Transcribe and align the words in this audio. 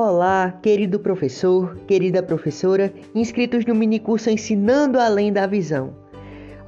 Olá, 0.00 0.56
querido 0.62 1.00
professor, 1.00 1.74
querida 1.88 2.22
professora, 2.22 2.94
inscritos 3.16 3.66
no 3.66 3.74
minicurso 3.74 4.30
Ensinando 4.30 4.96
Além 4.96 5.32
da 5.32 5.44
Visão. 5.44 5.92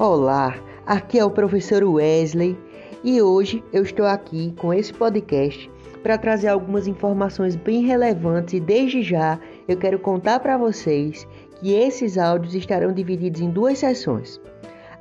Olá, 0.01 0.57
aqui 0.85 1.17
é 1.17 1.25
o 1.25 1.31
professor 1.31 1.85
Wesley 1.85 2.59
e 3.05 3.23
hoje 3.23 3.63
eu 3.73 3.85
estou 3.85 4.05
aqui 4.05 4.53
com 4.59 4.75
esse 4.75 4.93
podcast 4.93 5.71
para 6.03 6.19
trazer 6.19 6.49
algumas 6.49 6.89
informações 6.89 7.55
bem 7.55 7.85
relevantes 7.85 8.55
e 8.55 8.59
desde 8.59 9.01
já 9.01 9.39
eu 9.69 9.77
quero 9.77 10.01
contar 10.01 10.41
para 10.41 10.59
vocês 10.59 11.25
que 11.61 11.73
esses 11.73 12.19
áudios 12.19 12.57
estarão 12.57 12.93
divididos 12.93 13.41
em 13.41 13.49
duas 13.49 13.79
sessões. 13.79 14.41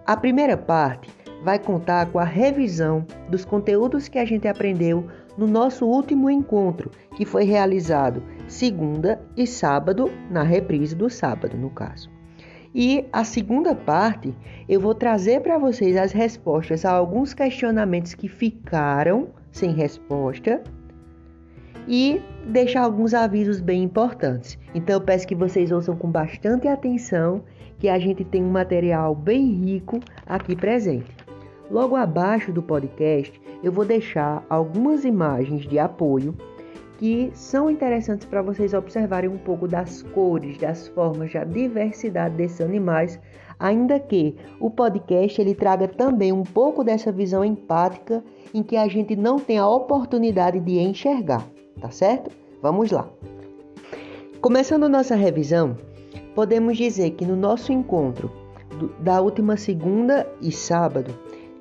A 0.05 0.15
primeira 0.15 0.55
parte 0.55 1.09
vai 1.43 1.57
contar 1.57 2.05
com 2.11 2.19
a 2.19 2.25
revisão 2.25 3.03
dos 3.27 3.43
conteúdos 3.43 4.07
que 4.07 4.19
a 4.19 4.25
gente 4.25 4.47
aprendeu 4.47 5.07
no 5.39 5.47
nosso 5.47 5.85
último 5.85 6.29
encontro, 6.29 6.91
que 7.15 7.23
foi 7.25 7.45
realizado 7.45 8.21
segunda 8.45 9.21
e 9.37 9.47
sábado, 9.47 10.11
na 10.29 10.43
reprise 10.43 10.93
do 10.93 11.09
sábado, 11.09 11.57
no 11.57 11.69
caso. 11.69 12.11
E 12.75 13.05
a 13.13 13.23
segunda 13.23 13.73
parte, 13.73 14.35
eu 14.67 14.81
vou 14.81 14.93
trazer 14.93 15.41
para 15.41 15.57
vocês 15.57 15.95
as 15.95 16.11
respostas 16.11 16.83
a 16.83 16.91
alguns 16.91 17.33
questionamentos 17.33 18.13
que 18.13 18.27
ficaram 18.27 19.29
sem 19.49 19.71
resposta 19.71 20.61
e 21.87 22.21
deixar 22.45 22.81
alguns 22.81 23.13
avisos 23.13 23.61
bem 23.61 23.81
importantes. 23.81 24.59
Então 24.75 24.97
eu 24.97 25.01
peço 25.01 25.25
que 25.25 25.33
vocês 25.33 25.71
ouçam 25.71 25.95
com 25.95 26.11
bastante 26.11 26.67
atenção, 26.67 27.43
que 27.79 27.87
a 27.87 27.97
gente 27.97 28.25
tem 28.25 28.43
um 28.43 28.51
material 28.51 29.15
bem 29.15 29.53
rico 29.53 30.01
aqui 30.27 30.53
presente. 30.53 31.18
Logo 31.69 31.95
abaixo 31.95 32.51
do 32.51 32.63
podcast, 32.63 33.39
eu 33.63 33.71
vou 33.71 33.85
deixar 33.85 34.43
algumas 34.49 35.05
imagens 35.05 35.67
de 35.67 35.77
apoio 35.77 36.35
que 36.97 37.31
são 37.33 37.69
interessantes 37.69 38.25
para 38.25 38.41
vocês 38.41 38.73
observarem 38.73 39.29
um 39.29 39.37
pouco 39.37 39.67
das 39.67 40.01
cores, 40.01 40.57
das 40.57 40.87
formas, 40.89 41.31
da 41.31 41.43
diversidade 41.43 42.35
desses 42.35 42.59
animais, 42.59 43.19
ainda 43.59 43.99
que 43.99 44.35
o 44.59 44.69
podcast 44.69 45.39
ele 45.39 45.53
traga 45.53 45.87
também 45.87 46.33
um 46.33 46.43
pouco 46.43 46.83
dessa 46.83 47.11
visão 47.11 47.45
empática 47.45 48.23
em 48.53 48.63
que 48.63 48.75
a 48.75 48.87
gente 48.87 49.15
não 49.15 49.37
tem 49.37 49.59
a 49.59 49.67
oportunidade 49.67 50.59
de 50.59 50.79
enxergar, 50.79 51.45
tá 51.79 51.91
certo? 51.91 52.31
Vamos 52.61 52.91
lá. 52.91 53.07
Começando 54.41 54.89
nossa 54.89 55.15
revisão, 55.15 55.77
podemos 56.33 56.77
dizer 56.77 57.11
que 57.11 57.25
no 57.25 57.35
nosso 57.35 57.71
encontro 57.71 58.31
da 58.99 59.21
última 59.21 59.55
segunda 59.55 60.27
e 60.41 60.51
sábado, 60.51 61.13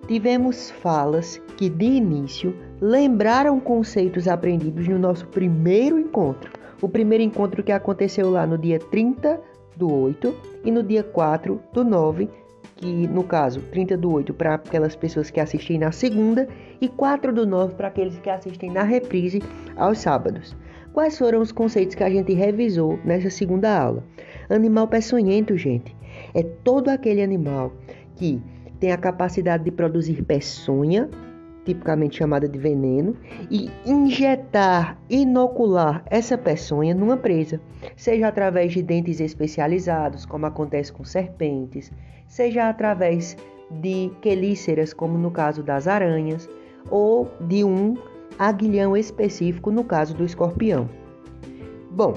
tivemos 0.08 0.70
falas 0.70 1.40
que, 1.58 1.68
de 1.68 1.84
início, 1.84 2.56
lembraram 2.80 3.60
conceitos 3.60 4.26
aprendidos 4.26 4.88
no 4.88 4.98
nosso 4.98 5.26
primeiro 5.28 5.98
encontro. 5.98 6.50
O 6.80 6.88
primeiro 6.88 7.22
encontro 7.22 7.62
que 7.62 7.70
aconteceu 7.70 8.30
lá 8.30 8.46
no 8.46 8.56
dia 8.56 8.78
30 8.78 9.38
do 9.76 9.92
8 9.92 10.34
e 10.64 10.70
no 10.70 10.82
dia 10.82 11.04
4 11.04 11.60
do 11.74 11.84
9, 11.84 12.28
que 12.76 13.06
no 13.08 13.22
caso 13.22 13.60
30 13.70 13.96
do 13.98 14.12
8 14.12 14.32
para 14.32 14.54
aquelas 14.54 14.96
pessoas 14.96 15.30
que 15.30 15.40
assistem 15.40 15.78
na 15.78 15.92
segunda 15.92 16.48
e 16.80 16.88
4 16.88 17.32
do 17.32 17.46
9 17.46 17.74
para 17.74 17.88
aqueles 17.88 18.18
que 18.18 18.30
assistem 18.30 18.70
na 18.70 18.84
reprise 18.84 19.42
aos 19.76 19.98
sábados. 19.98 20.56
Quais 20.92 21.18
foram 21.18 21.40
os 21.40 21.52
conceitos 21.52 21.94
que 21.94 22.02
a 22.02 22.10
gente 22.10 22.32
revisou 22.32 22.98
nessa 23.04 23.28
segunda 23.28 23.78
aula? 23.78 24.02
Animal 24.48 24.88
peçonhento, 24.88 25.56
gente, 25.56 25.94
é 26.34 26.42
todo 26.42 26.88
aquele 26.88 27.22
animal 27.22 27.72
que 28.16 28.42
tem 28.78 28.92
a 28.92 28.96
capacidade 28.96 29.64
de 29.64 29.70
produzir 29.70 30.22
peçonha, 30.24 31.08
tipicamente 31.64 32.16
chamada 32.16 32.48
de 32.48 32.58
veneno, 32.58 33.16
e 33.50 33.70
injetar, 33.84 34.98
inocular 35.10 36.02
essa 36.06 36.38
peçonha 36.38 36.94
numa 36.94 37.16
presa, 37.16 37.60
seja 37.96 38.28
através 38.28 38.72
de 38.72 38.82
dentes 38.82 39.20
especializados, 39.20 40.24
como 40.24 40.46
acontece 40.46 40.92
com 40.92 41.04
serpentes, 41.04 41.92
seja 42.26 42.68
através 42.68 43.36
de 43.70 44.10
quelíceras, 44.22 44.94
como 44.94 45.18
no 45.18 45.30
caso 45.30 45.62
das 45.62 45.86
aranhas, 45.86 46.48
ou 46.90 47.30
de 47.40 47.64
um 47.64 47.96
aguilhão 48.38 48.96
específico, 48.96 49.70
no 49.70 49.84
caso 49.84 50.14
do 50.14 50.24
escorpião. 50.24 50.88
Bom, 51.90 52.14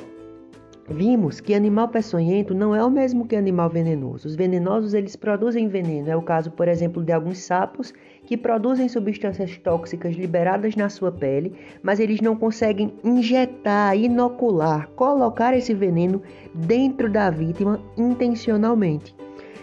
Vimos 0.92 1.40
que 1.40 1.54
animal 1.54 1.88
peçonhento 1.88 2.54
não 2.54 2.76
é 2.76 2.84
o 2.84 2.92
mesmo 2.92 3.26
que 3.26 3.36
animal 3.36 3.70
venenoso. 3.70 4.28
Os 4.28 4.36
venenosos 4.36 4.94
eles 4.94 5.16
produzem 5.16 5.70
veneno. 5.70 6.10
É 6.10 6.16
o 6.16 6.22
caso, 6.22 6.52
por 6.52 6.68
exemplo, 6.68 7.02
de 7.02 7.14
alguns 7.14 7.40
sapos 7.40 7.94
que 8.26 8.36
produzem 8.36 8.90
substâncias 8.90 9.58
tóxicas 9.58 10.16
liberadas 10.16 10.76
na 10.76 10.90
sua 10.90 11.12
pele, 11.12 11.54
mas 11.82 12.00
eles 12.00 12.20
não 12.20 12.36
conseguem 12.36 12.94
injetar, 13.04 13.98
inocular, 13.98 14.90
colocar 14.90 15.56
esse 15.56 15.74
veneno 15.74 16.22
dentro 16.54 17.10
da 17.10 17.30
vítima 17.30 17.80
intencionalmente. 17.98 19.16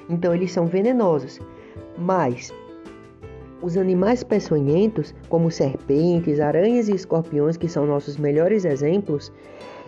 Então 0.09 0.35
eles 0.35 0.51
são 0.51 0.65
venenosos. 0.65 1.39
Mas 1.99 2.53
os 3.63 3.77
animais 3.77 4.23
peçonhentos, 4.23 5.15
como 5.29 5.51
serpentes, 5.51 6.41
aranhas 6.41 6.89
e 6.89 6.95
escorpiões, 6.95 7.57
que 7.57 7.69
são 7.69 7.87
nossos 7.87 8.17
melhores 8.17 8.65
exemplos, 8.65 9.33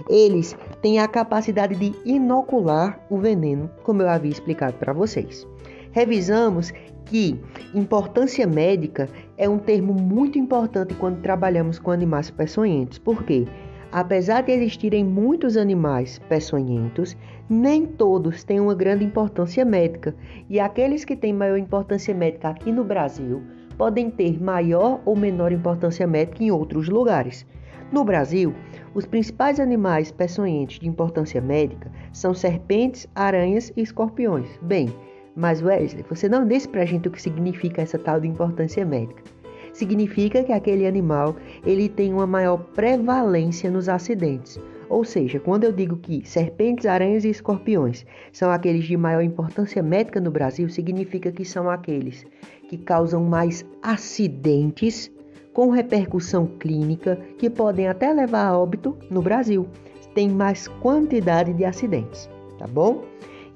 eles 0.08 0.56
têm 0.80 0.98
a 0.98 1.06
capacidade 1.06 1.74
de 1.76 1.94
inocular 2.04 3.00
o 3.08 3.18
veneno, 3.18 3.70
como 3.82 4.02
eu 4.02 4.08
havia 4.08 4.30
explicado 4.30 4.76
para 4.78 4.92
vocês. 4.92 5.46
Revisamos 5.92 6.72
que 7.04 7.38
importância 7.74 8.46
médica 8.46 9.08
é 9.36 9.48
um 9.48 9.58
termo 9.58 9.92
muito 9.92 10.38
importante 10.38 10.94
quando 10.94 11.20
trabalhamos 11.20 11.78
com 11.78 11.90
animais 11.90 12.30
peçonhentos, 12.30 12.98
porque 12.98 13.46
apesar 13.92 14.42
de 14.42 14.52
existirem 14.52 15.04
muitos 15.04 15.56
animais 15.56 16.20
peçonhentos, 16.28 17.16
nem 17.48 17.84
todos 17.84 18.44
têm 18.44 18.60
uma 18.60 18.74
grande 18.74 19.04
importância 19.04 19.64
médica, 19.64 20.14
e 20.48 20.60
aqueles 20.60 21.04
que 21.04 21.16
têm 21.16 21.32
maior 21.32 21.58
importância 21.58 22.14
médica 22.14 22.48
aqui 22.48 22.70
no 22.70 22.84
Brasil 22.84 23.42
podem 23.80 24.10
ter 24.10 24.38
maior 24.42 25.00
ou 25.06 25.16
menor 25.16 25.50
importância 25.50 26.06
médica 26.06 26.44
em 26.44 26.50
outros 26.50 26.90
lugares. 26.90 27.46
No 27.90 28.04
Brasil, 28.04 28.52
os 28.94 29.06
principais 29.06 29.58
animais 29.58 30.12
peçonhentos 30.12 30.78
de 30.78 30.86
importância 30.86 31.40
médica 31.40 31.90
são 32.12 32.34
serpentes, 32.34 33.08
aranhas 33.14 33.72
e 33.74 33.80
escorpiões. 33.80 34.46
Bem, 34.60 34.92
mas 35.34 35.62
Wesley, 35.62 36.04
você 36.10 36.28
não 36.28 36.46
disse 36.46 36.68
pra 36.68 36.84
gente 36.84 37.08
o 37.08 37.10
que 37.10 37.22
significa 37.22 37.80
essa 37.80 37.98
tal 37.98 38.20
de 38.20 38.28
importância 38.28 38.84
médica. 38.84 39.22
Significa 39.72 40.44
que 40.44 40.52
aquele 40.52 40.86
animal 40.86 41.34
ele 41.64 41.88
tem 41.88 42.12
uma 42.12 42.26
maior 42.26 42.58
prevalência 42.74 43.70
nos 43.70 43.88
acidentes. 43.88 44.60
Ou 44.90 45.04
seja, 45.04 45.40
quando 45.40 45.64
eu 45.64 45.72
digo 45.72 45.96
que 45.96 46.28
serpentes, 46.28 46.84
aranhas 46.84 47.24
e 47.24 47.30
escorpiões 47.30 48.04
são 48.30 48.50
aqueles 48.50 48.84
de 48.84 48.96
maior 48.96 49.22
importância 49.22 49.82
médica 49.82 50.20
no 50.20 50.30
Brasil, 50.30 50.68
significa 50.68 51.32
que 51.32 51.46
são 51.46 51.70
aqueles 51.70 52.26
que 52.70 52.78
causam 52.78 53.24
mais 53.24 53.66
acidentes 53.82 55.10
com 55.52 55.70
repercussão 55.70 56.46
clínica 56.46 57.16
que 57.36 57.50
podem 57.50 57.88
até 57.88 58.12
levar 58.12 58.46
a 58.46 58.56
óbito 58.56 58.96
no 59.10 59.20
Brasil. 59.20 59.66
Tem 60.14 60.28
mais 60.28 60.68
quantidade 60.68 61.52
de 61.52 61.64
acidentes, 61.64 62.30
tá 62.60 62.68
bom? 62.68 63.02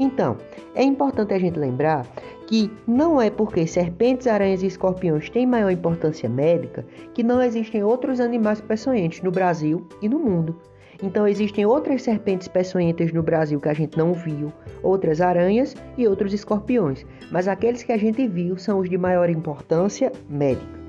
Então, 0.00 0.36
é 0.74 0.82
importante 0.82 1.32
a 1.32 1.38
gente 1.38 1.56
lembrar 1.56 2.04
que 2.48 2.68
não 2.88 3.22
é 3.22 3.30
porque 3.30 3.68
serpentes, 3.68 4.26
aranhas 4.26 4.64
e 4.64 4.66
escorpiões 4.66 5.30
têm 5.30 5.46
maior 5.46 5.70
importância 5.70 6.28
médica 6.28 6.84
que 7.14 7.22
não 7.22 7.40
existem 7.40 7.84
outros 7.84 8.18
animais 8.18 8.60
peçonhentos 8.60 9.22
no 9.22 9.30
Brasil 9.30 9.86
e 10.02 10.08
no 10.08 10.18
mundo. 10.18 10.58
Então 11.04 11.28
existem 11.28 11.66
outras 11.66 12.00
serpentes 12.00 12.48
peçonhentas 12.48 13.12
no 13.12 13.22
Brasil 13.22 13.60
que 13.60 13.68
a 13.68 13.74
gente 13.74 13.94
não 13.94 14.14
viu, 14.14 14.50
outras 14.82 15.20
aranhas 15.20 15.76
e 15.98 16.08
outros 16.08 16.32
escorpiões, 16.32 17.04
mas 17.30 17.46
aqueles 17.46 17.82
que 17.82 17.92
a 17.92 17.98
gente 17.98 18.26
viu 18.26 18.56
são 18.56 18.78
os 18.78 18.88
de 18.88 18.96
maior 18.96 19.28
importância 19.28 20.10
médica. 20.30 20.80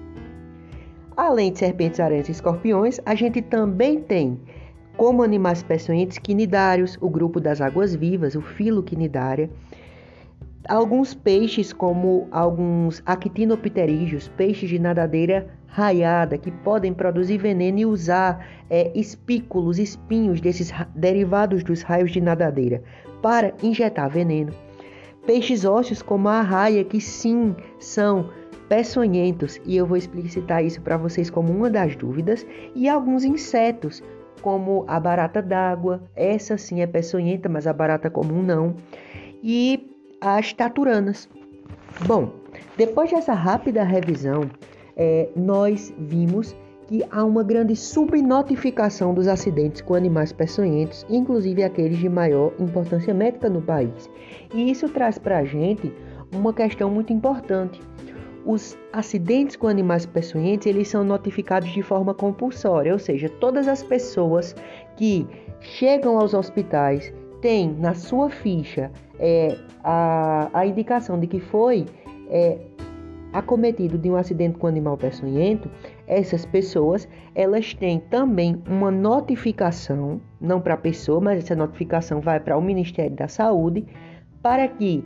Além 1.17 1.51
de 1.51 1.59
serpentes, 1.59 1.99
aranhas 1.99 2.29
e 2.29 2.31
escorpiões, 2.31 2.97
a 3.05 3.13
gente 3.13 3.41
também 3.41 3.99
tem 3.99 4.39
como 4.95 5.21
animais 5.21 5.61
peçonhentos 5.61 6.17
quinidários, 6.17 6.97
o 7.01 7.09
grupo 7.09 7.41
das 7.41 7.59
águas 7.59 7.93
vivas, 7.93 8.35
o 8.35 8.41
filo 8.41 8.81
quinidária, 8.81 9.49
alguns 10.67 11.13
peixes 11.13 11.71
como 11.71 12.27
alguns 12.31 13.01
actinopterídeos, 13.05 14.27
peixes 14.29 14.69
de 14.69 14.79
nadadeira 14.79 15.47
raiada 15.67 16.37
que 16.37 16.51
podem 16.51 16.93
produzir 16.93 17.37
veneno 17.37 17.79
e 17.79 17.85
usar 17.85 18.47
é, 18.69 18.91
espículos, 18.97 19.77
espinhos 19.77 20.39
desses 20.39 20.71
derivados 20.95 21.63
dos 21.63 21.81
raios 21.81 22.11
de 22.11 22.21
nadadeira 22.21 22.81
para 23.21 23.53
injetar 23.61 24.09
veneno. 24.09 24.53
Peixes 25.25 25.65
ósseos 25.65 26.01
como 26.01 26.29
a 26.29 26.39
arraia, 26.39 26.83
que 26.83 27.01
sim 27.01 27.55
são 27.79 28.29
peçonhentos, 28.69 29.59
e 29.65 29.75
eu 29.75 29.85
vou 29.85 29.97
explicitar 29.97 30.63
isso 30.63 30.81
para 30.81 30.97
vocês 30.97 31.29
como 31.29 31.51
uma 31.51 31.69
das 31.69 31.95
dúvidas, 31.95 32.45
e 32.73 32.87
alguns 32.87 33.23
insetos, 33.23 34.03
como 34.41 34.85
a 34.87 34.99
barata 34.99 35.41
d'água, 35.41 36.03
essa 36.15 36.57
sim 36.57 36.81
é 36.81 36.87
peçonhenta, 36.87 37.49
mas 37.49 37.67
a 37.67 37.73
barata 37.73 38.09
comum 38.09 38.41
não, 38.41 38.75
e 39.43 39.94
as 40.21 40.53
taturanas. 40.53 41.29
Bom, 42.05 42.31
depois 42.77 43.11
dessa 43.11 43.33
rápida 43.33 43.83
revisão, 43.83 44.49
é, 44.95 45.29
nós 45.35 45.93
vimos 45.97 46.55
que 46.87 47.03
há 47.09 47.23
uma 47.23 47.43
grande 47.43 47.75
subnotificação 47.75 49.13
dos 49.13 49.27
acidentes 49.27 49.81
com 49.81 49.95
animais 49.95 50.31
peçonhentos, 50.31 51.05
inclusive 51.09 51.63
aqueles 51.63 51.97
de 51.97 52.07
maior 52.07 52.53
importância 52.59 53.13
médica 53.13 53.49
no 53.49 53.61
país. 53.61 54.09
E 54.53 54.69
isso 54.69 54.87
traz 54.89 55.17
para 55.17 55.39
a 55.39 55.43
gente 55.43 55.91
uma 56.31 56.53
questão 56.53 56.89
muito 56.89 57.11
importante. 57.11 57.81
Os 58.45 58.77
acidentes 58.93 59.55
com 59.55 59.67
animais 59.67 60.05
peçonhentos, 60.05 60.67
eles 60.67 60.87
são 60.87 61.03
notificados 61.03 61.69
de 61.69 61.81
forma 61.81 62.13
compulsória, 62.13 62.93
ou 62.93 62.99
seja, 62.99 63.27
todas 63.27 63.67
as 63.67 63.81
pessoas 63.81 64.55
que 64.95 65.27
chegam 65.59 66.19
aos 66.19 66.35
hospitais 66.35 67.11
têm 67.41 67.73
na 67.79 67.95
sua 67.95 68.29
ficha 68.29 68.91
é, 69.19 69.57
a, 69.83 70.49
a 70.53 70.65
indicação 70.65 71.19
de 71.19 71.27
que 71.27 71.39
foi 71.39 71.85
é, 72.29 72.57
acometido 73.33 73.97
de 73.97 74.09
um 74.09 74.15
acidente 74.15 74.57
com 74.57 74.67
animal 74.67 74.97
peçonhento, 74.97 75.69
essas 76.07 76.45
pessoas 76.45 77.07
elas 77.33 77.73
têm 77.73 77.99
também 77.99 78.61
uma 78.67 78.89
notificação, 78.89 80.21
não 80.39 80.61
para 80.61 80.75
a 80.75 80.77
pessoa, 80.77 81.19
mas 81.19 81.43
essa 81.43 81.55
notificação 81.55 82.21
vai 82.21 82.39
para 82.39 82.57
o 82.57 82.61
Ministério 82.61 83.15
da 83.15 83.27
Saúde, 83.27 83.85
para 84.41 84.67
que 84.67 85.03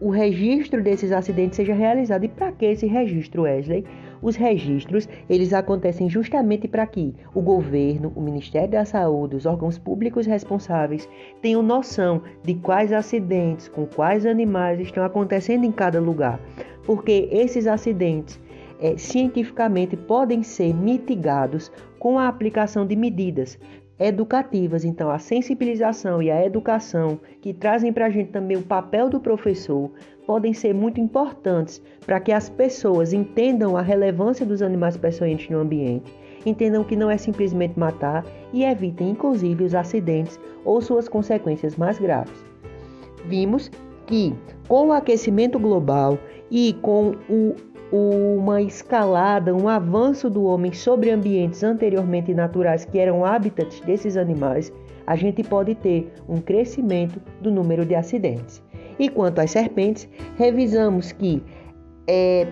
o 0.00 0.10
registro 0.10 0.82
desses 0.82 1.10
acidentes 1.10 1.56
seja 1.56 1.74
realizado. 1.74 2.24
E 2.24 2.28
para 2.28 2.52
que 2.52 2.64
esse 2.64 2.86
registro, 2.86 3.42
Wesley? 3.42 3.84
Os 4.20 4.36
registros, 4.36 5.08
eles 5.28 5.52
acontecem 5.52 6.08
justamente 6.08 6.66
para 6.66 6.86
que 6.86 7.14
o 7.34 7.40
governo, 7.40 8.12
o 8.16 8.20
Ministério 8.20 8.70
da 8.70 8.84
Saúde, 8.84 9.36
os 9.36 9.46
órgãos 9.46 9.78
públicos 9.78 10.26
responsáveis 10.26 11.08
tenham 11.40 11.62
noção 11.62 12.22
de 12.42 12.54
quais 12.54 12.92
acidentes, 12.92 13.68
com 13.68 13.86
quais 13.86 14.26
animais 14.26 14.80
estão 14.80 15.04
acontecendo 15.04 15.64
em 15.64 15.72
cada 15.72 16.00
lugar. 16.00 16.40
Porque 16.84 17.28
esses 17.30 17.66
acidentes 17.66 18.40
é, 18.80 18.96
cientificamente 18.96 19.96
podem 19.96 20.42
ser 20.42 20.74
mitigados 20.74 21.70
com 21.98 22.18
a 22.18 22.28
aplicação 22.28 22.86
de 22.86 22.96
medidas 22.96 23.58
educativas. 23.98 24.84
Então, 24.84 25.10
a 25.10 25.18
sensibilização 25.18 26.22
e 26.22 26.30
a 26.30 26.44
educação, 26.44 27.18
que 27.40 27.52
trazem 27.52 27.92
para 27.92 28.06
a 28.06 28.10
gente 28.10 28.30
também 28.30 28.56
o 28.56 28.62
papel 28.62 29.08
do 29.08 29.20
professor, 29.20 29.90
podem 30.26 30.52
ser 30.52 30.74
muito 30.74 31.00
importantes 31.00 31.82
para 32.04 32.20
que 32.20 32.32
as 32.32 32.48
pessoas 32.48 33.12
entendam 33.12 33.76
a 33.76 33.82
relevância 33.82 34.44
dos 34.44 34.62
animais 34.62 34.96
peçonhentos 34.96 35.48
no 35.48 35.58
ambiente, 35.58 36.14
entendam 36.44 36.84
que 36.84 36.96
não 36.96 37.10
é 37.10 37.16
simplesmente 37.16 37.78
matar 37.78 38.24
e 38.52 38.64
evitem, 38.64 39.10
inclusive, 39.10 39.64
os 39.64 39.74
acidentes 39.74 40.38
ou 40.64 40.80
suas 40.80 41.08
consequências 41.08 41.76
mais 41.76 41.98
graves. 41.98 42.44
Vimos 43.24 43.70
que, 44.06 44.34
com 44.68 44.88
o 44.88 44.92
aquecimento 44.92 45.58
global 45.58 46.18
e 46.50 46.74
com 46.80 47.14
o 47.28 47.54
uma 47.90 48.60
escalada, 48.60 49.54
um 49.54 49.68
avanço 49.68 50.28
do 50.28 50.44
homem 50.44 50.72
sobre 50.72 51.10
ambientes 51.10 51.62
anteriormente 51.62 52.34
naturais 52.34 52.84
que 52.84 52.98
eram 52.98 53.24
hábitats 53.24 53.80
desses 53.80 54.16
animais, 54.16 54.72
a 55.06 55.16
gente 55.16 55.42
pode 55.42 55.74
ter 55.74 56.12
um 56.28 56.38
crescimento 56.38 57.20
do 57.40 57.50
número 57.50 57.86
de 57.86 57.94
acidentes. 57.94 58.62
E 58.98 59.08
quanto 59.08 59.38
às 59.38 59.50
serpentes, 59.50 60.08
revisamos 60.36 61.12
que 61.12 61.42
é, 62.06 62.46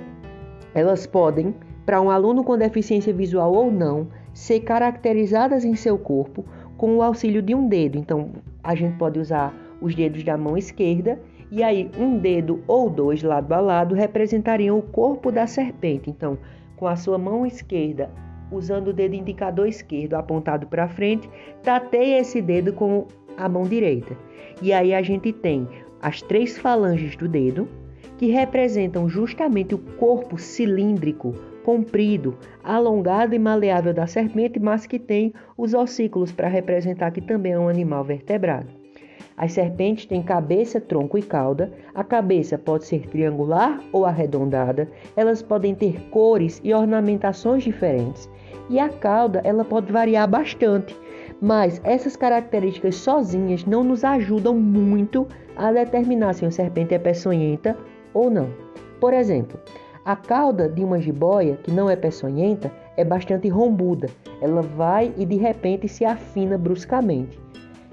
elas 0.74 1.06
podem, 1.06 1.54
para 1.84 2.00
um 2.00 2.10
aluno 2.10 2.42
com 2.42 2.56
deficiência 2.56 3.12
visual 3.12 3.52
ou 3.52 3.70
não, 3.70 4.08
ser 4.32 4.60
caracterizadas 4.60 5.64
em 5.64 5.74
seu 5.74 5.98
corpo 5.98 6.44
com 6.76 6.96
o 6.96 7.02
auxílio 7.02 7.42
de 7.42 7.54
um 7.54 7.68
dedo. 7.68 7.98
Então, 7.98 8.30
a 8.62 8.74
gente 8.74 8.96
pode 8.96 9.18
usar 9.18 9.54
os 9.80 9.94
dedos 9.94 10.24
da 10.24 10.36
mão 10.36 10.56
esquerda 10.56 11.18
e 11.56 11.62
aí 11.62 11.90
um 11.98 12.18
dedo 12.18 12.62
ou 12.66 12.90
dois 12.90 13.22
lado 13.22 13.50
a 13.54 13.60
lado 13.60 13.94
representariam 13.94 14.78
o 14.78 14.82
corpo 14.82 15.32
da 15.32 15.46
serpente. 15.46 16.10
Então, 16.10 16.36
com 16.76 16.86
a 16.86 16.96
sua 16.96 17.16
mão 17.16 17.46
esquerda, 17.46 18.10
usando 18.52 18.88
o 18.88 18.92
dedo 18.92 19.14
indicador 19.14 19.66
esquerdo 19.66 20.16
apontado 20.16 20.66
para 20.66 20.86
frente, 20.86 21.30
tateia 21.62 22.20
esse 22.20 22.42
dedo 22.42 22.74
com 22.74 23.06
a 23.38 23.48
mão 23.48 23.62
direita. 23.62 24.14
E 24.60 24.70
aí 24.70 24.92
a 24.92 25.00
gente 25.00 25.32
tem 25.32 25.66
as 26.02 26.20
três 26.20 26.58
falanges 26.58 27.16
do 27.16 27.26
dedo, 27.26 27.66
que 28.18 28.26
representam 28.26 29.08
justamente 29.08 29.74
o 29.74 29.78
corpo 29.78 30.36
cilíndrico, 30.36 31.32
comprido, 31.64 32.36
alongado 32.62 33.34
e 33.34 33.38
maleável 33.38 33.94
da 33.94 34.06
serpente, 34.06 34.60
mas 34.60 34.84
que 34.84 34.98
tem 34.98 35.32
os 35.56 35.72
ossículos 35.72 36.32
para 36.32 36.48
representar 36.48 37.12
que 37.12 37.22
também 37.22 37.52
é 37.52 37.58
um 37.58 37.68
animal 37.68 38.04
vertebrado. 38.04 38.75
As 39.36 39.52
serpentes 39.52 40.06
têm 40.06 40.22
cabeça, 40.22 40.80
tronco 40.80 41.18
e 41.18 41.22
cauda. 41.22 41.70
A 41.94 42.02
cabeça 42.02 42.56
pode 42.56 42.86
ser 42.86 43.06
triangular 43.08 43.80
ou 43.92 44.06
arredondada. 44.06 44.88
Elas 45.14 45.42
podem 45.42 45.74
ter 45.74 46.00
cores 46.10 46.60
e 46.64 46.72
ornamentações 46.72 47.62
diferentes. 47.62 48.30
E 48.70 48.78
a 48.78 48.88
cauda, 48.88 49.42
ela 49.44 49.64
pode 49.64 49.92
variar 49.92 50.26
bastante. 50.26 50.96
Mas 51.40 51.80
essas 51.84 52.16
características 52.16 52.96
sozinhas 52.96 53.64
não 53.66 53.84
nos 53.84 54.04
ajudam 54.04 54.54
muito 54.54 55.26
a 55.54 55.70
determinar 55.70 56.32
se 56.32 56.44
uma 56.44 56.50
serpente 56.50 56.94
é 56.94 56.98
peçonhenta 56.98 57.76
ou 58.14 58.30
não. 58.30 58.48
Por 58.98 59.12
exemplo, 59.12 59.60
a 60.02 60.16
cauda 60.16 60.68
de 60.68 60.82
uma 60.82 60.98
jiboia 60.98 61.58
que 61.62 61.70
não 61.70 61.90
é 61.90 61.96
peçonhenta 61.96 62.72
é 62.96 63.04
bastante 63.04 63.48
rombuda. 63.48 64.08
Ela 64.40 64.62
vai 64.62 65.12
e 65.18 65.26
de 65.26 65.36
repente 65.36 65.88
se 65.88 66.04
afina 66.04 66.56
bruscamente. 66.56 67.45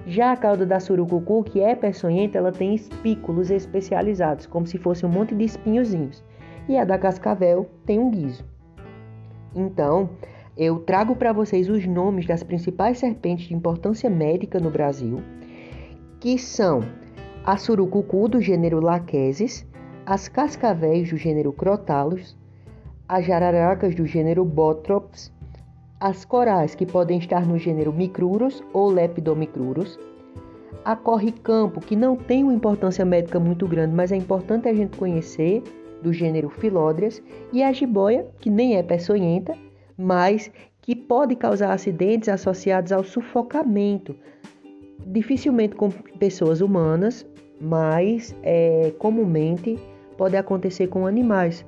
Já 0.05 0.33
a 0.33 0.37
cauda 0.37 0.65
da 0.65 0.79
surucucu, 0.79 1.43
que 1.43 1.61
é 1.61 1.75
peçonhenta, 1.75 2.37
ela 2.37 2.51
tem 2.51 2.75
espículos 2.75 3.49
especializados, 3.49 4.45
como 4.45 4.67
se 4.67 4.77
fosse 4.77 5.05
um 5.05 5.09
monte 5.09 5.33
de 5.33 5.45
espinhozinhos. 5.45 6.23
E 6.67 6.77
a 6.77 6.83
da 6.83 6.97
cascavel 6.97 7.69
tem 7.85 7.99
um 7.99 8.11
guiso. 8.11 8.43
Então, 9.55 10.09
eu 10.57 10.79
trago 10.79 11.15
para 11.15 11.33
vocês 11.33 11.69
os 11.69 11.85
nomes 11.87 12.27
das 12.27 12.43
principais 12.43 12.99
serpentes 12.99 13.47
de 13.47 13.55
importância 13.55 14.09
médica 14.09 14.59
no 14.59 14.69
Brasil, 14.69 15.21
que 16.19 16.37
são 16.37 16.81
a 17.43 17.57
surucucu 17.57 18.27
do 18.27 18.39
gênero 18.39 18.79
Lachesis, 18.79 19.65
as 20.05 20.27
cascavéis 20.27 21.09
do 21.09 21.17
gênero 21.17 21.51
Crotalus, 21.51 22.37
as 23.07 23.25
jararacas 23.25 23.95
do 23.95 24.05
gênero 24.05 24.45
Botrops, 24.45 25.32
as 26.03 26.25
corais, 26.25 26.75
que 26.75 26.85
podem 26.85 27.17
estar 27.17 27.47
no 27.47 27.57
gênero 27.57 27.93
Micrurus 27.93 28.61
ou 28.73 28.91
Lepidомicrurus, 28.91 29.97
a 30.83 30.97
corre-campo, 30.97 31.79
que 31.79 31.95
não 31.95 32.17
tem 32.17 32.43
uma 32.43 32.53
importância 32.53 33.05
médica 33.05 33.39
muito 33.39 33.65
grande, 33.65 33.95
mas 33.95 34.11
é 34.11 34.17
importante 34.17 34.67
a 34.67 34.73
gente 34.73 34.97
conhecer, 34.97 35.63
do 36.01 36.11
gênero 36.11 36.49
Philodrias, 36.49 37.23
e 37.53 37.63
a 37.63 37.71
jiboia, 37.71 38.27
que 38.41 38.49
nem 38.49 38.75
é 38.75 38.83
peçonhenta, 38.83 39.55
mas 39.97 40.51
que 40.81 40.93
pode 40.93 41.37
causar 41.37 41.71
acidentes 41.71 42.27
associados 42.27 42.91
ao 42.91 43.05
sufocamento, 43.05 44.13
dificilmente 45.07 45.73
com 45.73 45.89
pessoas 46.19 46.59
humanas, 46.59 47.25
mas 47.61 48.35
é, 48.43 48.93
comumente 48.99 49.79
pode 50.17 50.35
acontecer 50.35 50.87
com 50.87 51.07
animais. 51.07 51.65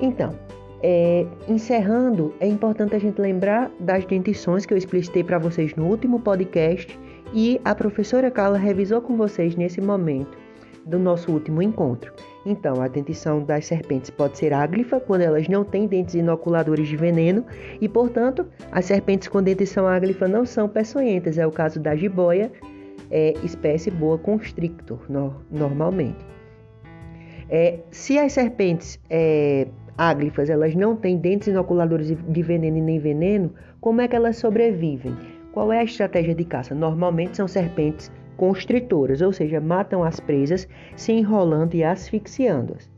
Então, 0.00 0.34
é, 0.82 1.26
encerrando, 1.48 2.34
é 2.40 2.46
importante 2.46 2.94
a 2.96 2.98
gente 2.98 3.20
lembrar 3.20 3.70
das 3.78 4.04
dentições 4.04 4.64
que 4.64 4.72
eu 4.72 4.78
explicitei 4.78 5.22
para 5.22 5.38
vocês 5.38 5.74
no 5.74 5.86
último 5.86 6.20
podcast 6.20 6.98
e 7.32 7.60
a 7.64 7.74
professora 7.74 8.30
Carla 8.30 8.58
revisou 8.58 9.00
com 9.00 9.16
vocês 9.16 9.54
nesse 9.54 9.80
momento 9.80 10.38
do 10.86 10.98
nosso 10.98 11.30
último 11.30 11.62
encontro. 11.62 12.12
Então, 12.44 12.80
a 12.80 12.88
dentição 12.88 13.42
das 13.42 13.66
serpentes 13.66 14.10
pode 14.10 14.38
ser 14.38 14.52
áglifa 14.52 14.98
quando 14.98 15.20
elas 15.20 15.46
não 15.46 15.62
têm 15.62 15.86
dentes 15.86 16.14
inoculadores 16.14 16.88
de 16.88 16.96
veneno 16.96 17.44
e, 17.80 17.88
portanto, 17.88 18.46
as 18.72 18.86
serpentes 18.86 19.28
com 19.28 19.42
dentição 19.42 19.86
áglifa 19.86 20.26
não 20.26 20.46
são 20.46 20.68
peçonhentas. 20.68 21.36
É 21.36 21.46
o 21.46 21.52
caso 21.52 21.78
da 21.78 21.94
jiboia, 21.94 22.50
é, 23.10 23.34
espécie 23.44 23.90
boa 23.90 24.16
constrictor, 24.16 24.98
no, 25.08 25.36
normalmente. 25.50 26.24
É, 27.48 27.80
se 27.90 28.18
as 28.18 28.32
serpentes 28.32 28.98
é, 29.10 29.66
áglifas, 30.00 30.48
elas 30.48 30.74
não 30.74 30.96
têm 30.96 31.18
dentes 31.18 31.48
inoculadores 31.48 32.08
de 32.08 32.42
veneno 32.42 32.78
e 32.78 32.80
nem 32.80 32.98
veneno, 32.98 33.52
como 33.82 34.00
é 34.00 34.08
que 34.08 34.16
elas 34.16 34.38
sobrevivem? 34.38 35.14
Qual 35.52 35.70
é 35.70 35.80
a 35.80 35.84
estratégia 35.84 36.34
de 36.34 36.44
caça? 36.44 36.74
Normalmente 36.74 37.36
são 37.36 37.46
serpentes 37.46 38.10
constritoras, 38.34 39.20
ou 39.20 39.30
seja, 39.30 39.60
matam 39.60 40.02
as 40.02 40.18
presas 40.18 40.66
se 40.96 41.12
enrolando 41.12 41.74
e 41.74 41.84
asfixiando-as. 41.84 42.88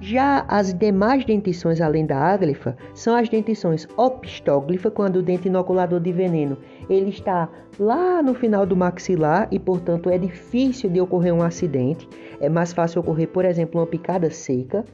Já 0.00 0.44
as 0.48 0.74
demais 0.74 1.24
dentições 1.24 1.80
além 1.80 2.04
da 2.04 2.18
áglifa 2.18 2.76
são 2.92 3.14
as 3.14 3.28
dentições 3.28 3.86
opistóglifa, 3.96 4.90
quando 4.90 5.16
o 5.16 5.22
dente 5.22 5.46
inoculador 5.46 6.00
de 6.00 6.10
veneno 6.10 6.58
ele 6.90 7.10
está 7.10 7.48
lá 7.78 8.20
no 8.20 8.34
final 8.34 8.66
do 8.66 8.74
maxilar 8.74 9.46
e, 9.52 9.60
portanto, 9.60 10.10
é 10.10 10.18
difícil 10.18 10.90
de 10.90 11.00
ocorrer 11.00 11.32
um 11.32 11.42
acidente. 11.42 12.08
É 12.40 12.48
mais 12.48 12.72
fácil 12.72 13.00
ocorrer, 13.00 13.28
por 13.28 13.44
exemplo, 13.44 13.80
uma 13.80 13.86
picada 13.86 14.28
seca. 14.28 14.84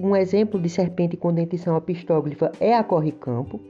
Um 0.00 0.14
exemplo 0.14 0.60
de 0.60 0.68
serpente 0.68 1.16
com 1.16 1.34
dentição 1.34 1.76
opistóglifa 1.76 2.52
é 2.60 2.72
a 2.72 2.84
corre-campo. 2.84 3.60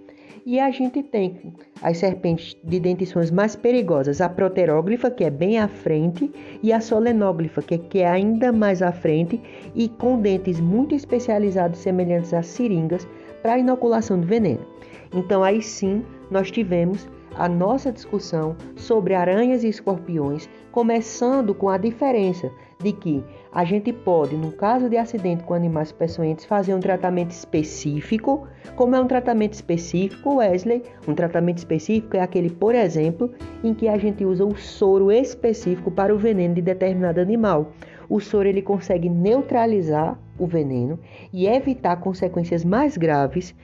E 0.44 0.60
a 0.60 0.70
gente 0.70 1.02
tem 1.02 1.54
as 1.80 1.96
serpentes 1.96 2.54
de 2.62 2.78
dentições 2.78 3.30
mais 3.30 3.56
perigosas, 3.56 4.20
a 4.20 4.28
proteróglifa, 4.28 5.10
que 5.10 5.24
é 5.24 5.30
bem 5.30 5.58
à 5.58 5.66
frente, 5.66 6.30
e 6.62 6.70
a 6.70 6.82
solenóglifa, 6.82 7.62
que 7.62 7.98
é, 7.98 8.02
é 8.02 8.06
ainda 8.06 8.52
mais 8.52 8.82
à 8.82 8.92
frente, 8.92 9.40
e 9.74 9.88
com 9.88 10.20
dentes 10.20 10.60
muito 10.60 10.94
especializados, 10.94 11.78
semelhantes 11.78 12.34
a 12.34 12.42
seringas, 12.42 13.08
para 13.40 13.58
inoculação 13.58 14.20
de 14.20 14.26
veneno. 14.26 14.66
Então, 15.14 15.42
aí 15.42 15.62
sim, 15.62 16.04
nós 16.30 16.50
tivemos 16.50 17.08
a 17.36 17.48
nossa 17.48 17.90
discussão 17.90 18.54
sobre 18.76 19.14
aranhas 19.14 19.64
e 19.64 19.68
escorpiões, 19.68 20.46
começando 20.72 21.54
com 21.54 21.70
a 21.70 21.78
diferença 21.78 22.50
de 22.82 22.92
que 22.92 23.24
a 23.52 23.64
gente 23.64 23.92
pode, 23.92 24.36
no 24.36 24.52
caso 24.52 24.88
de 24.88 24.96
acidente 24.96 25.42
com 25.42 25.52
animais 25.52 25.90
peçonhentos, 25.90 26.44
fazer 26.44 26.74
um 26.74 26.80
tratamento 26.80 27.32
específico. 27.32 28.46
Como 28.76 28.94
é 28.94 29.00
um 29.00 29.06
tratamento 29.06 29.54
específico, 29.54 30.36
Wesley? 30.36 30.84
Um 31.06 31.14
tratamento 31.14 31.58
específico 31.58 32.16
é 32.16 32.20
aquele, 32.20 32.50
por 32.50 32.74
exemplo, 32.74 33.32
em 33.64 33.74
que 33.74 33.88
a 33.88 33.98
gente 33.98 34.24
usa 34.24 34.44
o 34.44 34.56
soro 34.56 35.10
específico 35.10 35.90
para 35.90 36.14
o 36.14 36.18
veneno 36.18 36.54
de 36.54 36.62
determinado 36.62 37.20
animal. 37.20 37.72
O 38.08 38.20
soro 38.20 38.48
ele 38.48 38.62
consegue 38.62 39.08
neutralizar 39.08 40.16
o 40.38 40.46
veneno 40.46 40.98
e 41.32 41.46
evitar 41.46 41.96
consequências 41.96 42.64
mais 42.64 42.96
graves 42.96 43.54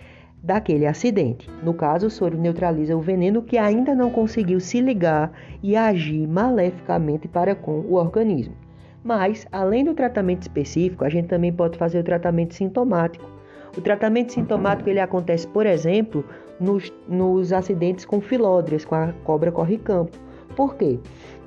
daquele 0.42 0.86
acidente. 0.86 1.48
No 1.62 1.72
caso, 1.72 2.08
o 2.08 2.10
soro 2.10 2.36
neutraliza 2.36 2.96
o 2.96 3.00
veneno 3.00 3.42
que 3.42 3.56
ainda 3.56 3.94
não 3.94 4.10
conseguiu 4.10 4.58
se 4.60 4.80
ligar 4.80 5.32
e 5.62 5.76
agir 5.76 6.26
maleficamente 6.26 7.28
para 7.28 7.54
com 7.54 7.78
o 7.80 7.94
organismo. 7.94 8.63
Mas, 9.04 9.46
além 9.52 9.84
do 9.84 9.92
tratamento 9.92 10.42
específico, 10.42 11.04
a 11.04 11.10
gente 11.10 11.28
também 11.28 11.52
pode 11.52 11.76
fazer 11.76 11.98
o 11.98 12.02
tratamento 12.02 12.54
sintomático. 12.54 13.30
O 13.76 13.80
tratamento 13.80 14.32
sintomático 14.32 14.88
ele 14.88 15.00
acontece, 15.00 15.46
por 15.46 15.66
exemplo, 15.66 16.24
nos, 16.58 16.90
nos 17.06 17.52
acidentes 17.52 18.06
com 18.06 18.20
filódrias, 18.20 18.84
com 18.84 18.94
a 18.94 19.12
cobra 19.24 19.52
corre-campo. 19.52 20.16
Por 20.56 20.76
quê? 20.76 20.98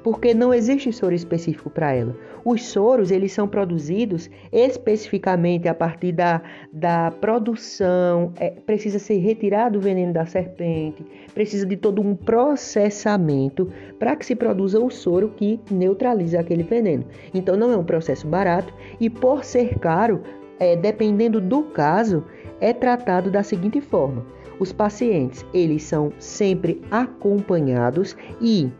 Porque 0.07 0.33
não 0.33 0.53
existe 0.53 0.89
soro 0.93 1.13
específico 1.13 1.69
para 1.69 1.93
ela. 1.93 2.15
Os 2.45 2.63
soros 2.63 3.11
eles 3.11 3.33
são 3.33 3.45
produzidos 3.45 4.29
especificamente 4.53 5.67
a 5.67 5.73
partir 5.73 6.13
da, 6.13 6.41
da 6.71 7.11
produção, 7.11 8.31
é, 8.39 8.51
precisa 8.51 8.99
ser 8.99 9.17
retirado 9.17 9.77
o 9.77 9.81
veneno 9.81 10.13
da 10.13 10.25
serpente, 10.25 11.05
precisa 11.33 11.65
de 11.65 11.75
todo 11.75 12.01
um 12.01 12.15
processamento 12.15 13.69
para 13.99 14.15
que 14.15 14.25
se 14.25 14.33
produza 14.33 14.79
o 14.79 14.89
soro 14.89 15.33
que 15.35 15.59
neutraliza 15.69 16.39
aquele 16.39 16.63
veneno. 16.63 17.03
Então 17.33 17.57
não 17.57 17.73
é 17.73 17.75
um 17.75 17.83
processo 17.83 18.25
barato 18.25 18.73
e 19.01 19.09
por 19.09 19.43
ser 19.43 19.77
caro, 19.77 20.21
é, 20.57 20.77
dependendo 20.77 21.41
do 21.41 21.63
caso, 21.63 22.23
é 22.61 22.71
tratado 22.71 23.29
da 23.29 23.43
seguinte 23.43 23.81
forma: 23.81 24.25
os 24.57 24.71
pacientes 24.71 25.45
eles 25.53 25.83
são 25.83 26.13
sempre 26.17 26.81
acompanhados 26.89 28.15
e 28.39 28.71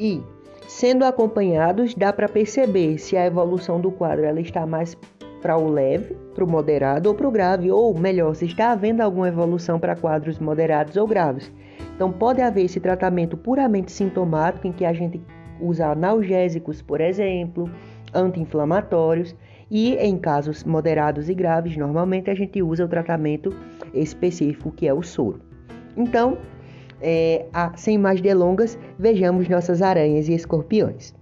e, 0.00 0.22
sendo 0.70 1.04
acompanhados, 1.04 1.96
dá 1.96 2.12
para 2.12 2.28
perceber 2.28 2.96
se 2.96 3.16
a 3.16 3.26
evolução 3.26 3.80
do 3.80 3.90
quadro 3.90 4.24
ela 4.24 4.40
está 4.40 4.64
mais 4.64 4.96
para 5.42 5.58
o 5.58 5.68
leve, 5.68 6.16
para 6.32 6.44
o 6.44 6.48
moderado 6.48 7.08
ou 7.08 7.14
para 7.14 7.26
o 7.26 7.30
grave, 7.30 7.72
ou 7.72 7.92
melhor, 7.98 8.36
se 8.36 8.44
está 8.44 8.70
havendo 8.70 9.00
alguma 9.00 9.26
evolução 9.26 9.80
para 9.80 9.96
quadros 9.96 10.38
moderados 10.38 10.96
ou 10.96 11.08
graves. 11.08 11.52
Então, 11.96 12.12
pode 12.12 12.40
haver 12.40 12.66
esse 12.66 12.78
tratamento 12.78 13.36
puramente 13.36 13.90
sintomático, 13.90 14.68
em 14.68 14.72
que 14.72 14.84
a 14.84 14.92
gente 14.92 15.20
usa 15.60 15.88
analgésicos, 15.88 16.80
por 16.80 17.00
exemplo, 17.00 17.68
anti-inflamatórios, 18.14 19.34
e 19.68 19.96
em 19.96 20.16
casos 20.16 20.62
moderados 20.62 21.28
e 21.28 21.34
graves, 21.34 21.76
normalmente 21.76 22.30
a 22.30 22.34
gente 22.34 22.62
usa 22.62 22.84
o 22.84 22.88
tratamento 22.88 23.52
específico 23.92 24.70
que 24.70 24.86
é 24.86 24.94
o 24.94 25.02
soro. 25.02 25.40
Então, 25.96 26.38
é, 27.00 27.46
a, 27.52 27.76
sem 27.76 27.98
mais 27.98 28.20
delongas, 28.20 28.78
vejamos 28.98 29.48
nossas 29.48 29.82
aranhas 29.82 30.28
e 30.28 30.34
escorpiões. 30.34 31.14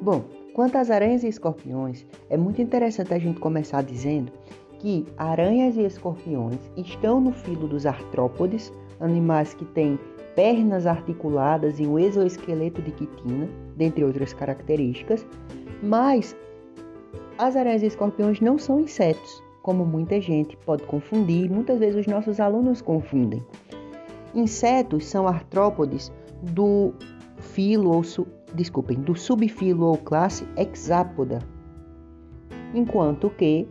Bom, 0.00 0.22
quanto 0.54 0.78
às 0.78 0.90
aranhas 0.90 1.24
e 1.24 1.28
escorpiões, 1.28 2.06
é 2.30 2.36
muito 2.36 2.62
interessante 2.62 3.12
a 3.12 3.18
gente 3.18 3.40
começar 3.40 3.82
dizendo 3.82 4.30
que 4.78 5.04
aranhas 5.16 5.76
e 5.76 5.82
escorpiões 5.82 6.60
estão 6.76 7.20
no 7.20 7.32
filo 7.32 7.66
dos 7.66 7.86
artrópodes, 7.86 8.72
animais 9.00 9.52
que 9.54 9.64
têm 9.64 9.98
pernas 10.36 10.86
articuladas 10.86 11.80
e 11.80 11.86
um 11.86 11.98
exoesqueleto 11.98 12.80
de 12.82 12.92
quitina, 12.92 13.48
dentre 13.74 14.04
outras 14.04 14.32
características, 14.32 15.26
mas 15.82 16.36
as 17.38 17.56
aranhas 17.56 17.82
e 17.82 17.86
escorpiões 17.86 18.40
não 18.40 18.58
são 18.58 18.80
insetos, 18.80 19.42
como 19.62 19.84
muita 19.84 20.20
gente 20.20 20.56
pode 20.58 20.84
confundir, 20.84 21.50
muitas 21.50 21.78
vezes 21.78 22.00
os 22.00 22.06
nossos 22.06 22.40
alunos 22.40 22.80
confundem. 22.80 23.44
Insetos 24.34 25.06
são 25.06 25.26
artrópodes 25.26 26.12
do 26.42 26.92
filo 27.38 27.94
ou 27.94 28.04
su, 28.04 28.26
desculpem, 28.54 29.00
do 29.00 29.14
subfilo 29.14 29.86
ou 29.86 29.96
classe 29.96 30.46
Hexapoda, 30.56 31.40
enquanto 32.74 33.30
que 33.30 33.66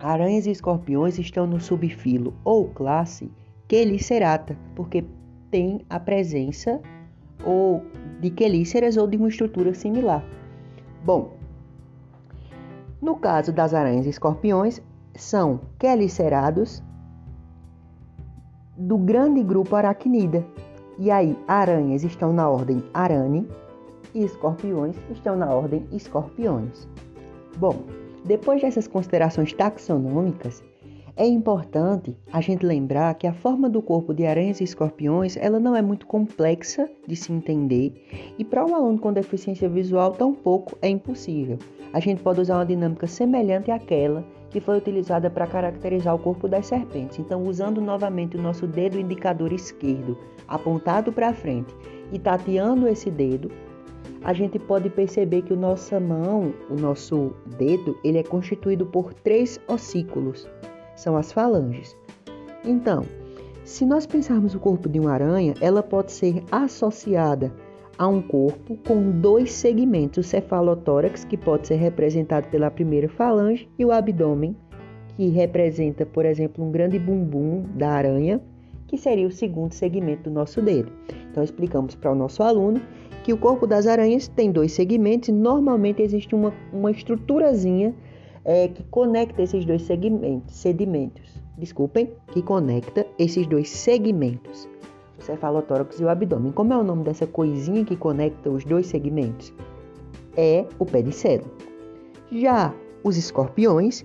aranhas 0.00 0.46
e 0.46 0.50
escorpiões 0.50 1.18
estão 1.18 1.46
no 1.46 1.60
subfilo 1.60 2.34
ou 2.44 2.68
classe 2.68 3.30
Chelicerata, 3.70 4.56
porque 4.76 5.04
tem 5.50 5.80
a 5.90 5.98
presença 5.98 6.80
ou 7.44 7.82
de 8.20 8.30
quelíceras 8.30 8.96
ou 8.96 9.06
de 9.06 9.16
uma 9.16 9.28
estrutura 9.28 9.74
similar. 9.74 10.24
Bom, 11.04 11.33
no 13.04 13.16
caso 13.16 13.52
das 13.52 13.74
aranhas 13.74 14.06
e 14.06 14.08
escorpiões, 14.08 14.80
são 15.14 15.60
quelicerados 15.78 16.82
do 18.78 18.96
grande 18.96 19.42
grupo 19.42 19.76
aracnida. 19.76 20.42
E 20.98 21.10
aí, 21.10 21.38
aranhas 21.46 22.02
estão 22.02 22.32
na 22.32 22.48
ordem 22.48 22.82
arane 22.94 23.46
e 24.14 24.24
escorpiões 24.24 24.96
estão 25.10 25.36
na 25.36 25.50
ordem 25.50 25.86
escorpiões. 25.92 26.88
Bom, 27.58 27.84
depois 28.24 28.62
dessas 28.62 28.88
considerações 28.88 29.52
taxonômicas, 29.52 30.64
é 31.16 31.26
importante 31.26 32.16
a 32.32 32.40
gente 32.40 32.66
lembrar 32.66 33.14
que 33.14 33.26
a 33.26 33.32
forma 33.32 33.70
do 33.70 33.80
corpo 33.80 34.12
de 34.12 34.26
aranhas 34.26 34.60
e 34.60 34.64
escorpiões 34.64 35.36
ela 35.36 35.60
não 35.60 35.76
é 35.76 35.80
muito 35.80 36.06
complexa 36.06 36.90
de 37.06 37.14
se 37.14 37.32
entender 37.32 38.34
e 38.36 38.44
para 38.44 38.66
um 38.66 38.74
aluno 38.74 38.98
com 38.98 39.12
deficiência 39.12 39.68
visual 39.68 40.12
tampouco 40.12 40.76
é 40.82 40.88
impossível. 40.88 41.56
A 41.92 42.00
gente 42.00 42.20
pode 42.20 42.40
usar 42.40 42.56
uma 42.56 42.66
dinâmica 42.66 43.06
semelhante 43.06 43.70
àquela 43.70 44.24
que 44.50 44.58
foi 44.58 44.76
utilizada 44.78 45.30
para 45.30 45.46
caracterizar 45.46 46.14
o 46.14 46.18
corpo 46.18 46.48
das 46.48 46.66
serpentes. 46.66 47.18
Então, 47.18 47.42
usando 47.44 47.80
novamente 47.80 48.36
o 48.36 48.42
nosso 48.42 48.66
dedo 48.66 48.98
indicador 48.98 49.52
esquerdo 49.52 50.18
apontado 50.48 51.12
para 51.12 51.32
frente 51.32 51.74
e 52.12 52.18
tateando 52.18 52.88
esse 52.88 53.10
dedo, 53.10 53.50
a 54.22 54.32
gente 54.32 54.58
pode 54.58 54.90
perceber 54.90 55.42
que 55.42 55.52
o 55.52 55.56
nossa 55.56 56.00
mão, 56.00 56.52
o 56.68 56.74
nosso 56.74 57.32
dedo, 57.56 57.96
ele 58.02 58.18
é 58.18 58.22
constituído 58.22 58.86
por 58.86 59.14
três 59.14 59.60
ossículos 59.68 60.48
são 60.96 61.16
as 61.16 61.32
falanges. 61.32 61.96
Então, 62.64 63.04
se 63.64 63.86
nós 63.86 64.06
pensarmos 64.06 64.54
o 64.54 64.60
corpo 64.60 64.88
de 64.88 65.00
uma 65.00 65.12
aranha, 65.12 65.54
ela 65.60 65.82
pode 65.82 66.12
ser 66.12 66.42
associada 66.50 67.52
a 67.96 68.06
um 68.06 68.20
corpo 68.20 68.76
com 68.86 69.10
dois 69.10 69.52
segmentos, 69.52 70.26
o 70.26 70.28
cefalotórax, 70.28 71.24
que 71.24 71.36
pode 71.36 71.68
ser 71.68 71.76
representado 71.76 72.48
pela 72.48 72.70
primeira 72.70 73.08
falange, 73.08 73.68
e 73.78 73.84
o 73.84 73.92
abdômen, 73.92 74.56
que 75.16 75.28
representa, 75.28 76.04
por 76.04 76.26
exemplo, 76.26 76.64
um 76.64 76.70
grande 76.70 76.98
bumbum 76.98 77.64
da 77.74 77.90
aranha, 77.90 78.40
que 78.86 78.98
seria 78.98 79.26
o 79.26 79.32
segundo 79.32 79.72
segmento 79.72 80.24
do 80.24 80.30
nosso 80.30 80.60
dedo. 80.60 80.92
Então, 81.30 81.42
explicamos 81.42 81.94
para 81.94 82.12
o 82.12 82.14
nosso 82.14 82.42
aluno 82.42 82.80
que 83.22 83.32
o 83.32 83.38
corpo 83.38 83.66
das 83.66 83.86
aranhas 83.86 84.28
tem 84.28 84.52
dois 84.52 84.72
segmentos 84.72 85.30
e 85.30 85.32
normalmente 85.32 86.02
existe 86.02 86.34
uma, 86.34 86.52
uma 86.72 86.90
estruturazinha 86.90 87.94
é, 88.44 88.68
que 88.68 88.82
conecta 88.84 89.42
esses 89.42 89.64
dois 89.64 89.82
segmentos, 89.82 90.54
sedimentos, 90.54 91.40
desculpem, 91.56 92.12
que 92.28 92.42
conecta 92.42 93.06
esses 93.18 93.46
dois 93.46 93.70
segmentos, 93.70 94.68
o 95.18 95.22
cefalotórax 95.22 95.98
e 96.00 96.04
o 96.04 96.08
abdômen. 96.08 96.52
Como 96.52 96.72
é 96.72 96.76
o 96.76 96.84
nome 96.84 97.04
dessa 97.04 97.26
coisinha 97.26 97.84
que 97.84 97.96
conecta 97.96 98.50
os 98.50 98.64
dois 98.64 98.86
segmentos? 98.86 99.52
É 100.36 100.66
o 100.78 100.84
pedicelo. 100.84 101.44
Já 102.30 102.74
os 103.02 103.16
escorpiões, 103.16 104.04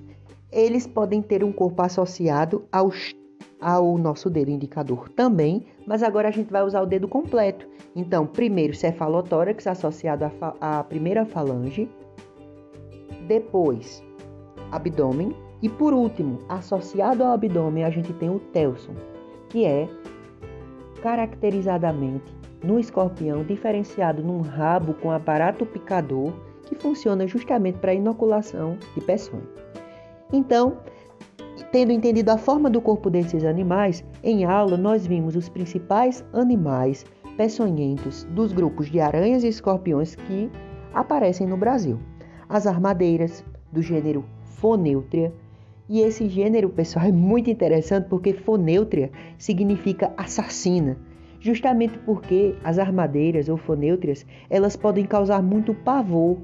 eles 0.51 0.85
podem 0.87 1.21
ter 1.21 1.43
um 1.43 1.51
corpo 1.51 1.81
associado 1.81 2.63
aos, 2.71 3.13
ao 3.59 3.97
nosso 3.97 4.29
dedo 4.29 4.51
indicador 4.51 5.09
também, 5.09 5.65
mas 5.85 6.03
agora 6.03 6.27
a 6.27 6.31
gente 6.31 6.51
vai 6.51 6.63
usar 6.63 6.81
o 6.81 6.85
dedo 6.85 7.07
completo. 7.07 7.67
Então, 7.95 8.25
primeiro 8.25 8.75
cefalotórax 8.75 9.65
associado 9.67 10.25
à, 10.25 10.79
à 10.79 10.83
primeira 10.83 11.25
falange, 11.25 11.89
depois 13.27 14.03
abdômen. 14.71 15.35
E 15.61 15.67
por 15.67 15.93
último, 15.93 16.39
associado 16.47 17.23
ao 17.23 17.33
abdômen, 17.33 17.83
a 17.83 17.89
gente 17.89 18.13
tem 18.13 18.29
o 18.29 18.39
telson, 18.39 18.93
que 19.49 19.65
é 19.65 19.89
caracterizadamente 21.01 22.33
no 22.63 22.79
escorpião 22.79 23.43
diferenciado 23.43 24.23
num 24.23 24.41
rabo 24.41 24.93
com 24.93 25.11
aparato 25.11 25.65
picador 25.65 26.33
que 26.65 26.75
funciona 26.75 27.27
justamente 27.27 27.79
para 27.79 27.93
inoculação 27.93 28.77
de 28.93 29.01
peçonha. 29.01 29.43
Então, 30.31 30.77
tendo 31.71 31.91
entendido 31.91 32.31
a 32.31 32.37
forma 32.37 32.69
do 32.69 32.81
corpo 32.81 33.09
desses 33.09 33.43
animais, 33.43 34.03
em 34.23 34.45
aula 34.45 34.77
nós 34.77 35.05
vimos 35.05 35.35
os 35.35 35.49
principais 35.49 36.23
animais 36.33 37.05
peçonhentos 37.37 38.25
dos 38.31 38.51
grupos 38.51 38.89
de 38.89 38.99
aranhas 38.99 39.43
e 39.43 39.47
escorpiões 39.47 40.15
que 40.15 40.49
aparecem 40.93 41.47
no 41.47 41.57
Brasil. 41.57 41.99
As 42.47 42.67
armadeiras, 42.67 43.43
do 43.71 43.81
gênero 43.81 44.25
Foneutria, 44.59 45.33
e 45.87 46.01
esse 46.01 46.29
gênero, 46.29 46.69
pessoal, 46.69 47.05
é 47.05 47.11
muito 47.11 47.49
interessante 47.49 48.07
porque 48.07 48.31
foneutria 48.31 49.09
significa 49.39 50.13
assassina, 50.15 50.95
justamente 51.39 51.97
porque 51.99 52.53
as 52.63 52.77
armadeiras 52.77 53.49
ou 53.49 53.57
foneutrias, 53.57 54.23
elas 54.51 54.75
podem 54.75 55.03
causar 55.05 55.41
muito 55.41 55.73
pavor. 55.73 56.37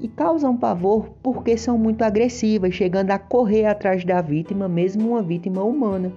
E 0.00 0.08
causam 0.08 0.56
pavor 0.56 1.08
porque 1.22 1.56
são 1.56 1.78
muito 1.78 2.02
agressivas, 2.02 2.74
chegando 2.74 3.12
a 3.12 3.18
correr 3.18 3.64
atrás 3.64 4.04
da 4.04 4.20
vítima, 4.20 4.68
mesmo 4.68 5.10
uma 5.10 5.22
vítima 5.22 5.62
humana. 5.62 6.12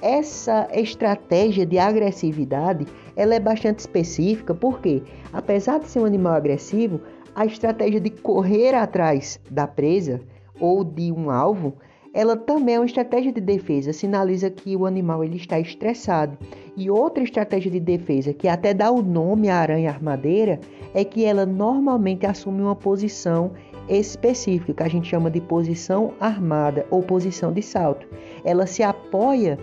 Essa 0.00 0.68
estratégia 0.72 1.66
de 1.66 1.78
agressividade, 1.78 2.86
ela 3.14 3.34
é 3.34 3.40
bastante 3.40 3.80
específica 3.80 4.54
porque, 4.54 5.02
apesar 5.32 5.80
de 5.80 5.88
ser 5.88 6.00
um 6.00 6.06
animal 6.06 6.34
agressivo, 6.34 7.00
a 7.34 7.44
estratégia 7.44 8.00
de 8.00 8.10
correr 8.10 8.74
atrás 8.74 9.38
da 9.50 9.66
presa 9.66 10.20
ou 10.60 10.84
de 10.84 11.12
um 11.12 11.30
alvo, 11.30 11.74
ela 12.12 12.36
também 12.36 12.74
é 12.74 12.78
uma 12.78 12.86
estratégia 12.86 13.32
de 13.32 13.40
defesa, 13.40 13.92
sinaliza 13.92 14.50
que 14.50 14.74
o 14.74 14.86
animal 14.86 15.22
ele 15.22 15.36
está 15.36 15.60
estressado. 15.60 16.38
E 16.76 16.90
outra 16.90 17.22
estratégia 17.22 17.70
de 17.70 17.80
defesa, 17.80 18.32
que 18.32 18.48
até 18.48 18.72
dá 18.72 18.90
o 18.90 19.02
nome 19.02 19.48
à 19.48 19.56
aranha 19.56 19.90
armadeira, 19.90 20.58
é 20.94 21.04
que 21.04 21.24
ela 21.24 21.44
normalmente 21.44 22.26
assume 22.26 22.62
uma 22.62 22.74
posição 22.74 23.52
específica, 23.88 24.74
que 24.74 24.82
a 24.82 24.88
gente 24.88 25.08
chama 25.08 25.30
de 25.30 25.40
posição 25.40 26.12
armada 26.18 26.86
ou 26.90 27.02
posição 27.02 27.52
de 27.52 27.62
salto. 27.62 28.06
Ela 28.44 28.66
se 28.66 28.82
apoia 28.82 29.58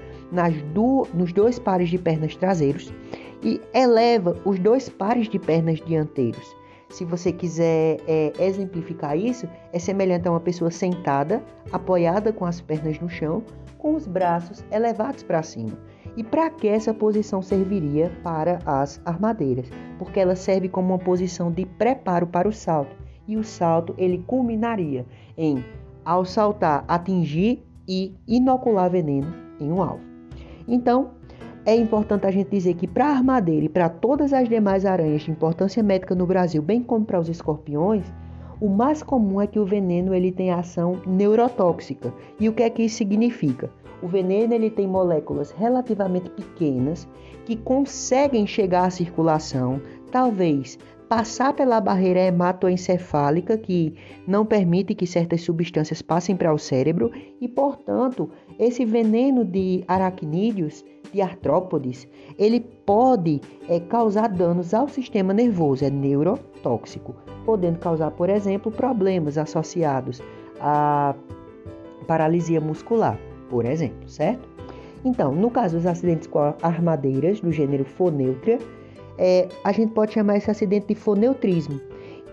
do, 0.74 1.08
nos 1.14 1.34
dois 1.34 1.60
pares 1.60 1.90
de 1.90 1.98
pernas 1.98 2.36
traseiros 2.36 2.94
e 3.44 3.62
eleva 3.74 4.36
os 4.46 4.60
dois 4.60 4.90
pares 4.90 5.30
de 5.30 5.40
pernas 5.40 5.80
dianteiros 5.86 6.56
se 6.96 7.04
você 7.04 7.30
quiser 7.34 7.98
é, 8.08 8.32
exemplificar 8.40 9.18
isso, 9.18 9.50
é 9.74 9.78
semelhante 9.78 10.30
a 10.30 10.32
uma 10.32 10.40
pessoa 10.40 10.72
sentada, 10.72 11.44
apoiada 11.70 12.32
com 12.32 12.46
as 12.46 12.62
pernas 12.62 12.98
no 13.02 13.10
chão, 13.10 13.44
com 13.78 13.96
os 13.96 14.08
braços 14.08 14.64
elevados 14.72 15.22
para 15.22 15.44
cima. 15.44 15.78
E 16.16 16.24
para 16.24 16.50
que 16.50 16.70
essa 16.70 16.94
posição 16.94 17.42
serviria 17.42 18.10
para 18.24 18.60
as 18.66 19.02
armadeiras? 19.04 19.68
Porque 20.00 20.22
ela 20.22 20.38
serve 20.38 20.70
como 20.70 20.94
uma 20.94 20.98
posição 20.98 21.52
de 21.52 21.66
preparo 21.66 22.28
para 22.28 22.48
o 22.48 22.54
salto. 22.54 22.96
E 23.28 23.36
o 23.36 23.44
salto 23.44 23.94
ele 23.98 24.24
culminaria 24.26 25.06
em, 25.38 25.66
ao 26.06 26.24
saltar, 26.24 26.86
atingir 26.88 27.62
e 27.86 28.16
inocular 28.26 28.90
veneno 28.90 29.28
em 29.60 29.70
um 29.70 29.84
alvo. 29.84 30.06
Então, 30.66 31.12
é 31.66 31.76
importante 31.76 32.28
a 32.28 32.32
gente 32.32 32.52
dizer 32.52 32.76
que 32.76 32.88
para 32.88 33.08
a 33.08 33.12
armadeira 33.12 33.66
e 33.66 33.70
para 33.70 33.90
todas 33.90 34.32
as 34.34 34.48
demais 34.48 34.86
aranhas 34.86 35.24
de 35.24 35.32
importância 35.32 35.82
médica 35.82 36.14
no 36.14 36.28
Brasil, 36.28 36.62
bem 36.62 36.84
como 36.84 37.04
para 37.04 37.20
os 37.20 37.28
escorpiões, 37.28 38.06
o 38.62 38.70
mais 38.70 39.02
comum 39.02 39.42
é 39.42 39.48
que 39.48 39.60
o 39.60 39.66
veneno 39.66 40.14
ele 40.14 40.32
tem 40.32 40.52
ação 40.52 41.02
neurotóxica. 41.06 42.14
E 42.40 42.48
o 42.48 42.54
que 42.54 42.64
é 42.64 42.70
que 42.70 42.84
isso 42.84 42.98
significa? 42.98 43.70
O 44.02 44.08
veneno 44.08 44.54
ele 44.54 44.70
tem 44.70 44.88
moléculas 44.88 45.52
relativamente 45.52 46.30
pequenas 46.30 47.08
que 47.46 47.56
conseguem 47.56 48.46
chegar 48.46 48.86
à 48.86 48.90
circulação, 48.90 49.82
talvez 50.12 50.78
passar 51.08 51.54
pela 51.54 51.80
barreira 51.80 52.20
hematoencefálica, 52.20 53.58
que 53.58 53.94
não 54.28 54.46
permite 54.46 54.96
que 54.96 55.06
certas 55.06 55.42
substâncias 55.42 56.02
passem 56.02 56.36
para 56.36 56.54
o 56.54 56.58
cérebro, 56.58 57.12
e, 57.40 57.48
portanto, 57.48 58.30
esse 58.58 58.86
veneno 58.86 59.46
de 59.46 59.84
aracnídeos, 59.88 60.84
de 61.14 61.22
artrópodes, 61.22 62.08
ele 62.38 62.60
pode 62.60 63.40
é, 63.70 63.80
causar 63.80 64.30
danos 64.30 64.74
ao 64.74 64.88
sistema 64.88 65.34
nervoso, 65.34 65.86
é 65.86 65.90
neurotóxico, 65.90 67.16
podendo 67.46 67.80
causar, 67.80 68.12
por 68.12 68.30
exemplo, 68.30 68.72
problemas 68.72 69.38
associados 69.38 70.22
à 70.60 71.16
paralisia 72.08 72.60
muscular, 72.60 73.18
por 73.50 73.66
exemplo, 73.66 74.10
certo? 74.10 74.48
Então, 75.06 75.32
no 75.34 75.52
caso 75.52 75.78
dos 75.78 75.86
acidentes 75.86 76.28
com 76.28 76.54
armadeiras 76.64 77.40
do 77.40 77.52
gênero 77.52 77.86
Foneutria, 77.86 78.58
é, 79.18 79.48
a 79.64 79.72
gente 79.72 79.94
pode 79.94 80.14
chamar 80.14 80.38
esse 80.38 80.50
acidente 80.50 80.88
de 80.88 80.96
foneutrismo. 80.96 81.80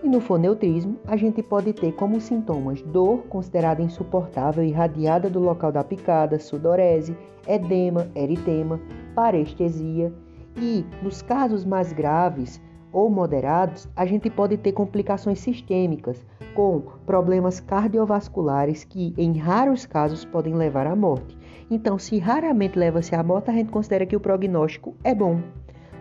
E 0.03 0.09
no 0.09 0.19
foneutrismo, 0.19 0.97
a 1.07 1.15
gente 1.15 1.41
pode 1.41 1.71
ter 1.71 1.93
como 1.93 2.19
sintomas 2.19 2.81
dor 2.81 3.19
considerada 3.29 3.81
insuportável 3.81 4.63
irradiada 4.63 5.29
do 5.29 5.39
local 5.39 5.71
da 5.71 5.83
picada, 5.83 6.37
sudorese, 6.39 7.15
edema, 7.47 8.09
eritema, 8.13 8.81
parestesia. 9.15 10.11
E 10.57 10.85
nos 11.01 11.21
casos 11.21 11.63
mais 11.63 11.93
graves 11.93 12.61
ou 12.91 13.09
moderados, 13.09 13.87
a 13.95 14.05
gente 14.05 14.29
pode 14.29 14.57
ter 14.57 14.71
complicações 14.73 15.39
sistêmicas, 15.39 16.23
com 16.53 16.81
problemas 17.05 17.59
cardiovasculares 17.59 18.83
que, 18.83 19.13
em 19.17 19.37
raros 19.37 19.85
casos, 19.85 20.23
podem 20.23 20.53
levar 20.53 20.85
à 20.85 20.95
morte. 20.95 21.35
Então, 21.71 21.97
se 21.97 22.19
raramente 22.19 22.77
leva-se 22.77 23.15
à 23.15 23.23
morte, 23.23 23.49
a 23.49 23.53
gente 23.53 23.71
considera 23.71 24.05
que 24.05 24.15
o 24.15 24.19
prognóstico 24.19 24.95
é 25.03 25.15
bom. 25.15 25.39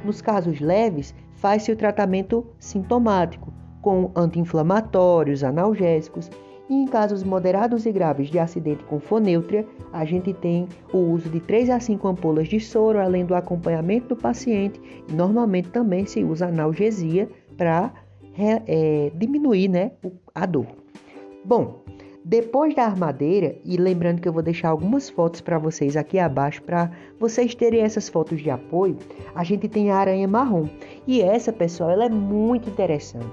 Nos 0.05 0.21
casos 0.21 0.61
leves, 0.61 1.15
faz-se 1.35 1.71
o 1.73 1.77
tratamento 1.77 2.47
sintomático, 2.59 3.53
com 3.81 4.11
anti-inflamatórios, 4.15 5.43
analgésicos, 5.43 6.31
e 6.69 6.75
em 6.75 6.87
casos 6.87 7.23
moderados 7.23 7.85
e 7.85 7.93
graves 7.93 8.31
de 8.31 8.38
acidente 8.38 8.83
com 8.85 8.99
foneutria, 8.99 9.67
a 9.93 10.05
gente 10.05 10.33
tem 10.33 10.69
o 10.93 10.99
uso 10.99 11.29
de 11.29 11.41
3 11.41 11.69
a 11.71 11.81
5 11.81 12.09
ampolas 12.09 12.49
de 12.49 12.59
soro, 12.61 12.99
além 12.99 13.27
do 13.27 13.35
acompanhamento 13.35 14.09
do 14.09 14.17
paciente, 14.17 14.81
normalmente 15.11 15.69
também 15.69 16.07
se 16.07 16.25
usa 16.25 16.47
analgesia 16.47 17.29
para 17.57 17.93
é, 18.67 19.12
diminuir 19.17 19.69
né, 19.69 19.93
a 20.35 20.47
dor. 20.47 20.67
Bom, 21.45 21.82
depois 22.25 22.73
da 22.75 22.85
armadeira, 22.85 23.57
e 23.65 23.77
lembrando 23.77 24.21
que 24.21 24.29
eu 24.29 24.33
vou 24.33 24.43
deixar 24.43 24.69
algumas 24.69 25.11
fotos 25.11 25.41
para 25.41 25.59
vocês 25.59 25.97
aqui 25.97 26.21
abaixo 26.21 26.63
para 26.63 26.91
vocês 27.19 27.53
terem 27.55 27.83
essas 27.83 28.09
fotos 28.09 28.41
de 28.41 28.49
apoio, 28.49 28.97
a 29.35 29.43
gente 29.43 29.69
tem 29.69 29.91
a 29.91 29.97
aranha 29.97 30.29
marrom. 30.29 30.69
E 31.07 31.21
essa, 31.21 31.53
pessoal, 31.53 31.91
ela 31.91 32.05
é 32.05 32.09
muito 32.09 32.71
interessante. 32.71 33.27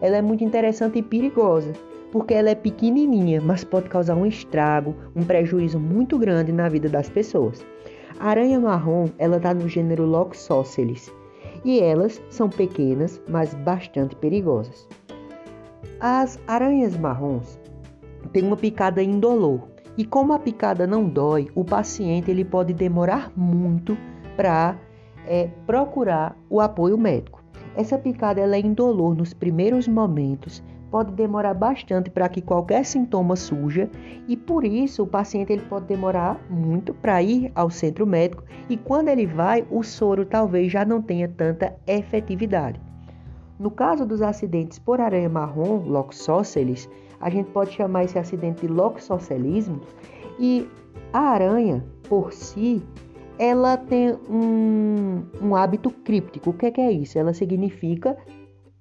Ela 0.00 0.18
é 0.18 0.22
muito 0.22 0.44
interessante 0.44 1.00
e 1.00 1.02
perigosa, 1.02 1.72
porque 2.12 2.32
ela 2.32 2.50
é 2.50 2.54
pequenininha, 2.54 3.40
mas 3.40 3.64
pode 3.64 3.88
causar 3.88 4.14
um 4.14 4.24
estrago, 4.24 4.94
um 5.16 5.24
prejuízo 5.24 5.80
muito 5.80 6.16
grande 6.16 6.52
na 6.52 6.68
vida 6.68 6.88
das 6.88 7.08
pessoas. 7.08 7.66
A 8.20 8.30
aranha 8.30 8.60
marrom, 8.60 9.06
ela 9.18 9.38
está 9.38 9.52
no 9.52 9.68
gênero 9.68 10.04
Loxosceles, 10.04 11.12
e 11.64 11.80
elas 11.80 12.22
são 12.30 12.48
pequenas, 12.48 13.20
mas 13.28 13.52
bastante 13.52 14.14
perigosas. 14.14 14.86
As 16.00 16.38
aranhas 16.46 16.96
marrons, 16.96 17.58
tem 18.32 18.42
uma 18.42 18.56
picada 18.56 19.02
indolor. 19.02 19.68
E 19.96 20.04
como 20.04 20.32
a 20.32 20.38
picada 20.38 20.86
não 20.86 21.08
dói, 21.08 21.48
o 21.54 21.64
paciente 21.64 22.30
ele 22.30 22.44
pode 22.44 22.72
demorar 22.72 23.32
muito 23.36 23.96
para 24.36 24.76
é, 25.26 25.48
procurar 25.66 26.36
o 26.48 26.60
apoio 26.60 26.96
médico. 26.96 27.42
Essa 27.76 27.98
picada 27.98 28.40
ela 28.40 28.56
é 28.56 28.60
indolor 28.60 29.14
nos 29.14 29.34
primeiros 29.34 29.86
momentos, 29.86 30.62
pode 30.90 31.12
demorar 31.12 31.54
bastante 31.54 32.10
para 32.10 32.28
que 32.28 32.40
qualquer 32.40 32.84
sintoma 32.84 33.36
surja 33.36 33.90
e 34.26 34.36
por 34.36 34.64
isso 34.64 35.02
o 35.02 35.06
paciente 35.06 35.52
ele 35.52 35.62
pode 35.62 35.86
demorar 35.86 36.40
muito 36.48 36.94
para 36.94 37.22
ir 37.22 37.52
ao 37.54 37.70
centro 37.70 38.06
médico 38.06 38.42
e 38.68 38.76
quando 38.76 39.08
ele 39.08 39.26
vai, 39.26 39.66
o 39.70 39.82
soro 39.82 40.24
talvez 40.24 40.72
já 40.72 40.84
não 40.84 41.02
tenha 41.02 41.28
tanta 41.28 41.74
efetividade. 41.86 42.80
No 43.58 43.70
caso 43.70 44.06
dos 44.06 44.22
acidentes 44.22 44.78
por 44.78 45.00
aranha 45.00 45.28
marrom, 45.28 45.82
Loxosceles, 45.84 46.88
a 47.20 47.30
gente 47.30 47.50
pode 47.50 47.72
chamar 47.72 48.04
esse 48.04 48.18
acidente 48.18 48.62
de 48.62 48.68
loxocelismo. 48.68 49.80
E 50.38 50.68
a 51.12 51.20
aranha, 51.20 51.84
por 52.08 52.32
si, 52.32 52.82
ela 53.38 53.76
tem 53.76 54.14
um, 54.28 55.24
um 55.40 55.54
hábito 55.54 55.90
críptico. 55.90 56.50
O 56.50 56.52
que 56.52 56.66
é, 56.66 56.70
que 56.70 56.80
é 56.80 56.90
isso? 56.90 57.18
Ela 57.18 57.32
significa. 57.32 58.16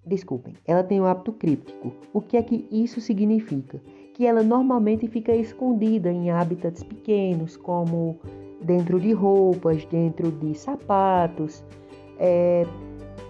Desculpem, 0.06 0.54
ela 0.66 0.84
tem 0.84 1.02
um 1.02 1.06
hábito 1.06 1.34
críptico. 1.34 1.92
O 2.14 2.22
que 2.22 2.38
é 2.38 2.42
que 2.42 2.66
isso 2.72 3.02
significa? 3.02 3.82
Que 4.14 4.26
ela 4.26 4.42
normalmente 4.42 5.06
fica 5.08 5.36
escondida 5.36 6.10
em 6.10 6.30
hábitats 6.30 6.82
pequenos, 6.82 7.58
como 7.58 8.18
dentro 8.62 9.00
de 9.00 9.12
roupas, 9.12 9.84
dentro 9.86 10.32
de 10.32 10.58
sapatos, 10.58 11.64
é, 12.18 12.66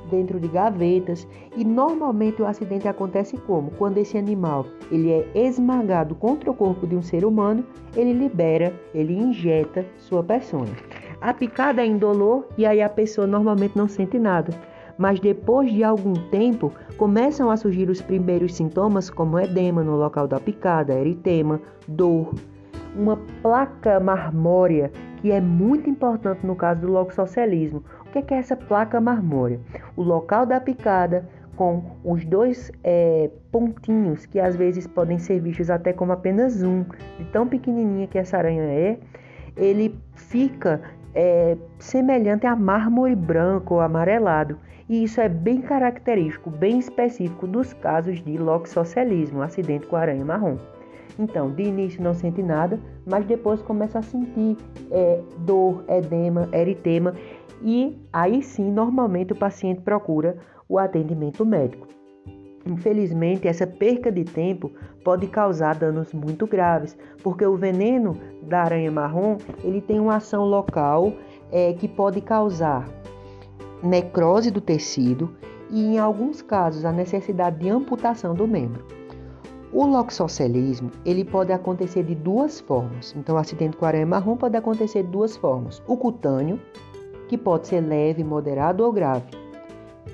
dentro 0.08 0.39
de 0.39 0.48
gavetas 0.48 1.28
e 1.56 1.63
normalmente 1.63 2.41
o 2.41 2.48
acidente 2.48 2.88
acontece 2.88 3.38
como? 3.38 3.72
Quando 3.72 3.98
esse 3.98 4.17
animal 4.17 4.65
ele 4.91 5.12
é 5.12 5.28
esmagado 5.36 6.15
contra 6.15 6.50
o 6.50 6.54
corpo 6.54 6.88
de 6.88 6.96
um 6.96 7.02
ser 7.02 7.26
humano, 7.26 7.63
ele 7.96 8.13
libera, 8.13 8.74
ele 8.93 9.13
injeta 9.13 9.86
sua 9.98 10.24
peçonha. 10.24 10.76
A 11.20 11.34
picada 11.34 11.82
é 11.82 11.86
indolor 11.86 12.46
e 12.58 12.65
aí 12.65 12.82
a 12.82 12.89
pessoa 12.89 13.26
normalmente 13.26 13.76
não 13.76 13.88
sente 13.88 14.20
nada. 14.20 14.54
Mas 14.98 15.20
depois 15.20 15.72
de 15.72 15.84
algum 15.84 16.13
tempo, 16.30 16.72
começam 16.98 17.52
a 17.52 17.58
surgir 17.58 17.89
os 17.89 18.02
primeiros 18.02 18.56
sintomas, 18.56 19.10
como 19.10 19.39
edema 19.39 19.84
no 19.84 19.96
local 19.96 20.28
da 20.28 20.39
picada, 20.39 20.93
eritema, 20.93 21.62
dor, 21.88 22.34
uma 22.96 23.17
placa 23.41 24.00
marmórea, 24.00 24.91
que 25.22 25.32
é 25.32 25.39
muito 25.39 25.89
importante 25.89 26.46
no 26.46 26.56
caso 26.56 26.82
do 26.82 26.91
loxocelismo. 26.91 27.84
O 28.08 28.24
que 28.24 28.34
é, 28.34 28.38
essa 28.38 28.56
placa 28.56 29.02
marmórea? 29.02 29.60
O 29.96 30.02
local 30.02 30.46
da 30.46 30.60
picada 30.60 31.28
com 31.58 31.84
os 32.04 32.24
dois 32.24 32.72
é, 32.84 33.30
pontinhos, 33.52 34.26
que 34.26 34.39
às 34.39 34.56
vezes 34.56 34.88
podem 34.88 35.17
ser 35.17 35.41
vistos 35.41 35.70
até 35.70 35.91
como 35.91 36.12
apenas 36.13 36.63
um, 36.63 36.84
de 37.17 37.26
tão 37.34 37.48
pequenininha 37.48 38.08
que 38.08 38.17
essa 38.17 38.38
aranha 38.38 38.63
é, 38.63 38.98
ele 39.58 40.00
fica 40.15 40.82
é, 41.13 41.58
semelhante 41.80 42.46
a 42.46 42.56
mármore 42.56 43.15
branco 43.15 43.74
ou 43.74 43.82
amarelado. 43.82 44.58
E 44.88 45.04
isso 45.04 45.20
é 45.20 45.28
bem 45.28 45.62
característico, 45.62 46.50
bem 46.50 46.80
específico 46.80 47.46
dos 47.46 47.74
casos 47.74 48.24
de 48.24 48.38
loxocelismo, 48.38 49.41
acidente 49.41 49.86
com 49.88 49.98
aranha 49.98 50.24
marrom. 50.24 50.58
Então, 51.20 51.50
de 51.50 51.63
início 51.63 52.02
não 52.02 52.13
sente 52.13 52.43
nada, 52.43 52.80
mas 53.06 53.26
depois 53.26 53.62
começa 53.62 54.00
a 54.00 54.02
sentir 54.02 54.56
é, 54.91 55.20
dor, 55.39 55.84
edema, 55.89 56.48
eritema 56.54 57.13
e 57.62 57.98
aí 58.12 58.41
sim, 58.41 58.72
normalmente 58.72 59.34
o 59.34 59.36
paciente 59.36 59.82
procura 59.82 60.38
o 60.67 60.78
atendimento 60.78 61.46
médico. 61.46 61.88
Infelizmente, 62.65 63.48
essa 63.48 63.65
perca 63.65 64.12
de 64.12 64.26
tempo 64.26 64.72
pode 65.04 65.28
causar 65.28 65.76
danos 65.76 66.13
muito 66.13 66.46
graves, 66.46 66.98
porque 67.24 67.46
o 67.46 67.56
veneno 67.56 68.17
da 68.43 68.63
aranha 68.63 68.91
marrom 68.91 69.38
ele 69.63 69.80
tem 69.80 70.00
uma 70.00 70.17
ação 70.17 70.43
local 70.43 71.13
é, 71.52 71.74
que 71.74 71.88
pode 71.88 72.20
causar 72.20 72.86
necrose 73.82 74.52
do 74.52 74.60
tecido 74.60 75.34
e, 75.70 75.86
em 75.86 76.00
alguns 76.00 76.41
casos, 76.41 76.84
a 76.84 76.91
necessidade 76.91 77.60
de 77.60 77.70
amputação 77.70 78.34
do 78.34 78.48
membro. 78.48 78.86
O 79.72 79.86
loxocelismo 79.86 80.91
ele 81.06 81.26
pode 81.26 81.52
acontecer 81.52 82.04
de 82.04 82.15
duas 82.15 82.60
formas. 82.60 83.13
Então, 83.17 83.36
o 83.36 83.38
acidente 83.38 83.76
com 83.76 83.86
aranha 83.86 84.06
marrom 84.06 84.38
pode 84.38 84.56
acontecer 84.56 85.04
de 85.04 85.10
duas 85.10 85.36
formas: 85.36 85.82
o 85.86 85.98
cutâneo, 85.98 86.60
que 87.28 87.38
pode 87.38 87.68
ser 87.68 87.82
leve, 87.82 88.24
moderado 88.24 88.84
ou 88.84 88.92
grave. 88.92 89.26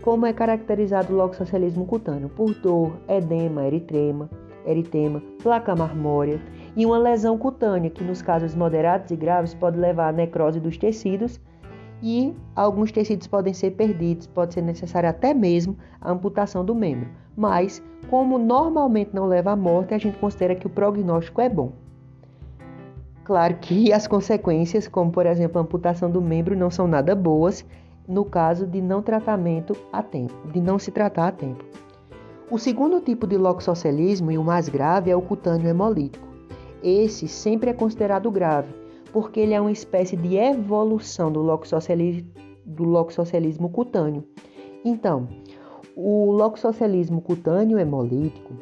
Como 0.01 0.25
é 0.25 0.33
caracterizado 0.33 1.13
o 1.13 1.17
loxocelismo 1.17 1.85
cutâneo? 1.85 2.29
Por 2.29 2.53
dor, 2.55 2.93
edema, 3.07 3.65
eritrema, 3.65 4.29
eritema, 4.65 5.21
placa 5.41 5.75
marmórea 5.75 6.41
e 6.75 6.85
uma 6.85 6.97
lesão 6.97 7.37
cutânea, 7.37 7.89
que 7.89 8.03
nos 8.03 8.21
casos 8.21 8.55
moderados 8.55 9.11
e 9.11 9.15
graves 9.15 9.53
pode 9.53 9.77
levar 9.77 10.09
à 10.09 10.11
necrose 10.11 10.59
dos 10.59 10.77
tecidos 10.77 11.39
e 12.01 12.35
alguns 12.55 12.91
tecidos 12.91 13.27
podem 13.27 13.53
ser 13.53 13.71
perdidos, 13.71 14.27
pode 14.27 14.53
ser 14.53 14.61
necessário 14.61 15.09
até 15.09 15.33
mesmo 15.33 15.77
a 16.01 16.11
amputação 16.11 16.65
do 16.65 16.75
membro. 16.75 17.09
Mas, 17.35 17.81
como 18.09 18.37
normalmente 18.37 19.11
não 19.13 19.25
leva 19.25 19.51
à 19.51 19.55
morte, 19.55 19.93
a 19.93 19.97
gente 19.97 20.17
considera 20.17 20.53
que 20.53 20.67
o 20.67 20.69
prognóstico 20.69 21.39
é 21.39 21.47
bom. 21.47 21.71
Claro 23.23 23.55
que 23.55 23.91
as 23.93 24.07
consequências, 24.07 24.87
como 24.87 25.11
por 25.11 25.25
exemplo 25.25 25.59
a 25.59 25.61
amputação 25.61 26.09
do 26.09 26.21
membro, 26.21 26.55
não 26.55 26.69
são 26.69 26.87
nada 26.87 27.15
boas 27.15 27.65
no 28.07 28.25
caso 28.25 28.67
de 28.67 28.81
não 28.81 29.01
tratamento 29.01 29.75
a 29.91 30.03
tempo, 30.03 30.33
de 30.51 30.59
não 30.59 30.77
se 30.77 30.91
tratar 30.91 31.27
a 31.27 31.31
tempo. 31.31 31.63
O 32.51 32.59
segundo 32.59 32.99
tipo 32.99 33.25
de 33.25 33.37
loxocelismo 33.37 34.31
e 34.31 34.37
o 34.37 34.43
mais 34.43 34.67
grave 34.67 35.09
é 35.09 35.15
o 35.15 35.21
cutâneo 35.21 35.67
hemolítico. 35.67 36.27
Esse 36.83 37.27
sempre 37.27 37.69
é 37.69 37.73
considerado 37.73 38.29
grave, 38.29 38.73
porque 39.13 39.39
ele 39.39 39.53
é 39.53 39.61
uma 39.61 39.71
espécie 39.71 40.17
de 40.17 40.35
evolução 40.35 41.31
do 41.31 41.41
loxocelismo, 41.41 42.29
do 42.65 42.83
loxocelismo 42.83 43.69
cutâneo. 43.69 44.25
Então, 44.83 45.29
o 45.95 46.31
loxocelismo 46.31 47.21
cutâneo 47.21 47.79
hemolítico, 47.79 48.53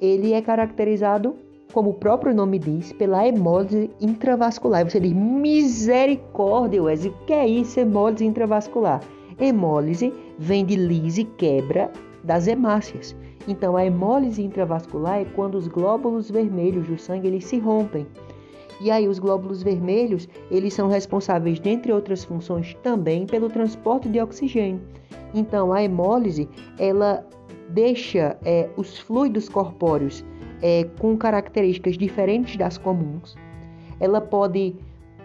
ele 0.00 0.32
é 0.32 0.40
caracterizado, 0.40 1.36
como 1.76 1.90
o 1.90 1.94
próprio 1.94 2.34
nome 2.34 2.58
diz, 2.58 2.90
pela 2.94 3.28
hemólise 3.28 3.90
intravascular. 4.00 4.88
Você 4.88 4.98
diz, 4.98 5.12
misericórdia, 5.12 6.82
Wesley, 6.82 7.12
o 7.12 7.26
que 7.26 7.34
é 7.34 7.46
isso, 7.46 7.78
hemólise 7.78 8.24
intravascular? 8.24 9.02
Hemólise 9.38 10.10
vem 10.38 10.64
de 10.64 10.74
lise, 10.74 11.24
quebra 11.24 11.92
das 12.24 12.46
hemácias. 12.46 13.14
Então, 13.46 13.76
a 13.76 13.84
hemólise 13.84 14.42
intravascular 14.42 15.20
é 15.20 15.26
quando 15.26 15.56
os 15.56 15.68
glóbulos 15.68 16.30
vermelhos 16.30 16.88
do 16.88 16.96
sangue 16.96 17.28
eles 17.28 17.44
se 17.44 17.58
rompem. 17.58 18.06
E 18.80 18.90
aí 18.90 19.06
os 19.06 19.18
glóbulos 19.18 19.62
vermelhos, 19.62 20.26
eles 20.50 20.72
são 20.72 20.88
responsáveis, 20.88 21.60
dentre 21.60 21.92
outras 21.92 22.24
funções, 22.24 22.72
também 22.82 23.26
pelo 23.26 23.50
transporte 23.50 24.08
de 24.08 24.18
oxigênio. 24.18 24.80
Então 25.34 25.74
a 25.74 25.82
hemólise, 25.82 26.48
ela 26.78 27.22
deixa 27.68 28.38
é, 28.46 28.70
os 28.78 28.98
fluidos 28.98 29.46
corpóreos 29.46 30.24
é, 30.62 30.84
com 30.98 31.16
características 31.16 31.96
diferentes 31.96 32.56
das 32.56 32.78
comuns. 32.78 33.36
Ela 33.98 34.20
pode, 34.20 34.74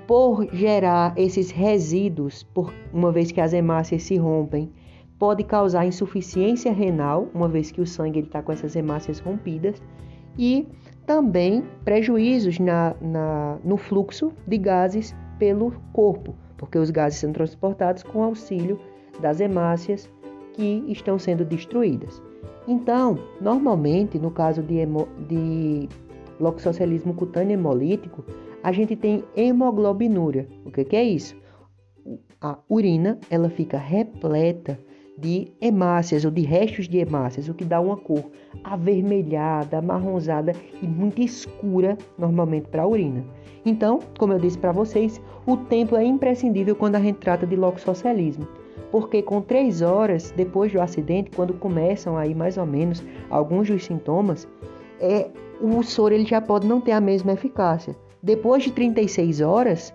por 0.07 0.47
gerar 0.53 1.13
esses 1.17 1.51
resíduos, 1.51 2.43
por 2.43 2.73
uma 2.93 3.11
vez 3.11 3.31
que 3.31 3.41
as 3.41 3.53
hemácias 3.53 4.03
se 4.03 4.17
rompem, 4.17 4.71
pode 5.19 5.43
causar 5.43 5.85
insuficiência 5.85 6.73
renal, 6.73 7.27
uma 7.33 7.47
vez 7.47 7.71
que 7.71 7.81
o 7.81 7.85
sangue 7.85 8.21
está 8.21 8.41
com 8.41 8.51
essas 8.51 8.75
hemácias 8.75 9.19
rompidas, 9.19 9.81
e 10.37 10.67
também 11.05 11.63
prejuízos 11.83 12.57
na, 12.57 12.95
na, 13.01 13.57
no 13.63 13.77
fluxo 13.77 14.31
de 14.47 14.57
gases 14.57 15.15
pelo 15.37 15.71
corpo, 15.91 16.35
porque 16.57 16.77
os 16.77 16.89
gases 16.89 17.19
são 17.19 17.31
transportados 17.31 18.03
com 18.03 18.23
auxílio 18.23 18.79
das 19.19 19.39
hemácias 19.39 20.09
que 20.53 20.83
estão 20.87 21.19
sendo 21.19 21.43
destruídas. 21.43 22.21
Então, 22.67 23.17
normalmente, 23.39 24.19
no 24.19 24.31
caso 24.31 24.61
de, 24.61 24.77
hemo, 24.77 25.07
de 25.27 25.89
cutâneo 27.15 27.53
hemolítico, 27.53 28.23
a 28.63 28.71
gente 28.71 28.95
tem 28.95 29.23
hemoglobinúria. 29.35 30.47
O 30.65 30.71
que, 30.71 30.85
que 30.85 30.95
é 30.95 31.03
isso? 31.03 31.35
A 32.39 32.57
urina 32.69 33.19
ela 33.29 33.49
fica 33.49 33.77
repleta 33.77 34.79
de 35.17 35.51
hemácias 35.61 36.25
ou 36.25 36.31
de 36.31 36.41
restos 36.41 36.87
de 36.87 36.97
hemácias, 36.97 37.47
o 37.47 37.53
que 37.53 37.63
dá 37.63 37.79
uma 37.79 37.97
cor 37.97 38.31
avermelhada, 38.63 39.77
amarronzada 39.77 40.53
e 40.81 40.87
muito 40.87 41.21
escura 41.21 41.97
normalmente 42.17 42.67
para 42.69 42.83
a 42.83 42.87
urina. 42.87 43.23
Então, 43.63 43.99
como 44.17 44.33
eu 44.33 44.39
disse 44.39 44.57
para 44.57 44.71
vocês, 44.71 45.21
o 45.45 45.55
tempo 45.57 45.95
é 45.95 46.03
imprescindível 46.03 46.75
quando 46.75 46.95
a 46.95 46.99
gente 46.99 47.19
trata 47.19 47.45
de 47.45 47.55
loxocelismo, 47.55 48.47
porque 48.91 49.21
com 49.21 49.41
três 49.41 49.81
horas 49.81 50.31
depois 50.35 50.71
do 50.71 50.81
acidente, 50.81 51.31
quando 51.33 51.53
começam 51.53 52.17
aí 52.17 52.35
mais 52.35 52.57
ou 52.57 52.65
menos 52.65 53.03
alguns 53.29 53.69
dos 53.69 53.85
sintomas, 53.85 54.47
é, 54.99 55.29
o 55.61 55.81
soro 55.81 56.13
ele 56.13 56.25
já 56.25 56.41
pode 56.41 56.67
não 56.67 56.81
ter 56.81 56.91
a 56.91 57.01
mesma 57.01 57.31
eficácia. 57.31 57.95
Depois 58.21 58.63
de 58.63 58.71
36 58.71 59.41
horas 59.41 59.93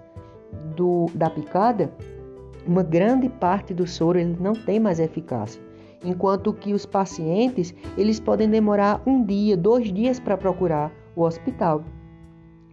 do, 0.75 1.07
da 1.15 1.29
picada, 1.29 1.93
uma 2.67 2.83
grande 2.83 3.29
parte 3.29 3.73
do 3.73 3.87
soro 3.87 4.19
ele 4.19 4.37
não 4.41 4.53
tem 4.53 4.81
mais 4.81 4.99
eficácia, 4.99 5.63
enquanto 6.05 6.53
que 6.53 6.73
os 6.73 6.85
pacientes 6.85 7.75
eles 7.97 8.19
podem 8.19 8.49
demorar 8.49 9.03
um 9.07 9.25
dia, 9.25 9.57
dois 9.57 9.93
dias 9.93 10.19
para 10.19 10.37
procurar 10.37 10.91
o 11.15 11.23
hospital. 11.23 11.85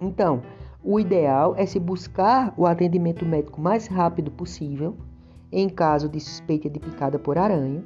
Então, 0.02 0.42
o 0.84 1.00
ideal 1.00 1.54
é 1.58 1.66
se 1.66 1.80
buscar 1.80 2.54
o 2.58 2.66
atendimento 2.66 3.26
médico 3.26 3.62
mais 3.62 3.88
rápido 3.88 4.32
possível, 4.32 4.98
em 5.54 5.70
caso 5.70 6.10
de 6.10 6.20
suspeita 6.20 6.68
de 6.68 6.80
picada 6.80 7.20
por 7.20 7.38
aranha, 7.38 7.84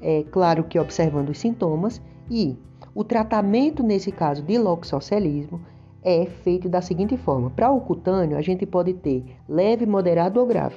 é 0.00 0.24
claro 0.30 0.64
que 0.64 0.78
observando 0.78 1.28
os 1.28 1.38
sintomas, 1.38 2.00
e 2.30 2.56
o 2.94 3.04
tratamento 3.04 3.82
nesse 3.82 4.10
caso 4.10 4.42
de 4.42 4.58
loxocelismo 4.58 5.60
é 6.02 6.24
feito 6.24 6.68
da 6.68 6.80
seguinte 6.80 7.16
forma: 7.16 7.50
para 7.50 7.70
o 7.70 7.80
cutâneo, 7.80 8.36
a 8.36 8.42
gente 8.42 8.64
pode 8.64 8.94
ter 8.94 9.24
leve, 9.48 9.84
moderado 9.84 10.40
ou 10.40 10.46
grave. 10.46 10.76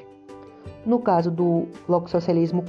No 0.85 0.99
caso 0.99 1.31
do 1.31 1.67
loxocelismo 1.87 2.63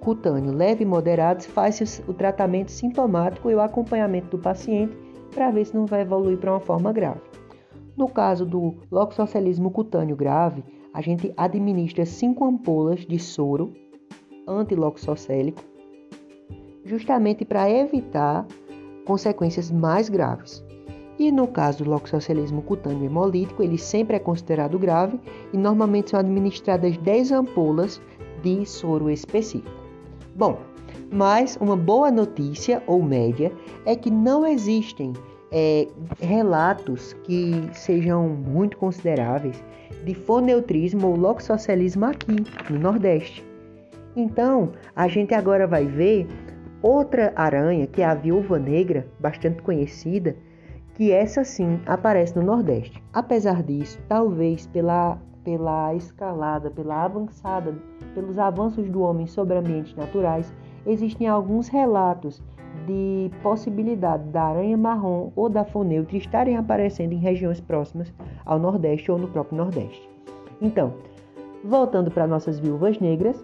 cutâneo 0.00 0.52
leve 0.52 0.84
e 0.84 0.86
moderado, 0.86 1.42
faz 1.44 2.02
o 2.06 2.12
tratamento 2.12 2.70
sintomático 2.70 3.50
e 3.50 3.54
o 3.54 3.60
acompanhamento 3.60 4.36
do 4.36 4.42
paciente 4.42 4.96
para 5.34 5.50
ver 5.50 5.64
se 5.64 5.74
não 5.74 5.86
vai 5.86 6.02
evoluir 6.02 6.38
para 6.38 6.52
uma 6.52 6.60
forma 6.60 6.92
grave. 6.92 7.20
No 7.96 8.08
caso 8.08 8.46
do 8.46 8.76
loxocelismo 8.90 9.70
cutâneo 9.70 10.16
grave, 10.16 10.64
a 10.92 11.00
gente 11.00 11.32
administra 11.36 12.04
5 12.04 12.44
ampolas 12.44 13.06
de 13.06 13.18
soro 13.18 13.72
antiloxocélico, 14.46 15.62
justamente 16.84 17.44
para 17.44 17.70
evitar 17.70 18.46
consequências 19.04 19.70
mais 19.70 20.08
graves. 20.08 20.64
E 21.18 21.30
no 21.30 21.46
caso 21.46 21.84
do 21.84 21.90
loxocelismo 21.90 22.62
cutâneo 22.62 23.04
hemolítico, 23.04 23.62
ele 23.62 23.76
sempre 23.76 24.16
é 24.16 24.18
considerado 24.18 24.78
grave 24.78 25.20
e 25.52 25.56
normalmente 25.56 26.10
são 26.10 26.18
administradas 26.18 26.96
10 26.96 27.32
ampolas 27.32 28.00
de 28.42 28.64
soro 28.64 29.10
específico. 29.10 29.70
Bom, 30.34 30.58
mas 31.12 31.58
uma 31.60 31.76
boa 31.76 32.10
notícia 32.10 32.82
ou 32.86 33.02
média 33.02 33.52
é 33.84 33.94
que 33.94 34.10
não 34.10 34.46
existem 34.46 35.12
é, 35.52 35.88
relatos 36.20 37.12
que 37.24 37.68
sejam 37.72 38.28
muito 38.28 38.76
consideráveis 38.78 39.62
de 40.04 40.14
foneutrismo 40.14 41.08
ou 41.08 41.16
loxocialismo 41.16 42.06
aqui 42.06 42.36
no 42.70 42.78
Nordeste. 42.78 43.44
Então, 44.16 44.72
a 44.94 45.06
gente 45.06 45.34
agora 45.34 45.66
vai 45.66 45.86
ver 45.86 46.26
outra 46.82 47.32
aranha, 47.36 47.86
que 47.86 48.02
é 48.02 48.06
a 48.06 48.14
viúva 48.14 48.58
negra, 48.58 49.06
bastante 49.18 49.62
conhecida, 49.62 50.36
que 50.94 51.12
essa 51.12 51.44
sim 51.44 51.80
aparece 51.86 52.36
no 52.36 52.44
Nordeste. 52.44 53.02
Apesar 53.12 53.62
disso, 53.62 53.98
talvez 54.08 54.66
pela, 54.66 55.18
pela 55.44 55.94
escalada, 55.94 56.70
pela 56.70 57.04
avançada, 57.04 57.74
pelos 58.14 58.38
avanços 58.38 58.88
do 58.88 59.00
homem 59.00 59.26
sobre 59.26 59.56
ambientes 59.56 59.94
naturais, 59.94 60.52
existem 60.84 61.28
alguns 61.28 61.68
relatos 61.68 62.42
de 62.86 63.30
possibilidade 63.42 64.24
da 64.30 64.42
aranha 64.42 64.76
marrom 64.76 65.30
ou 65.36 65.48
da 65.48 65.64
foneutra 65.64 66.16
estarem 66.16 66.56
aparecendo 66.56 67.12
em 67.12 67.18
regiões 67.18 67.60
próximas 67.60 68.12
ao 68.50 68.58
Nordeste 68.58 69.12
ou 69.12 69.16
no 69.16 69.28
próprio 69.28 69.56
Nordeste. 69.56 70.10
Então, 70.60 70.92
voltando 71.64 72.10
para 72.10 72.26
nossas 72.26 72.58
viúvas 72.58 72.98
negras, 72.98 73.42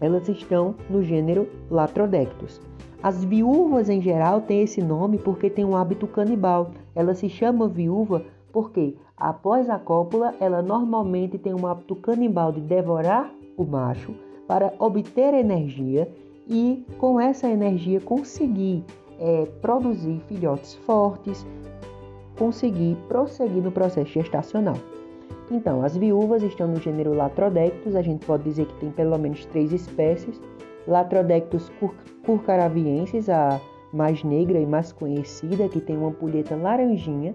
elas 0.00 0.28
estão 0.28 0.74
no 0.90 1.00
gênero 1.00 1.48
Latrodectus. 1.70 2.60
As 3.00 3.24
viúvas 3.24 3.88
em 3.88 4.02
geral 4.02 4.40
têm 4.40 4.62
esse 4.62 4.82
nome 4.82 5.16
porque 5.16 5.48
têm 5.48 5.64
um 5.64 5.76
hábito 5.76 6.08
canibal. 6.08 6.72
Ela 6.92 7.14
se 7.14 7.28
chama 7.28 7.68
viúva 7.68 8.24
porque 8.52 8.96
após 9.16 9.70
a 9.70 9.78
cópula, 9.78 10.34
ela 10.40 10.60
normalmente 10.60 11.38
tem 11.38 11.54
um 11.54 11.64
hábito 11.64 11.94
canibal 11.94 12.50
de 12.50 12.60
devorar 12.60 13.30
o 13.56 13.64
macho 13.64 14.12
para 14.48 14.72
obter 14.80 15.34
energia 15.34 16.10
e 16.48 16.84
com 16.98 17.20
essa 17.20 17.48
energia 17.48 18.00
conseguir 18.00 18.82
é, 19.20 19.46
produzir 19.62 20.20
filhotes 20.26 20.74
fortes, 20.74 21.46
conseguir 22.38 22.96
prosseguir 23.08 23.62
no 23.62 23.72
processo 23.72 24.10
gestacional. 24.12 24.76
Então, 25.50 25.82
as 25.82 25.96
viúvas 25.96 26.42
estão 26.42 26.66
no 26.66 26.80
gênero 26.80 27.14
Latrodectus, 27.14 27.94
a 27.94 28.02
gente 28.02 28.26
pode 28.26 28.42
dizer 28.44 28.66
que 28.66 28.74
tem 28.80 28.90
pelo 28.90 29.16
menos 29.18 29.44
três 29.46 29.72
espécies. 29.72 30.40
Latrodectus 30.88 31.70
curcaraviensis, 32.24 33.28
a 33.28 33.60
mais 33.92 34.22
negra 34.24 34.58
e 34.58 34.66
mais 34.66 34.92
conhecida, 34.92 35.68
que 35.68 35.80
tem 35.80 35.96
uma 35.96 36.08
ampulheta 36.08 36.56
laranjinha 36.56 37.34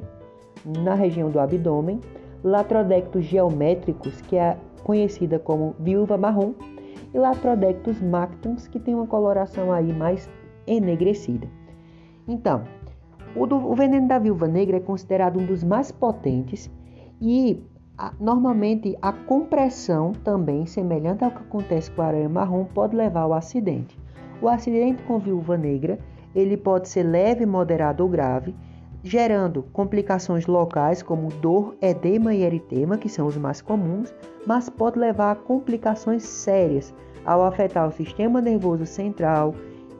na 0.83 0.93
região 0.93 1.29
do 1.29 1.39
abdômen. 1.39 1.99
Latrodectus 2.43 3.25
geométricos, 3.25 4.21
que 4.21 4.35
é 4.35 4.57
conhecida 4.83 5.39
como 5.39 5.75
viúva 5.79 6.17
marrom, 6.17 6.53
e 7.13 7.17
Latrodectus 7.17 8.01
mactans, 8.01 8.67
que 8.67 8.79
tem 8.79 8.95
uma 8.95 9.07
coloração 9.07 9.71
aí 9.71 9.93
mais 9.93 10.29
enegrecida. 10.65 11.47
Então, 12.27 12.63
o, 13.35 13.45
do, 13.45 13.55
o 13.55 13.75
veneno 13.75 14.07
da 14.07 14.19
viúva 14.19 14.47
negra 14.47 14.77
é 14.77 14.79
considerado 14.79 15.39
um 15.39 15.45
dos 15.45 15.63
mais 15.63 15.91
potentes 15.91 16.69
e 17.19 17.63
a, 17.97 18.13
normalmente 18.19 18.97
a 19.01 19.11
compressão 19.11 20.11
também, 20.11 20.65
semelhante 20.65 21.23
ao 21.23 21.31
que 21.31 21.37
acontece 21.37 21.91
com 21.91 22.01
a 22.01 22.07
aranha 22.07 22.29
marrom, 22.29 22.65
pode 22.65 22.95
levar 22.95 23.21
ao 23.21 23.33
acidente. 23.33 23.97
O 24.41 24.47
acidente 24.47 25.03
com 25.03 25.19
viúva 25.19 25.55
negra 25.55 25.99
ele 26.33 26.57
pode 26.57 26.87
ser 26.89 27.03
leve, 27.03 27.45
moderado 27.45 28.03
ou 28.03 28.09
grave, 28.09 28.55
gerando 29.03 29.63
complicações 29.73 30.45
locais 30.45 31.01
como 31.01 31.29
dor, 31.29 31.75
edema 31.81 32.33
e 32.33 32.43
eritema, 32.43 32.97
que 32.97 33.09
são 33.09 33.27
os 33.27 33.37
mais 33.37 33.61
comuns, 33.61 34.13
mas 34.45 34.69
pode 34.69 34.97
levar 34.97 35.31
a 35.31 35.35
complicações 35.35 36.23
sérias 36.23 36.93
ao 37.25 37.43
afetar 37.43 37.87
o 37.87 37.91
sistema 37.91 38.41
nervoso 38.41 38.85
central 38.85 39.53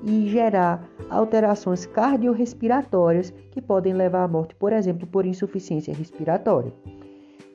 e 0.04 0.28
gerar 0.28 0.88
alterações 1.10 1.86
cardiorrespiratórias 1.86 3.32
que 3.52 3.62
podem 3.62 3.94
levar 3.94 4.24
à 4.24 4.28
morte, 4.28 4.56
por 4.56 4.74
exemplo, 4.74 5.08
por 5.08 5.26
insuficiência 5.26 5.94
respiratória. 5.94 6.74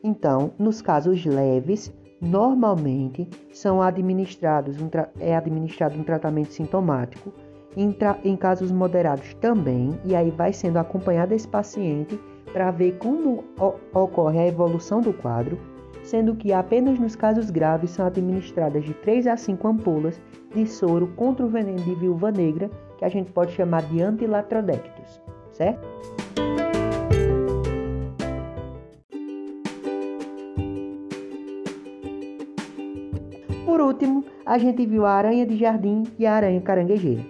Então, 0.03 0.53
nos 0.59 0.81
casos 0.81 1.25
leves, 1.25 1.93
normalmente 2.21 3.29
são 3.53 3.83
administrados 3.83 4.81
um 4.81 4.89
é 5.21 5.37
administrado 5.37 5.99
um 5.99 6.05
tratamento 6.05 6.53
sintomático 6.53 7.33
em, 7.77 7.95
em 8.25 8.37
casos 8.37 8.73
moderados 8.73 9.35
também, 9.35 9.99
e 10.05 10.17
aí 10.17 10.31
vai 10.31 10.53
sendo 10.53 10.79
acompanhado 10.79 11.35
esse 11.35 11.47
paciente 11.47 12.19
para 12.53 12.71
ver 12.71 12.97
como 12.99 13.45
ocorre 13.93 14.39
a 14.39 14.47
evolução 14.47 15.01
do 15.03 15.13
quadro, 15.13 15.59
sendo 16.07 16.37
que 16.37 16.53
apenas 16.53 17.01
nos 17.01 17.17
casos 17.17 17.51
graves 17.51 17.91
são 17.91 18.07
administradas 18.07 18.85
de 18.85 18.95
3 18.95 19.27
a 19.27 19.37
5 19.37 19.67
ampolas 19.67 20.21
de 20.55 20.65
soro 20.65 21.09
contra 21.17 21.45
o 21.45 21.49
veneno 21.49 21.81
de 21.81 21.95
viúva 21.97 22.31
negra, 22.31 22.71
que 22.97 23.05
a 23.05 23.09
gente 23.09 23.33
pode 23.33 23.53
chamar 23.53 23.83
de 23.83 24.01
antilatrodectus, 24.01 25.21
certo? 25.51 25.87
Por 33.65 33.81
último, 33.81 34.25
a 34.47 34.59
gente 34.59 34.87
viu 34.87 35.05
a 35.05 35.11
aranha 35.11 35.45
de 35.45 35.57
jardim 35.57 36.05
e 36.17 36.25
a 36.25 36.35
aranha 36.35 36.61
caranguejeira. 36.61 37.23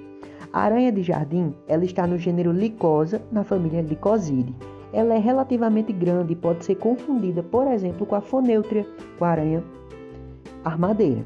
A 0.52 0.60
aranha 0.60 0.92
de 0.92 1.02
jardim, 1.02 1.54
ela 1.66 1.84
está 1.84 2.06
no 2.06 2.18
gênero 2.18 2.52
Licosa, 2.52 3.22
na 3.32 3.42
família 3.42 3.80
Licosidae. 3.80 4.54
Ela 4.96 5.12
é 5.12 5.18
relativamente 5.18 5.92
grande 5.92 6.32
e 6.32 6.37
pode 6.37 6.64
ser 6.64 6.76
confundida, 6.76 7.42
por 7.42 7.66
exemplo, 7.66 8.06
com 8.06 8.14
a 8.14 8.20
foneutria, 8.22 8.87
com 9.18 9.26
a 9.26 9.28
aranha 9.28 9.62
armadeira. 10.64 11.22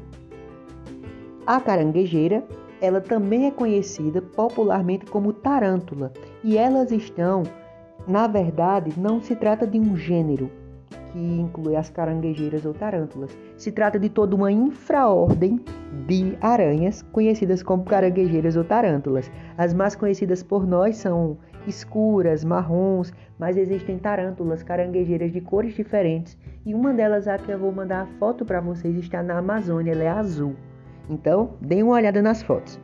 A 1.47 1.61
caranguejeira, 1.61 2.43
ela 2.81 2.99
também 2.99 3.47
é 3.47 3.51
conhecida 3.51 4.21
popularmente 4.21 5.05
como 5.05 5.31
tarântula, 5.31 6.11
e 6.43 6.57
elas 6.57 6.91
estão, 6.91 7.43
na 8.05 8.27
verdade, 8.27 8.91
não 8.99 9.21
se 9.21 9.37
trata 9.37 9.65
de 9.65 9.79
um 9.79 9.95
gênero, 9.95 10.51
que 11.13 11.17
inclui 11.17 11.77
as 11.77 11.89
caranguejeiras 11.89 12.65
ou 12.65 12.73
tarântulas. 12.73 13.37
Se 13.55 13.71
trata 13.71 13.97
de 13.97 14.09
toda 14.09 14.35
uma 14.35 14.51
infraordem 14.51 15.61
de 16.07 16.37
aranhas 16.41 17.03
conhecidas 17.13 17.63
como 17.63 17.85
caranguejeiras 17.85 18.57
ou 18.57 18.65
tarântulas. 18.65 19.31
As 19.57 19.73
mais 19.73 19.95
conhecidas 19.95 20.43
por 20.43 20.67
nós 20.67 20.97
são 20.97 21.37
escuras, 21.67 22.43
marrons, 22.43 23.13
mas 23.37 23.57
existem 23.57 23.97
tarântulas, 23.97 24.63
caranguejeiras 24.63 25.31
de 25.31 25.41
cores 25.41 25.73
diferentes 25.73 26.37
e 26.65 26.73
uma 26.73 26.93
delas, 26.93 27.27
a 27.27 27.37
que 27.37 27.51
eu 27.51 27.59
vou 27.59 27.71
mandar 27.71 28.01
a 28.01 28.05
foto 28.19 28.45
para 28.45 28.61
vocês, 28.61 28.95
está 28.95 29.23
na 29.23 29.37
Amazônia, 29.37 29.91
ela 29.91 30.03
é 30.03 30.09
azul. 30.09 30.55
Então, 31.09 31.51
deem 31.59 31.83
uma 31.83 31.95
olhada 31.95 32.21
nas 32.21 32.43
fotos. 32.43 32.79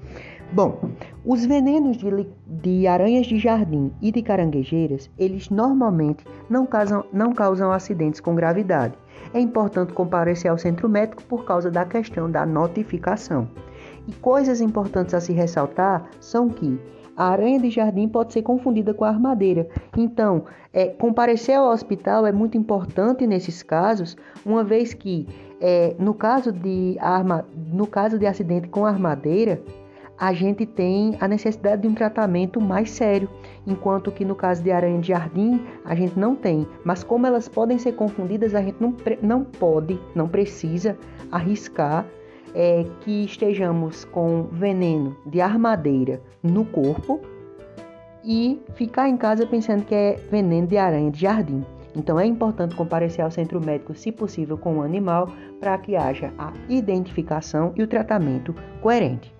Bom, 0.51 0.79
os 1.25 1.45
venenos 1.45 1.97
de, 1.97 2.27
de, 2.47 2.87
aranhas 2.87 3.27
de 3.27 3.37
jardim 3.37 3.91
e 4.01 4.11
de 4.11 4.21
caranguejeiras, 4.21 5.09
eles 5.17 5.49
normalmente 5.49 6.25
não 6.49 6.65
causam, 6.65 7.03
não 7.11 7.33
causam 7.33 7.71
acidentes 7.71 8.21
com 8.21 8.33
gravidade. 8.33 8.97
É 9.33 9.39
importante 9.39 9.91
comparecer 9.93 10.49
ao 10.49 10.57
centro 10.57 10.87
médico 10.87 11.21
por 11.23 11.43
causa 11.43 11.69
da 11.69 11.83
questão 11.83 12.31
da 12.31 12.45
notificação. 12.45 13.47
E 14.07 14.13
coisas 14.13 14.61
importantes 14.61 15.13
a 15.13 15.19
se 15.19 15.33
ressaltar 15.33 16.09
são 16.21 16.47
que 16.47 16.79
a 17.17 17.29
aranha 17.29 17.59
de 17.59 17.71
jardim 17.71 18.07
pode 18.07 18.31
ser 18.31 18.43
confundida 18.43 18.93
com 18.93 19.03
a 19.03 19.09
armadeira. 19.09 19.67
Então, 19.97 20.45
é, 20.71 20.85
comparecer 20.85 21.57
ao 21.57 21.71
hospital 21.71 22.27
é 22.27 22.31
muito 22.31 22.55
importante 22.55 23.25
nesses 23.25 23.63
casos, 23.63 24.15
uma 24.45 24.63
vez 24.63 24.93
que 24.93 25.27
é, 25.59 25.95
no, 25.97 26.13
caso 26.13 26.51
de 26.51 26.95
arma, 26.99 27.43
no 27.55 27.87
caso 27.87 28.19
de 28.19 28.27
acidente 28.27 28.67
com 28.67 28.85
armadeira, 28.85 29.59
a 30.19 30.33
gente 30.33 30.65
tem 30.65 31.15
a 31.19 31.27
necessidade 31.27 31.83
de 31.83 31.87
um 31.87 31.93
tratamento 31.93 32.59
mais 32.59 32.89
sério, 32.89 33.29
enquanto 33.65 34.11
que 34.11 34.25
no 34.25 34.35
caso 34.35 34.63
de 34.63 34.71
aranha 34.71 34.99
de 34.99 35.09
jardim 35.09 35.61
a 35.85 35.93
gente 35.93 36.17
não 36.17 36.35
tem. 36.35 36.67
Mas 36.83 37.03
como 37.03 37.27
elas 37.27 37.47
podem 37.47 37.77
ser 37.77 37.93
confundidas, 37.93 38.55
a 38.55 38.61
gente 38.61 38.77
não, 38.79 38.95
não 39.21 39.43
pode, 39.43 39.99
não 40.15 40.27
precisa 40.27 40.97
arriscar 41.31 42.05
é, 42.57 42.83
que 43.01 43.25
estejamos 43.25 44.03
com 44.05 44.47
veneno 44.51 45.15
de 45.27 45.39
armadeira 45.39 46.19
no 46.41 46.65
corpo 46.65 47.21
e 48.25 48.59
ficar 48.73 49.07
em 49.07 49.15
casa 49.15 49.45
pensando 49.45 49.85
que 49.85 49.93
é 49.93 50.15
veneno 50.31 50.65
de 50.65 50.75
aranha 50.75 51.11
de 51.11 51.21
jardim. 51.21 51.63
Então 51.95 52.19
é 52.19 52.25
importante 52.25 52.75
comparecer 52.75 53.23
ao 53.23 53.29
centro 53.29 53.63
médico, 53.63 53.93
se 53.93 54.11
possível, 54.11 54.57
com 54.57 54.77
o 54.77 54.81
animal, 54.81 55.29
para 55.59 55.77
que 55.77 55.95
haja 55.95 56.33
a 56.37 56.51
identificação 56.67 57.73
e 57.75 57.83
o 57.83 57.87
tratamento 57.87 58.55
coerente. 58.81 59.33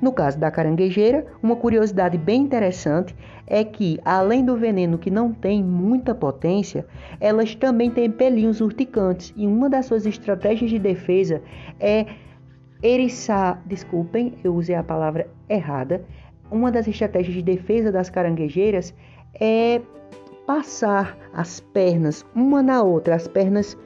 No 0.00 0.10
caso 0.10 0.38
da 0.38 0.50
caranguejeira, 0.50 1.26
uma 1.42 1.54
curiosidade 1.54 2.16
bem 2.16 2.42
interessante 2.42 3.14
é 3.46 3.62
que, 3.62 4.00
além 4.04 4.44
do 4.44 4.56
veneno 4.56 4.98
que 4.98 5.10
não 5.10 5.32
tem 5.32 5.62
muita 5.62 6.14
potência, 6.14 6.86
elas 7.20 7.54
também 7.54 7.90
têm 7.90 8.10
pelinhos 8.10 8.60
urticantes 8.62 9.32
e 9.36 9.46
uma 9.46 9.68
das 9.68 9.86
suas 9.86 10.06
estratégias 10.06 10.70
de 10.70 10.78
defesa 10.78 11.40
é 11.78 12.06
eriçar, 12.82 13.62
desculpem, 13.66 14.34
eu 14.42 14.54
usei 14.54 14.74
a 14.74 14.82
palavra 14.82 15.28
errada. 15.48 16.04
Uma 16.50 16.70
das 16.70 16.86
estratégias 16.88 17.34
de 17.34 17.42
defesa 17.42 17.92
das 17.92 18.10
caranguejeiras 18.10 18.94
é 19.40 19.80
passar 20.46 21.16
as 21.32 21.60
pernas 21.60 22.26
uma 22.34 22.62
na 22.62 22.82
outra, 22.82 23.14
as 23.14 23.28
pernas 23.28 23.78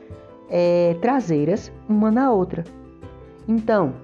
é, 0.51 0.97
traseiras 1.01 1.73
uma 1.89 2.11
na 2.11 2.33
outra. 2.33 2.65
Então, 3.47 3.95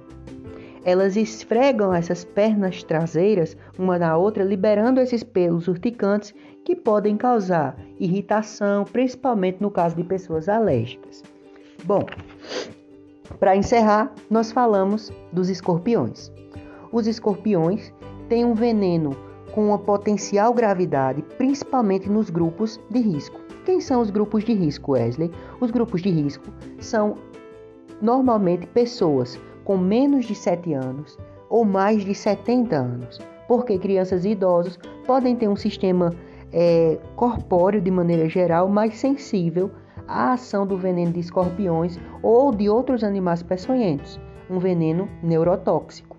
elas 0.85 1.16
esfregam 1.16 1.94
essas 1.94 2.24
pernas 2.24 2.83
traseiras 2.83 3.57
uma 3.78 3.98
na 3.98 4.16
outra, 4.16 4.44
liberando 4.44 5.00
esses 5.00 5.22
pelos 5.22 5.68
urticantes 5.68 6.35
que 6.64 6.76
podem 6.76 7.16
causar 7.16 7.76
irritação, 7.98 8.85
principalmente 8.85 9.61
no 9.61 9.70
caso 9.70 9.96
de 9.96 10.05
pessoas 10.05 10.48
alérgicas. 10.48 11.22
Bom, 11.85 12.05
para 13.38 13.57
encerrar, 13.57 14.12
nós 14.31 14.53
falamos 14.53 15.11
dos 15.33 15.49
escorpiões. 15.49 16.33
Os 16.92 17.07
escorpiões 17.07 17.92
têm 18.29 18.45
um 18.45 18.55
veneno 18.55 19.16
com 19.53 19.66
uma 19.66 19.79
potencial 19.79 20.53
gravidade, 20.53 21.23
principalmente 21.37 22.09
nos 22.09 22.31
grupos 22.31 22.81
de 22.90 23.01
risco. 23.01 23.40
Quem 23.64 23.81
são 23.81 24.01
os 24.01 24.11
grupos 24.11 24.45
de 24.45 24.53
risco, 24.53 24.92
Wesley? 24.92 25.31
Os 25.61 25.71
grupos 25.71 26.03
de 26.03 26.11
risco 26.11 26.47
são 26.79 27.16
normalmente 28.01 28.66
pessoas 28.66 29.38
com 29.64 29.77
menos 29.77 30.25
de 30.25 30.35
7 30.35 30.73
anos 30.75 31.18
ou 31.49 31.64
mais 31.64 32.05
de 32.05 32.14
70 32.14 32.75
anos, 32.75 33.21
porque 33.47 33.79
crianças 33.79 34.25
e 34.25 34.31
idosos 34.31 34.79
podem 35.07 35.37
ter 35.37 35.49
um 35.49 35.57
sistema 35.57 36.11
é, 36.53 36.99
corpóreo 37.14 37.81
de 37.81 37.90
maneira 37.90 38.29
geral 38.29 38.68
mais 38.68 38.97
sensível 38.97 39.71
à 40.07 40.33
ação 40.33 40.67
do 40.67 40.77
veneno 40.77 41.12
de 41.12 41.21
escorpiões 41.21 41.99
ou 42.23 42.55
de 42.55 42.69
outros 42.69 43.05
animais 43.05 43.43
peçonhentos, 43.43 44.21
um 44.51 44.59
veneno 44.59 45.09
neurotóxico. 45.23 46.17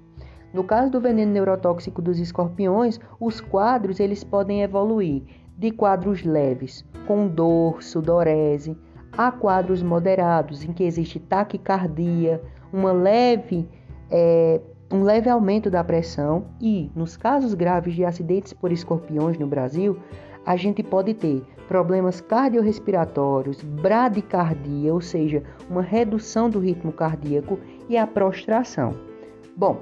No 0.54 0.63
caso 0.63 0.91
do 0.91 1.02
veneno 1.02 1.32
neurotóxico 1.32 2.02
dos 2.02 2.19
escorpiões, 2.19 3.00
os 3.19 3.41
quadros 3.41 4.00
eles 4.00 4.24
podem 4.24 4.62
evoluir 4.62 5.24
de 5.58 5.72
quadros 5.72 6.24
leves, 6.24 6.86
com 7.08 7.28
dor, 7.28 7.82
sudorese, 7.82 8.78
a 9.17 9.32
quadros 9.32 9.82
moderados, 9.82 10.63
em 10.63 10.72
que 10.72 10.84
existe 10.84 11.19
taquicardia, 11.19 12.41
uma 12.72 12.91
leve, 12.91 13.67
é, 14.10 14.60
um 14.91 15.02
leve 15.02 15.30
aumento 15.30 15.69
da 15.69 15.84
pressão 15.84 16.46
e, 16.60 16.91
nos 16.96 17.17
casos 17.17 17.54
graves 17.54 17.96
de 17.96 18.06
acidentes 18.06 18.54
por 18.54 18.72
escorpiões 18.72 19.38
no 19.38 19.48
Brasil, 19.48 19.98
a 20.45 20.56
gente 20.56 20.84
pode 20.84 21.13
ter 21.13 21.43
problemas 21.67 22.21
cardiorrespiratórios, 22.21 23.62
bradicardia, 23.62 24.93
ou 24.93 25.01
seja, 25.01 25.43
uma 25.69 25.82
redução 25.82 26.49
do 26.49 26.60
ritmo 26.60 26.91
cardíaco 26.91 27.60
e 27.89 27.97
a 27.97 28.06
prostração. 28.06 28.93
Bom, 29.56 29.82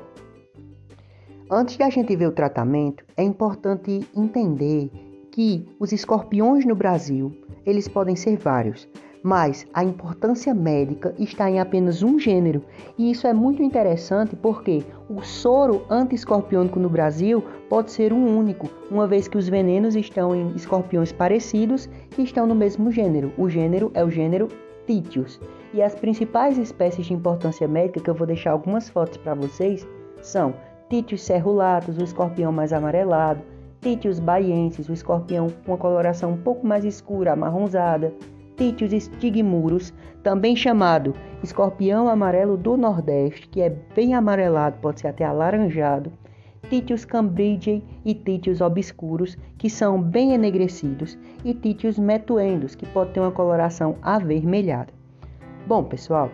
Antes 1.54 1.76
de 1.76 1.84
a 1.84 1.90
gente 1.90 2.16
ver 2.16 2.28
o 2.28 2.32
tratamento, 2.32 3.04
é 3.18 3.24
importante 3.24 4.08
entender 4.16 4.90
que 5.34 5.68
os 5.78 5.92
escorpiões 5.92 6.64
no 6.64 6.74
Brasil, 6.74 7.30
eles 7.66 7.90
podem 7.90 8.16
ser 8.16 8.38
vários, 8.38 8.88
mas 9.24 9.68
a 9.74 9.84
importância 9.84 10.54
médica 10.54 11.14
está 11.20 11.50
em 11.50 11.60
apenas 11.60 12.02
um 12.02 12.18
gênero, 12.18 12.64
e 12.98 13.12
isso 13.12 13.28
é 13.28 13.34
muito 13.34 13.62
interessante 13.62 14.36
porque 14.36 14.84
o 15.10 15.22
soro 15.22 15.84
anti-escorpiônico 15.90 16.80
no 16.80 16.90
Brasil 16.90 17.44
pode 17.70 17.92
ser 17.92 18.14
um 18.14 18.38
único, 18.38 18.70
uma 18.90 19.08
vez 19.08 19.28
que 19.28 19.38
os 19.38 19.48
venenos 19.48 19.96
estão 19.96 20.36
em 20.36 20.56
escorpiões 20.56 21.12
parecidos 21.12 21.88
que 22.12 22.22
estão 22.22 22.48
no 22.48 22.56
mesmo 22.56 22.92
gênero. 22.92 23.32
O 23.38 23.50
gênero 23.50 23.92
é 23.94 24.04
o 24.04 24.10
gênero 24.10 24.48
Titius. 24.88 25.40
E 25.74 25.82
as 25.82 25.96
principais 25.96 26.58
espécies 26.58 27.06
de 27.06 27.14
importância 27.14 27.68
médica, 27.68 28.02
que 28.02 28.10
eu 28.10 28.16
vou 28.16 28.28
deixar 28.28 28.52
algumas 28.52 28.90
fotos 28.90 29.18
para 29.18 29.34
vocês, 29.34 29.88
são 30.22 30.54
Titius 30.90 31.22
cerulatus, 31.24 31.98
o 31.98 32.04
escorpião 32.04 32.52
mais 32.52 32.74
amarelado, 32.74 33.42
Titius 33.82 34.20
baiensis, 34.20 34.90
o 34.90 34.94
escorpião 34.94 35.48
com 35.66 35.72
uma 35.72 35.78
coloração 35.78 36.32
um 36.32 36.38
pouco 36.38 36.68
mais 36.68 36.84
escura, 36.84 37.34
amarronzada, 37.34 38.14
Titius 38.62 39.06
stigmurus, 39.06 39.92
também 40.22 40.56
chamado 40.56 41.16
escorpião 41.42 42.08
amarelo 42.08 42.56
do 42.56 42.78
Nordeste, 42.78 43.48
que 43.48 43.60
é 43.60 43.76
bem 43.96 44.14
amarelado, 44.14 44.78
pode 44.80 45.00
ser 45.00 45.08
até 45.08 45.26
alaranjado, 45.26 46.12
Titius 46.70 47.04
cambridgei 47.04 47.84
e 48.06 48.14
Titius 48.14 48.62
obscuros, 48.62 49.36
que 49.58 49.68
são 49.68 50.00
bem 50.00 50.36
enegrecidos, 50.36 51.18
e 51.44 51.56
Titius 51.56 51.98
metuendos, 51.98 52.76
que 52.76 52.86
pode 52.86 53.14
ter 53.14 53.20
uma 53.20 53.32
coloração 53.32 53.96
avermelhada. 54.00 54.94
Bom, 55.66 55.84
pessoal, 55.84 56.30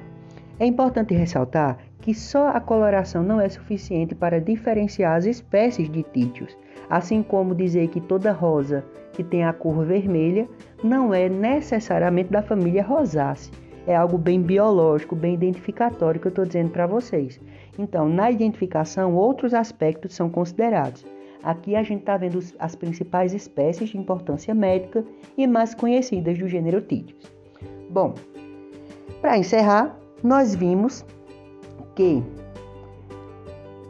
é 0.59 0.65
importante 0.65 1.13
ressaltar 1.13 1.77
que 2.01 2.13
só 2.13 2.49
a 2.49 2.59
coloração 2.59 3.23
não 3.23 3.39
é 3.39 3.47
suficiente 3.47 4.13
para 4.13 4.41
diferenciar 4.41 5.15
as 5.15 5.25
espécies 5.25 5.89
de 5.89 6.03
títios, 6.03 6.57
assim 6.89 7.23
como 7.23 7.55
dizer 7.55 7.87
que 7.87 8.01
toda 8.01 8.33
rosa 8.33 8.83
que 9.17 9.23
tem 9.23 9.43
a 9.43 9.51
cor 9.51 9.83
vermelha 9.83 10.47
não 10.83 11.11
é 11.11 11.27
necessariamente 11.27 12.31
da 12.31 12.43
família 12.43 12.83
rosácea. 12.83 13.51
É 13.87 13.95
algo 13.95 14.15
bem 14.15 14.39
biológico, 14.39 15.15
bem 15.15 15.33
identificatório 15.33 16.21
que 16.21 16.27
eu 16.27 16.29
estou 16.29 16.45
dizendo 16.45 16.69
para 16.69 16.85
vocês. 16.85 17.39
Então, 17.79 18.07
na 18.07 18.29
identificação, 18.29 19.15
outros 19.15 19.55
aspectos 19.55 20.13
são 20.13 20.29
considerados. 20.29 21.03
Aqui 21.41 21.75
a 21.75 21.81
gente 21.81 22.01
está 22.01 22.15
vendo 22.15 22.37
as 22.59 22.75
principais 22.75 23.33
espécies 23.33 23.89
de 23.89 23.97
importância 23.97 24.53
médica 24.53 25.03
e 25.35 25.47
mais 25.47 25.73
conhecidas 25.73 26.37
do 26.37 26.47
gênero 26.47 26.79
Tídeos. 26.81 27.31
Bom, 27.89 28.13
para 29.19 29.35
encerrar, 29.35 29.97
nós 30.23 30.53
vimos 30.53 31.03
que, 31.95 32.21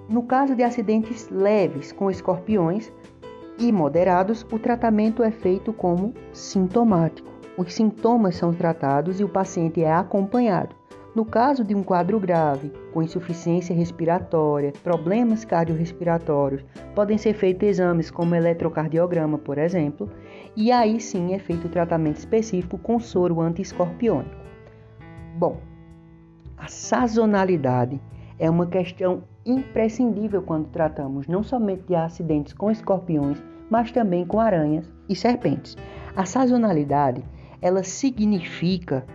no 0.07 0.23
caso 0.23 0.55
de 0.55 0.63
acidentes 0.63 1.29
leves 1.29 1.91
com 1.91 2.09
escorpiões 2.09 2.89
e 3.59 3.71
moderados, 3.71 4.45
o 4.51 4.59
tratamento 4.59 5.23
é 5.23 5.31
feito 5.31 5.73
como 5.73 6.13
sintomático. 6.31 7.29
Os 7.57 7.73
sintomas 7.73 8.35
são 8.35 8.53
tratados 8.53 9.19
e 9.19 9.23
o 9.23 9.29
paciente 9.29 9.83
é 9.83 9.91
acompanhado. 9.91 10.75
No 11.15 11.25
caso 11.25 11.63
de 11.63 11.73
um 11.73 11.81
quadro 11.81 12.19
grave, 12.19 12.71
com 12.93 13.01
insuficiência 13.01 13.75
respiratória, 13.75 14.71
problemas 14.83 15.43
cardiorrespiratórios, 15.43 16.63
podem 16.93 17.17
ser 17.17 17.33
feitos 17.33 17.67
exames 17.67 18.11
como 18.11 18.35
eletrocardiograma, 18.35 19.39
por 19.39 19.57
exemplo, 19.57 20.07
e 20.55 20.71
aí 20.71 21.01
sim 21.01 21.33
é 21.33 21.39
feito 21.39 21.65
o 21.65 21.71
tratamento 21.71 22.17
específico 22.17 22.77
com 22.77 22.99
soro 22.99 23.41
anti-escorpiônico. 23.41 24.35
Bom, 25.35 25.57
a 26.55 26.67
sazonalidade 26.67 27.99
é 28.37 28.47
uma 28.47 28.67
questão 28.67 29.23
imprescindível 29.47 30.41
quando 30.41 30.67
tratamos 30.67 31.27
não 31.27 31.41
somente 31.41 31.83
de 31.83 31.95
acidentes 31.95 32.53
com 32.53 32.69
escorpiões, 32.69 33.41
mas 33.69 33.91
também 33.91 34.25
com 34.25 34.39
aranhas 34.39 34.91
e 35.07 35.15
serpentes. 35.15 35.75
A 36.15 36.25
sazonalidade, 36.25 37.23
ela 37.61 37.83
significa 37.83 39.05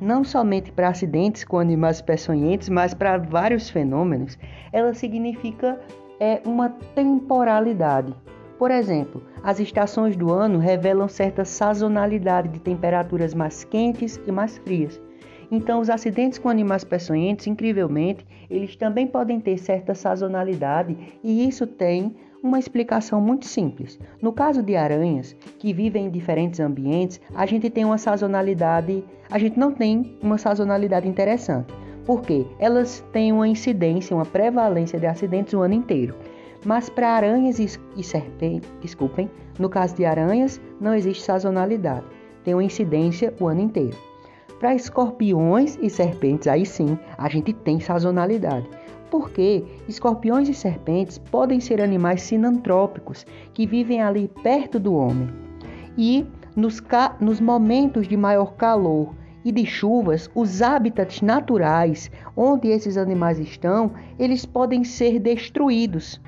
não 0.00 0.22
somente 0.22 0.70
para 0.70 0.88
acidentes 0.88 1.44
com 1.44 1.58
animais 1.58 2.00
peçonhentos, 2.00 2.68
mas 2.68 2.94
para 2.94 3.18
vários 3.18 3.68
fenômenos, 3.68 4.38
ela 4.72 4.94
significa 4.94 5.80
é, 6.20 6.40
uma 6.44 6.68
temporalidade. 6.94 8.14
Por 8.58 8.70
exemplo, 8.70 9.22
as 9.42 9.60
estações 9.60 10.16
do 10.16 10.32
ano 10.32 10.58
revelam 10.58 11.08
certa 11.08 11.44
sazonalidade 11.44 12.48
de 12.48 12.60
temperaturas 12.60 13.34
mais 13.34 13.64
quentes 13.64 14.20
e 14.26 14.32
mais 14.32 14.58
frias. 14.58 15.00
Então, 15.50 15.80
os 15.80 15.88
acidentes 15.88 16.38
com 16.38 16.48
animais 16.48 16.84
peçonhentos, 16.84 17.46
incrivelmente, 17.46 18.26
eles 18.50 18.76
também 18.76 19.06
podem 19.06 19.40
ter 19.40 19.58
certa 19.58 19.94
sazonalidade 19.94 20.96
e 21.22 21.48
isso 21.48 21.66
tem 21.66 22.14
uma 22.42 22.58
explicação 22.58 23.20
muito 23.20 23.46
simples. 23.46 23.98
No 24.22 24.32
caso 24.32 24.62
de 24.62 24.76
aranhas 24.76 25.34
que 25.58 25.72
vivem 25.72 26.06
em 26.06 26.10
diferentes 26.10 26.60
ambientes, 26.60 27.20
a 27.34 27.46
gente 27.46 27.68
tem 27.68 27.84
uma 27.84 27.98
sazonalidade, 27.98 29.02
a 29.30 29.38
gente 29.38 29.58
não 29.58 29.72
tem 29.72 30.16
uma 30.22 30.38
sazonalidade 30.38 31.08
interessante. 31.08 31.72
Porque 32.04 32.46
elas 32.58 33.04
têm 33.12 33.32
uma 33.32 33.46
incidência, 33.46 34.16
uma 34.16 34.24
prevalência 34.24 34.98
de 34.98 35.06
acidentes 35.06 35.52
o 35.52 35.60
ano 35.60 35.74
inteiro. 35.74 36.14
Mas 36.64 36.88
para 36.88 37.10
aranhas 37.10 37.58
e 37.58 38.02
serpentes, 38.02 38.70
desculpem, 38.80 39.30
no 39.58 39.68
caso 39.68 39.94
de 39.94 40.04
aranhas 40.04 40.60
não 40.80 40.94
existe 40.94 41.22
sazonalidade. 41.22 42.06
Tem 42.44 42.54
uma 42.54 42.64
incidência 42.64 43.34
o 43.38 43.46
ano 43.46 43.60
inteiro. 43.60 44.07
Para 44.58 44.74
escorpiões 44.74 45.78
e 45.80 45.88
serpentes, 45.88 46.48
aí 46.48 46.66
sim, 46.66 46.98
a 47.16 47.28
gente 47.28 47.52
tem 47.52 47.78
sazonalidade. 47.78 48.68
Porque 49.10 49.64
escorpiões 49.88 50.48
e 50.48 50.54
serpentes 50.54 51.16
podem 51.16 51.60
ser 51.60 51.80
animais 51.80 52.22
sinantrópicos 52.22 53.24
que 53.54 53.66
vivem 53.66 54.02
ali 54.02 54.28
perto 54.42 54.78
do 54.80 54.94
homem. 54.94 55.28
E 55.96 56.26
nos, 56.56 56.82
nos 57.20 57.40
momentos 57.40 58.08
de 58.08 58.16
maior 58.16 58.54
calor 58.54 59.14
e 59.44 59.52
de 59.52 59.64
chuvas, 59.64 60.28
os 60.34 60.60
hábitats 60.60 61.22
naturais 61.22 62.10
onde 62.36 62.68
esses 62.68 62.96
animais 62.96 63.38
estão, 63.38 63.92
eles 64.18 64.44
podem 64.44 64.82
ser 64.82 65.20
destruídos, 65.20 66.20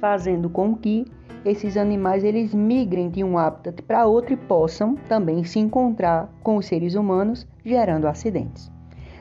fazendo 0.00 0.48
com 0.48 0.74
que 0.74 1.04
esses 1.44 1.76
animais 1.76 2.24
eles 2.24 2.54
migrem 2.54 3.08
de 3.08 3.22
um 3.22 3.38
hábitat 3.38 3.82
para 3.82 4.06
outro 4.06 4.32
e 4.32 4.36
possam 4.36 4.96
também 5.08 5.44
se 5.44 5.58
encontrar 5.58 6.32
com 6.42 6.56
os 6.56 6.66
seres 6.66 6.94
humanos, 6.94 7.46
gerando 7.64 8.06
acidentes. 8.06 8.70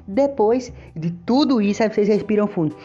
Depois 0.08 0.74
de 0.96 1.12
tudo 1.12 1.62
isso, 1.62 1.84
aí 1.84 1.90
vocês 1.90 2.08
respiram 2.08 2.48
fundo. 2.48 2.76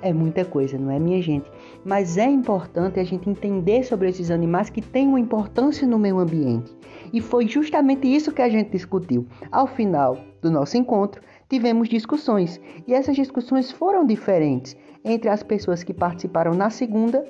É 0.00 0.12
muita 0.12 0.44
coisa, 0.44 0.76
não 0.76 0.90
é, 0.90 0.98
minha 0.98 1.22
gente? 1.22 1.48
Mas 1.84 2.18
é 2.18 2.26
importante 2.26 2.98
a 2.98 3.04
gente 3.04 3.30
entender 3.30 3.84
sobre 3.84 4.08
esses 4.08 4.30
animais 4.32 4.68
que 4.68 4.82
têm 4.82 5.06
uma 5.06 5.20
importância 5.20 5.86
no 5.86 5.98
meio 5.98 6.18
ambiente. 6.18 6.76
E 7.12 7.20
foi 7.20 7.46
justamente 7.46 8.12
isso 8.12 8.32
que 8.32 8.42
a 8.42 8.48
gente 8.48 8.70
discutiu. 8.70 9.26
Ao 9.50 9.66
final 9.66 10.18
do 10.40 10.50
nosso 10.50 10.76
encontro, 10.76 11.22
tivemos 11.48 11.88
discussões 11.88 12.60
e 12.86 12.94
essas 12.94 13.14
discussões 13.14 13.70
foram 13.70 14.04
diferentes 14.04 14.76
entre 15.04 15.28
as 15.28 15.42
pessoas 15.42 15.82
que 15.82 15.92
participaram 15.92 16.52
na 16.52 16.70
segunda 16.70 17.24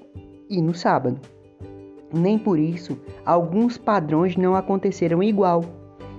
e 0.49 0.61
no 0.61 0.75
sábado. 0.75 1.21
Nem 2.13 2.39
por 2.39 2.59
isso 2.59 2.99
alguns 3.25 3.79
padrões 3.79 4.37
não 4.37 4.55
aconteceram 4.55 5.23
igual, 5.23 5.65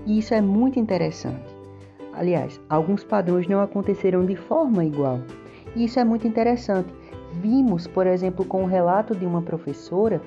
e 0.06 0.18
isso 0.20 0.34
é 0.34 0.41
muito 0.41 0.80
interessante. 0.80 1.56
Aliás, 2.14 2.60
alguns 2.70 3.04
padrões 3.04 3.47
não 3.47 3.62
aconteceram 3.62 4.26
de 4.26 4.36
forma 4.36 4.84
igual, 4.84 5.20
e 5.76 5.86
isso 5.86 5.99
é 5.99 6.04
muito 6.04 6.28
interessante. 6.28 6.93
Vimos, 7.41 7.88
por 7.88 8.06
exemplo, 8.06 8.45
com 8.45 8.64
o 8.64 8.68
relato 8.68 9.16
de 9.16 9.26
uma 9.26 9.41
professora 9.41 10.22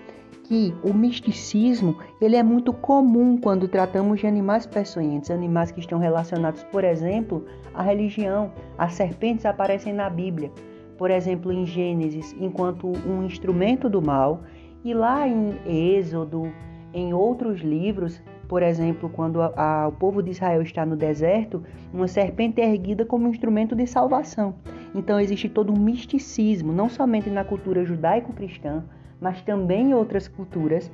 que 0.45 0.73
o 0.85 0.95
misticismo 0.95 1.97
ele 2.21 2.37
é 2.37 2.43
muito 2.43 2.73
comum 2.73 3.37
quando 3.37 3.67
tratamos 3.67 4.21
de 4.21 4.27
animais 4.27 4.65
peçonhentos, 4.65 5.31
animais 5.31 5.73
que 5.73 5.81
estão 5.81 5.99
relacionados, 5.99 6.63
por 6.65 6.85
exemplo, 6.85 7.45
à 7.75 7.83
religião. 7.83 8.53
As 8.79 8.95
serpentes 8.95 9.45
aparecem 9.45 9.93
na 9.93 10.09
Bíblia, 10.09 10.53
por 10.97 11.11
exemplo, 11.11 11.53
em 11.53 11.67
Gênesis, 11.67 12.35
enquanto 12.41 12.87
um 13.07 13.25
instrumento 13.25 13.89
do 13.89 14.01
mal, 14.01 14.43
e 14.85 14.95
lá 14.95 15.27
em 15.29 15.57
Êxodo, 15.67 16.53
em 16.93 17.13
outros 17.13 17.61
livros, 17.61 18.23
por 18.49 18.63
exemplo, 18.63 19.11
quando 19.11 19.43
a, 19.43 19.53
a, 19.57 19.89
o 19.89 19.93
povo 19.93 20.23
de 20.23 20.31
Israel 20.31 20.63
está 20.63 20.87
no 20.87 20.97
deserto, 20.97 21.63
uma 21.93 22.07
serpente 22.07 22.61
é 22.61 22.71
erguida 22.71 23.05
como 23.05 23.29
instrumento 23.29 23.75
de 23.75 23.87
salvação. 23.87 24.55
Então 24.95 25.21
existe 25.21 25.49
todo 25.49 25.73
um 25.73 25.79
misticismo, 25.79 26.73
não 26.73 26.89
somente 26.89 27.29
na 27.29 27.45
cultura 27.45 27.85
judaico-cristã, 27.85 28.85
mas 29.21 29.43
também 29.43 29.91
em 29.91 29.95
outras 29.95 30.29
culturas, 30.29 30.91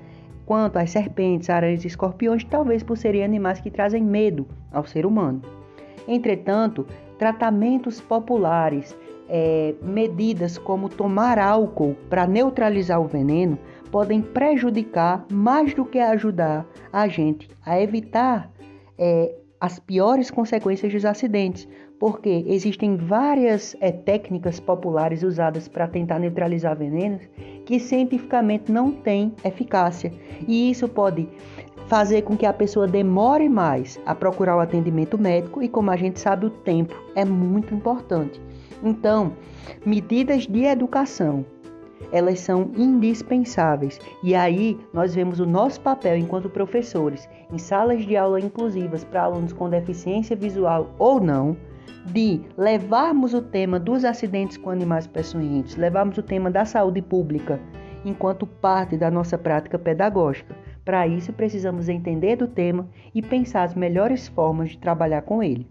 quanto 0.46 0.78
às 0.78 0.90
serpentes, 0.90 1.50
aranhas 1.50 1.84
e 1.84 1.88
escorpiões, 1.88 2.44
talvez 2.44 2.82
por 2.82 2.96
serem 2.96 3.22
animais 3.22 3.61
que 3.61 3.70
trazem 3.70 4.03
medo 4.03 4.46
ao 4.72 4.84
ser 4.84 5.07
humano. 5.07 5.42
Entretanto, 6.09 6.86
tratamentos 7.18 8.00
populares, 8.00 8.96
é, 9.28 9.74
medidas 9.82 10.58
como 10.58 10.88
tomar 10.88 11.38
álcool 11.38 11.96
para 12.08 12.26
neutralizar 12.26 13.00
o 13.00 13.06
veneno, 13.06 13.58
podem 13.90 14.20
prejudicar 14.20 15.26
mais 15.30 15.74
do 15.74 15.84
que 15.84 15.98
ajudar 15.98 16.66
a 16.92 17.06
gente 17.08 17.48
a 17.64 17.80
evitar 17.80 18.50
é, 18.98 19.34
as 19.60 19.78
piores 19.78 20.30
consequências 20.30 20.92
dos 20.92 21.04
acidentes, 21.04 21.68
porque 22.00 22.44
existem 22.48 22.96
várias 22.96 23.76
é, 23.80 23.92
técnicas 23.92 24.58
populares 24.58 25.22
usadas 25.22 25.68
para 25.68 25.86
tentar 25.86 26.18
neutralizar 26.18 26.76
venenos 26.76 27.22
que 27.64 27.78
cientificamente 27.78 28.72
não 28.72 28.90
têm 28.90 29.32
eficácia. 29.44 30.12
E 30.48 30.70
isso 30.70 30.88
pode 30.88 31.28
fazer 31.86 32.22
com 32.22 32.36
que 32.36 32.46
a 32.46 32.52
pessoa 32.52 32.88
demore 32.88 33.48
mais 33.48 34.00
a 34.04 34.14
procurar 34.14 34.56
o 34.56 34.60
atendimento 34.60 35.16
médico 35.16 35.62
e, 35.62 35.68
como 35.68 35.90
a 35.90 35.96
gente 35.96 36.18
sabe, 36.18 36.46
o 36.46 36.50
tempo 36.50 37.00
é 37.14 37.24
muito 37.24 37.72
importante. 37.74 38.40
Então, 38.83 39.33
medidas 39.85 40.47
de 40.47 40.64
educação 40.64 41.45
elas 42.11 42.41
são 42.41 42.70
indispensáveis. 42.76 43.99
E 44.22 44.35
aí 44.35 44.78
nós 44.93 45.14
vemos 45.14 45.41
o 45.41 45.47
nosso 45.47 45.80
papel 45.80 46.16
enquanto 46.16 46.49
professores 46.51 47.28
em 47.51 47.59
salas 47.59 48.05
de 48.05 48.16
aula 48.16 48.41
inclusivas 48.41 49.05
para 49.05 49.22
alunos 49.22 49.53
com 49.53 49.68
deficiência 49.68 50.37
visual 50.37 50.95
ou 50.99 51.20
não, 51.20 51.57
de 52.07 52.41
levarmos 52.57 53.33
o 53.33 53.41
tema 53.41 53.78
dos 53.78 54.05
acidentes 54.05 54.57
com 54.57 54.70
animais 54.70 55.07
peçonhentos, 55.07 55.76
levarmos 55.76 56.18
o 56.18 56.22
tema 56.22 56.51
da 56.51 56.64
saúde 56.64 57.01
pública 57.01 57.61
enquanto 58.05 58.47
parte 58.47 58.97
da 58.97 59.11
nossa 59.11 59.39
prática 59.39 59.78
pedagógica. 59.78 60.57
Para 60.85 61.07
isso, 61.07 61.33
precisamos 61.33 61.89
entender 61.89 62.35
do 62.35 62.49
tema 62.49 62.89
e 63.14 63.22
pensar 63.22 63.62
as 63.62 63.74
melhores 63.74 64.26
formas 64.26 64.70
de 64.70 64.78
trabalhar 64.78 65.22
com 65.22 65.41
ele. 65.41 65.68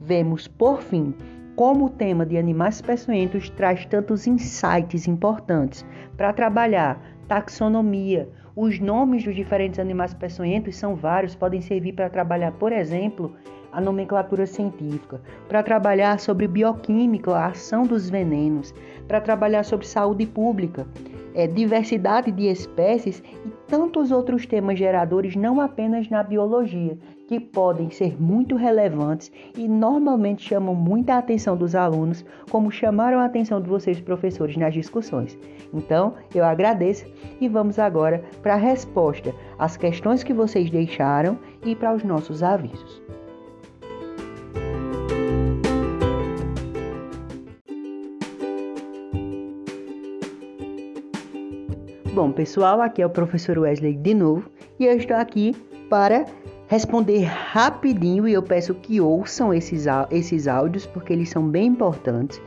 Vemos, 0.00 0.48
por 0.48 0.82
fim, 0.82 1.14
como 1.58 1.86
o 1.86 1.90
tema 1.90 2.24
de 2.24 2.38
animais 2.38 2.80
peçonhentos 2.80 3.50
traz 3.50 3.84
tantos 3.84 4.28
insights 4.28 5.08
importantes 5.08 5.84
para 6.16 6.32
trabalhar 6.32 7.02
taxonomia. 7.26 8.28
Os 8.54 8.78
nomes 8.78 9.24
dos 9.24 9.34
diferentes 9.34 9.80
animais 9.80 10.14
peçonhentos 10.14 10.76
são 10.76 10.94
vários, 10.94 11.34
podem 11.34 11.60
servir 11.60 11.94
para 11.94 12.08
trabalhar, 12.08 12.52
por 12.52 12.70
exemplo, 12.70 13.34
a 13.72 13.80
nomenclatura 13.80 14.46
científica, 14.46 15.20
para 15.48 15.60
trabalhar 15.64 16.20
sobre 16.20 16.46
bioquímica, 16.46 17.32
a 17.32 17.46
ação 17.46 17.82
dos 17.82 18.08
venenos, 18.08 18.72
para 19.08 19.20
trabalhar 19.20 19.64
sobre 19.64 19.84
saúde 19.84 20.26
pública, 20.26 20.86
é, 21.34 21.48
diversidade 21.48 22.30
de 22.30 22.46
espécies 22.46 23.20
e 23.44 23.48
tantos 23.66 24.12
outros 24.12 24.46
temas 24.46 24.78
geradores, 24.78 25.34
não 25.34 25.60
apenas 25.60 26.08
na 26.08 26.22
biologia, 26.22 26.96
que 27.28 27.38
podem 27.38 27.90
ser 27.90 28.20
muito 28.20 28.56
relevantes 28.56 29.30
e 29.54 29.68
normalmente 29.68 30.48
chamam 30.48 30.74
muita 30.74 31.18
atenção 31.18 31.56
dos 31.56 31.74
alunos, 31.74 32.24
como 32.50 32.72
chamaram 32.72 33.18
a 33.18 33.26
atenção 33.26 33.60
de 33.60 33.68
vocês, 33.68 34.00
professores, 34.00 34.56
nas 34.56 34.72
discussões. 34.72 35.38
Então, 35.72 36.14
eu 36.34 36.42
agradeço 36.42 37.04
e 37.38 37.46
vamos 37.46 37.78
agora 37.78 38.24
para 38.42 38.54
a 38.54 38.56
resposta 38.56 39.34
às 39.58 39.76
questões 39.76 40.24
que 40.24 40.32
vocês 40.32 40.70
deixaram 40.70 41.38
e 41.64 41.76
para 41.76 41.94
os 41.94 42.02
nossos 42.02 42.42
avisos. 42.42 43.02
Bom, 52.14 52.32
pessoal, 52.32 52.80
aqui 52.80 53.02
é 53.02 53.06
o 53.06 53.10
professor 53.10 53.58
Wesley 53.58 53.94
de 53.94 54.14
novo 54.14 54.50
e 54.80 54.86
eu 54.86 54.96
estou 54.96 55.16
aqui 55.16 55.54
para 55.90 56.24
responder 56.68 57.24
rapidinho 57.24 58.28
e 58.28 58.32
eu 58.34 58.42
peço 58.42 58.74
que 58.74 59.00
ouçam 59.00 59.52
esses, 59.52 59.86
esses 60.10 60.46
áudios 60.46 60.86
porque 60.86 61.12
eles 61.12 61.30
são 61.30 61.48
bem 61.48 61.66
importantes. 61.66 62.40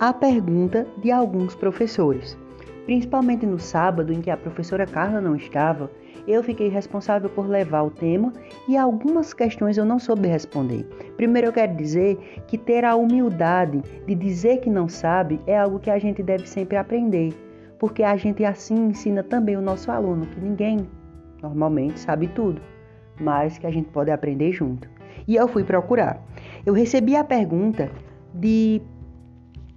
A 0.00 0.12
pergunta 0.12 0.86
de 0.98 1.10
alguns 1.10 1.54
professores, 1.54 2.38
principalmente 2.86 3.44
no 3.44 3.58
sábado 3.58 4.12
em 4.12 4.20
que 4.20 4.30
a 4.30 4.36
professora 4.36 4.86
Carla 4.86 5.20
não 5.20 5.34
estava, 5.34 5.90
eu 6.26 6.42
fiquei 6.42 6.68
responsável 6.68 7.28
por 7.28 7.48
levar 7.48 7.82
o 7.82 7.90
tema 7.90 8.32
e 8.68 8.76
algumas 8.76 9.34
questões 9.34 9.76
eu 9.76 9.84
não 9.84 9.98
soube 9.98 10.28
responder. 10.28 10.84
Primeiro, 11.16 11.48
eu 11.48 11.52
quero 11.52 11.74
dizer 11.74 12.16
que 12.46 12.56
ter 12.56 12.84
a 12.84 12.94
humildade 12.94 13.82
de 14.06 14.14
dizer 14.14 14.60
que 14.60 14.70
não 14.70 14.88
sabe 14.88 15.40
é 15.46 15.58
algo 15.58 15.80
que 15.80 15.90
a 15.90 15.98
gente 15.98 16.22
deve 16.22 16.46
sempre 16.46 16.76
aprender 16.76 17.34
porque 17.78 18.02
a 18.02 18.16
gente 18.16 18.44
assim 18.44 18.88
ensina 18.88 19.22
também 19.22 19.56
o 19.56 19.62
nosso 19.62 19.90
aluno 19.90 20.26
que 20.26 20.40
ninguém 20.40 20.88
normalmente 21.40 22.00
sabe 22.00 22.26
tudo, 22.28 22.60
mas 23.20 23.58
que 23.58 23.66
a 23.66 23.70
gente 23.70 23.88
pode 23.90 24.10
aprender 24.10 24.52
junto. 24.52 24.88
E 25.26 25.36
eu 25.36 25.48
fui 25.48 25.64
procurar. 25.64 26.22
Eu 26.64 26.72
recebi 26.72 27.16
a 27.16 27.24
pergunta 27.24 27.90
de 28.34 28.80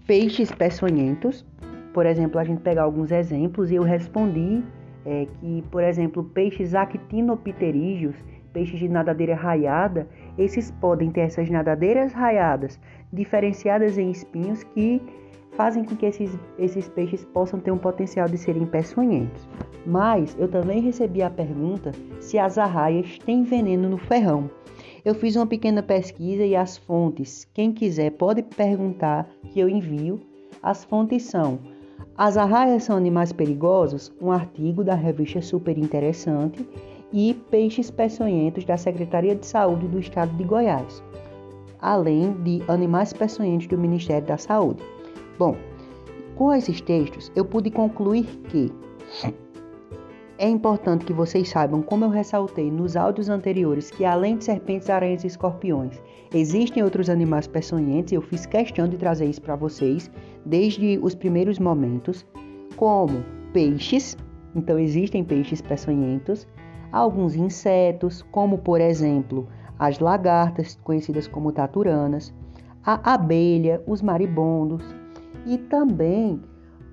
peixes 0.07 0.51
peçonhentos. 0.51 1.45
Por 1.93 2.05
exemplo, 2.05 2.39
a 2.39 2.43
gente 2.43 2.61
pegar 2.61 2.83
alguns 2.83 3.11
exemplos 3.11 3.71
e 3.71 3.75
eu 3.75 3.83
respondi 3.83 4.63
é, 5.05 5.27
que, 5.39 5.63
por 5.71 5.83
exemplo, 5.83 6.23
peixes 6.23 6.73
actinopterígeos, 6.73 8.15
peixes 8.53 8.79
de 8.79 8.87
nadadeira 8.87 9.35
raiada, 9.35 10.07
esses 10.37 10.71
podem 10.71 11.11
ter 11.11 11.21
essas 11.21 11.49
nadadeiras 11.49 12.13
raiadas 12.13 12.79
diferenciadas 13.11 13.97
em 13.97 14.11
espinhos 14.11 14.63
que 14.63 15.01
fazem 15.61 15.83
com 15.83 15.95
que 15.95 16.07
esses, 16.07 16.35
esses 16.57 16.89
peixes 16.89 17.23
possam 17.23 17.59
ter 17.59 17.69
um 17.69 17.77
potencial 17.77 18.27
de 18.27 18.35
serem 18.35 18.65
peçonhentos. 18.65 19.47
Mas 19.85 20.35
eu 20.39 20.47
também 20.47 20.81
recebi 20.81 21.21
a 21.21 21.29
pergunta 21.29 21.91
se 22.19 22.39
as 22.39 22.57
arraias 22.57 23.19
têm 23.19 23.43
veneno 23.43 23.87
no 23.87 23.99
ferrão. 23.99 24.49
Eu 25.05 25.13
fiz 25.13 25.35
uma 25.35 25.45
pequena 25.45 25.83
pesquisa 25.83 26.43
e 26.43 26.55
as 26.55 26.77
fontes, 26.77 27.47
quem 27.53 27.71
quiser 27.71 28.09
pode 28.09 28.41
perguntar 28.41 29.29
que 29.51 29.59
eu 29.59 29.69
envio. 29.69 30.19
As 30.63 30.83
fontes 30.83 31.25
são 31.25 31.59
As 32.17 32.37
arraias 32.37 32.85
são 32.85 32.97
animais 32.97 33.31
perigosos, 33.31 34.11
um 34.19 34.31
artigo 34.31 34.83
da 34.83 34.95
revista 34.95 35.43
Super 35.43 35.77
Interessante, 35.77 36.67
e 37.13 37.35
Peixes 37.51 37.91
Peçonhentos 37.91 38.65
da 38.65 38.77
Secretaria 38.77 39.35
de 39.35 39.45
Saúde 39.45 39.87
do 39.87 39.99
Estado 39.99 40.35
de 40.35 40.43
Goiás, 40.43 41.03
além 41.79 42.33
de 42.41 42.63
Animais 42.67 43.13
Peçonhentos 43.13 43.67
do 43.67 43.77
Ministério 43.77 44.25
da 44.25 44.39
Saúde. 44.39 44.81
Bom, 45.37 45.55
com 46.35 46.53
esses 46.53 46.81
textos 46.81 47.31
eu 47.35 47.45
pude 47.45 47.69
concluir 47.69 48.25
que 48.49 48.71
é 50.41 50.49
importante 50.49 51.05
que 51.05 51.13
vocês 51.13 51.49
saibam, 51.49 51.83
como 51.83 52.03
eu 52.03 52.09
ressaltei 52.09 52.71
nos 52.71 52.95
áudios 52.95 53.29
anteriores, 53.29 53.91
que 53.91 54.03
além 54.03 54.37
de 54.37 54.43
serpentes, 54.43 54.89
aranhas 54.89 55.23
e 55.23 55.27
escorpiões, 55.27 56.01
existem 56.33 56.81
outros 56.81 57.11
animais 57.11 57.45
peçonhentos, 57.45 58.11
e 58.11 58.15
eu 58.15 58.23
fiz 58.23 58.47
questão 58.47 58.87
de 58.87 58.97
trazer 58.97 59.25
isso 59.25 59.39
para 59.39 59.55
vocês 59.55 60.09
desde 60.43 60.97
os 61.03 61.13
primeiros 61.13 61.59
momentos, 61.59 62.25
como 62.75 63.23
peixes, 63.53 64.17
então 64.55 64.79
existem 64.79 65.23
peixes 65.23 65.61
peçonhentos, 65.61 66.47
alguns 66.91 67.35
insetos, 67.35 68.23
como 68.31 68.57
por 68.57 68.81
exemplo 68.81 69.47
as 69.77 69.99
lagartas, 69.99 70.75
conhecidas 70.83 71.27
como 71.27 71.51
taturanas, 71.51 72.33
a 72.83 73.13
abelha, 73.13 73.79
os 73.85 74.01
maribondos, 74.01 74.83
e 75.45 75.57
também 75.57 76.41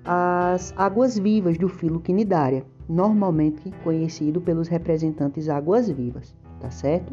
as 0.04 0.72
águas-vivas 0.76 1.58
do 1.58 1.68
filo 1.68 2.00
quinidária, 2.00 2.64
normalmente 2.88 3.70
conhecido 3.84 4.40
pelos 4.40 4.68
representantes 4.68 5.48
águas-vivas, 5.48 6.34
tá 6.60 6.70
certo? 6.70 7.12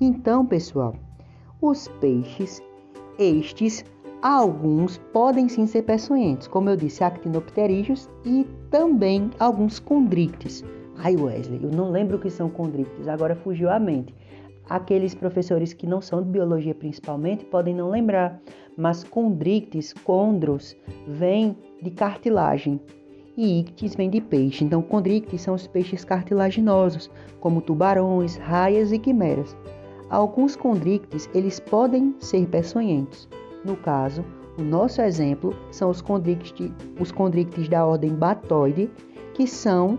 Então, 0.00 0.44
pessoal, 0.44 0.94
os 1.60 1.88
peixes, 2.00 2.62
estes, 3.18 3.84
alguns 4.20 4.98
podem 5.12 5.48
sim 5.48 5.66
ser 5.66 5.82
peçonhentos, 5.82 6.46
como 6.46 6.68
eu 6.68 6.76
disse, 6.76 7.02
actinopterídeos 7.02 8.10
e 8.24 8.46
também 8.70 9.30
alguns 9.38 9.78
condrictes. 9.78 10.62
Ai, 10.98 11.16
Wesley, 11.16 11.60
eu 11.62 11.70
não 11.70 11.90
lembro 11.90 12.16
o 12.16 12.20
que 12.20 12.30
são 12.30 12.48
condrictes, 12.48 13.08
agora 13.08 13.34
fugiu 13.34 13.70
a 13.70 13.78
mente. 13.78 14.14
Aqueles 14.68 15.14
professores 15.14 15.72
que 15.72 15.86
não 15.86 16.00
são 16.00 16.22
de 16.22 16.28
biologia 16.28 16.74
principalmente 16.74 17.44
podem 17.44 17.74
não 17.74 17.88
lembrar, 17.88 18.40
mas 18.76 19.04
condrictes, 19.04 19.92
condros, 19.92 20.76
vem 21.06 21.56
de 21.80 21.90
cartilagem 21.90 22.80
e 23.36 23.60
ictis 23.60 23.94
vem 23.94 24.10
de 24.10 24.20
peixe. 24.20 24.64
Então, 24.64 24.82
condrictes 24.82 25.42
são 25.42 25.54
os 25.54 25.66
peixes 25.66 26.04
cartilaginosos, 26.04 27.10
como 27.40 27.60
tubarões, 27.60 28.36
raias 28.36 28.92
e 28.92 28.98
quimeras. 28.98 29.56
Alguns 30.08 30.56
condrictes, 30.56 31.28
eles 31.34 31.60
podem 31.60 32.14
ser 32.18 32.46
peçonhentos. 32.46 33.28
No 33.64 33.76
caso, 33.76 34.24
o 34.58 34.62
nosso 34.62 35.02
exemplo 35.02 35.54
são 35.70 35.90
os 35.90 36.00
condrictes, 36.00 36.72
os 36.98 37.12
condrictes 37.12 37.68
da 37.68 37.84
ordem 37.84 38.14
batoide, 38.14 38.90
que 39.34 39.46
são 39.46 39.98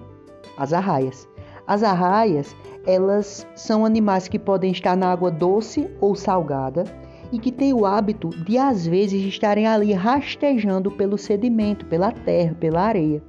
as 0.58 0.74
arraias. 0.74 1.28
As 1.68 1.84
arraias, 1.84 2.56
elas 2.86 3.46
são 3.54 3.86
animais 3.86 4.30
que 4.30 4.40
podem 4.40 4.72
estar 4.72 4.96
na 4.96 5.12
água 5.12 5.30
doce 5.30 5.90
ou 6.00 6.16
salgada 6.16 6.86
e 7.30 7.38
que 7.38 7.52
têm 7.52 7.74
o 7.74 7.86
hábito 7.86 8.30
de 8.30 8.58
às 8.58 8.88
vezes 8.88 9.22
estarem 9.26 9.68
ali 9.68 9.92
rastejando 9.92 10.90
pelo 10.90 11.18
sedimento, 11.18 11.86
pela 11.88 12.10
terra, 12.10 12.56
pela 12.58 12.84
areia. 12.84 13.22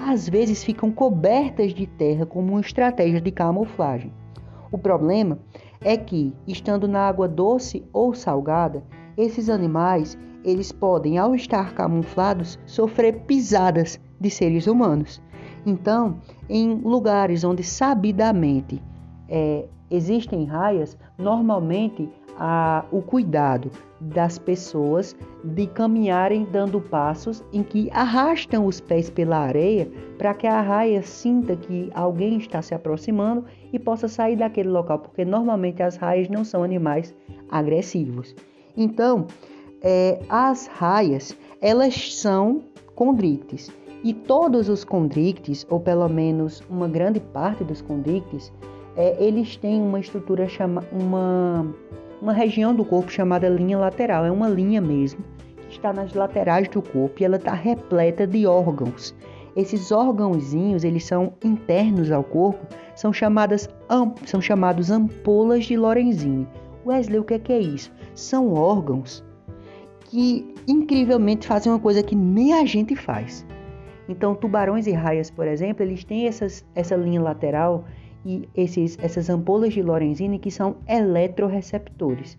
Às 0.00 0.28
vezes 0.28 0.62
ficam 0.62 0.92
cobertas 0.92 1.74
de 1.74 1.86
terra 1.86 2.24
como 2.24 2.52
uma 2.52 2.60
estratégia 2.60 3.20
de 3.20 3.32
camuflagem. 3.32 4.12
O 4.70 4.78
problema 4.78 5.40
é 5.80 5.96
que, 5.96 6.32
estando 6.46 6.86
na 6.86 7.00
água 7.08 7.26
doce 7.26 7.84
ou 7.92 8.14
salgada, 8.14 8.84
esses 9.16 9.50
animais, 9.50 10.16
eles 10.44 10.70
podem, 10.70 11.18
ao 11.18 11.34
estar 11.34 11.74
camuflados, 11.74 12.58
sofrer 12.64 13.22
pisadas 13.22 14.00
de 14.20 14.30
seres 14.30 14.68
humanos. 14.68 15.20
Então, 15.64 16.18
em 16.48 16.74
lugares 16.74 17.44
onde 17.44 17.62
sabidamente 17.62 18.82
é, 19.28 19.66
existem 19.90 20.44
raias, 20.44 20.96
normalmente 21.16 22.08
há 22.38 22.84
o 22.90 23.02
cuidado 23.02 23.70
das 24.00 24.38
pessoas 24.38 25.14
de 25.44 25.66
caminharem 25.66 26.46
dando 26.50 26.80
passos 26.80 27.44
em 27.52 27.62
que 27.62 27.88
arrastam 27.92 28.66
os 28.66 28.80
pés 28.80 29.08
pela 29.10 29.38
areia 29.38 29.88
para 30.18 30.34
que 30.34 30.46
a 30.46 30.60
raia 30.60 31.02
sinta 31.02 31.54
que 31.54 31.90
alguém 31.94 32.38
está 32.38 32.60
se 32.62 32.74
aproximando 32.74 33.44
e 33.72 33.78
possa 33.78 34.08
sair 34.08 34.36
daquele 34.36 34.70
local, 34.70 34.98
porque 34.98 35.24
normalmente 35.24 35.82
as 35.82 35.96
raias 35.96 36.28
não 36.28 36.44
são 36.44 36.62
animais 36.62 37.14
agressivos. 37.50 38.34
Então, 38.76 39.26
é, 39.80 40.20
as 40.28 40.66
raias 40.66 41.36
elas 41.60 42.14
são 42.14 42.62
condrites 42.94 43.70
e 44.04 44.12
todos 44.12 44.68
os 44.68 44.84
condrictes, 44.84 45.66
ou 45.70 45.78
pelo 45.78 46.08
menos 46.08 46.62
uma 46.68 46.88
grande 46.88 47.20
parte 47.20 47.62
dos 47.64 47.80
condrictes, 47.80 48.52
é, 48.96 49.16
eles 49.22 49.56
têm 49.56 49.80
uma 49.80 50.00
estrutura 50.00 50.48
chama 50.48 50.84
uma 50.92 51.66
uma 52.22 52.32
região 52.32 52.72
do 52.72 52.84
corpo 52.84 53.10
chamada 53.10 53.48
linha 53.48 53.76
lateral. 53.76 54.24
É 54.24 54.30
uma 54.30 54.48
linha 54.48 54.80
mesmo 54.80 55.24
que 55.68 55.76
está 55.76 55.92
nas 55.92 56.14
laterais 56.14 56.68
do 56.68 56.80
corpo 56.80 57.20
e 57.20 57.24
ela 57.24 57.36
está 57.36 57.52
repleta 57.52 58.26
de 58.26 58.46
órgãos. 58.46 59.12
Esses 59.56 59.90
órgãozinhos, 59.90 60.84
eles 60.84 61.04
são 61.04 61.34
internos 61.44 62.12
ao 62.12 62.22
corpo, 62.22 62.64
são 62.94 63.12
chamadas 63.12 63.68
são 64.24 64.40
chamados 64.40 64.90
ampolas 64.90 65.64
de 65.64 65.76
Lorenzini. 65.76 66.46
Wesley, 66.86 67.18
o 67.18 67.24
que 67.24 67.34
é, 67.34 67.38
que 67.38 67.52
é 67.52 67.58
isso? 67.58 67.92
São 68.14 68.54
órgãos 68.54 69.24
que 70.04 70.54
incrivelmente 70.66 71.46
fazem 71.46 71.72
uma 71.72 71.78
coisa 71.78 72.02
que 72.02 72.14
nem 72.14 72.54
a 72.54 72.64
gente 72.64 72.94
faz. 72.94 73.44
Então, 74.08 74.34
tubarões 74.34 74.86
e 74.86 74.92
raias, 74.92 75.30
por 75.30 75.46
exemplo, 75.46 75.82
eles 75.82 76.04
têm 76.04 76.26
essas, 76.26 76.64
essa 76.74 76.96
linha 76.96 77.20
lateral 77.20 77.84
e 78.24 78.48
esses, 78.54 78.98
essas 79.00 79.28
ampolas 79.28 79.72
de 79.72 79.82
Lorenzini 79.82 80.38
que 80.38 80.50
são 80.50 80.76
eletroreceptores. 80.88 82.38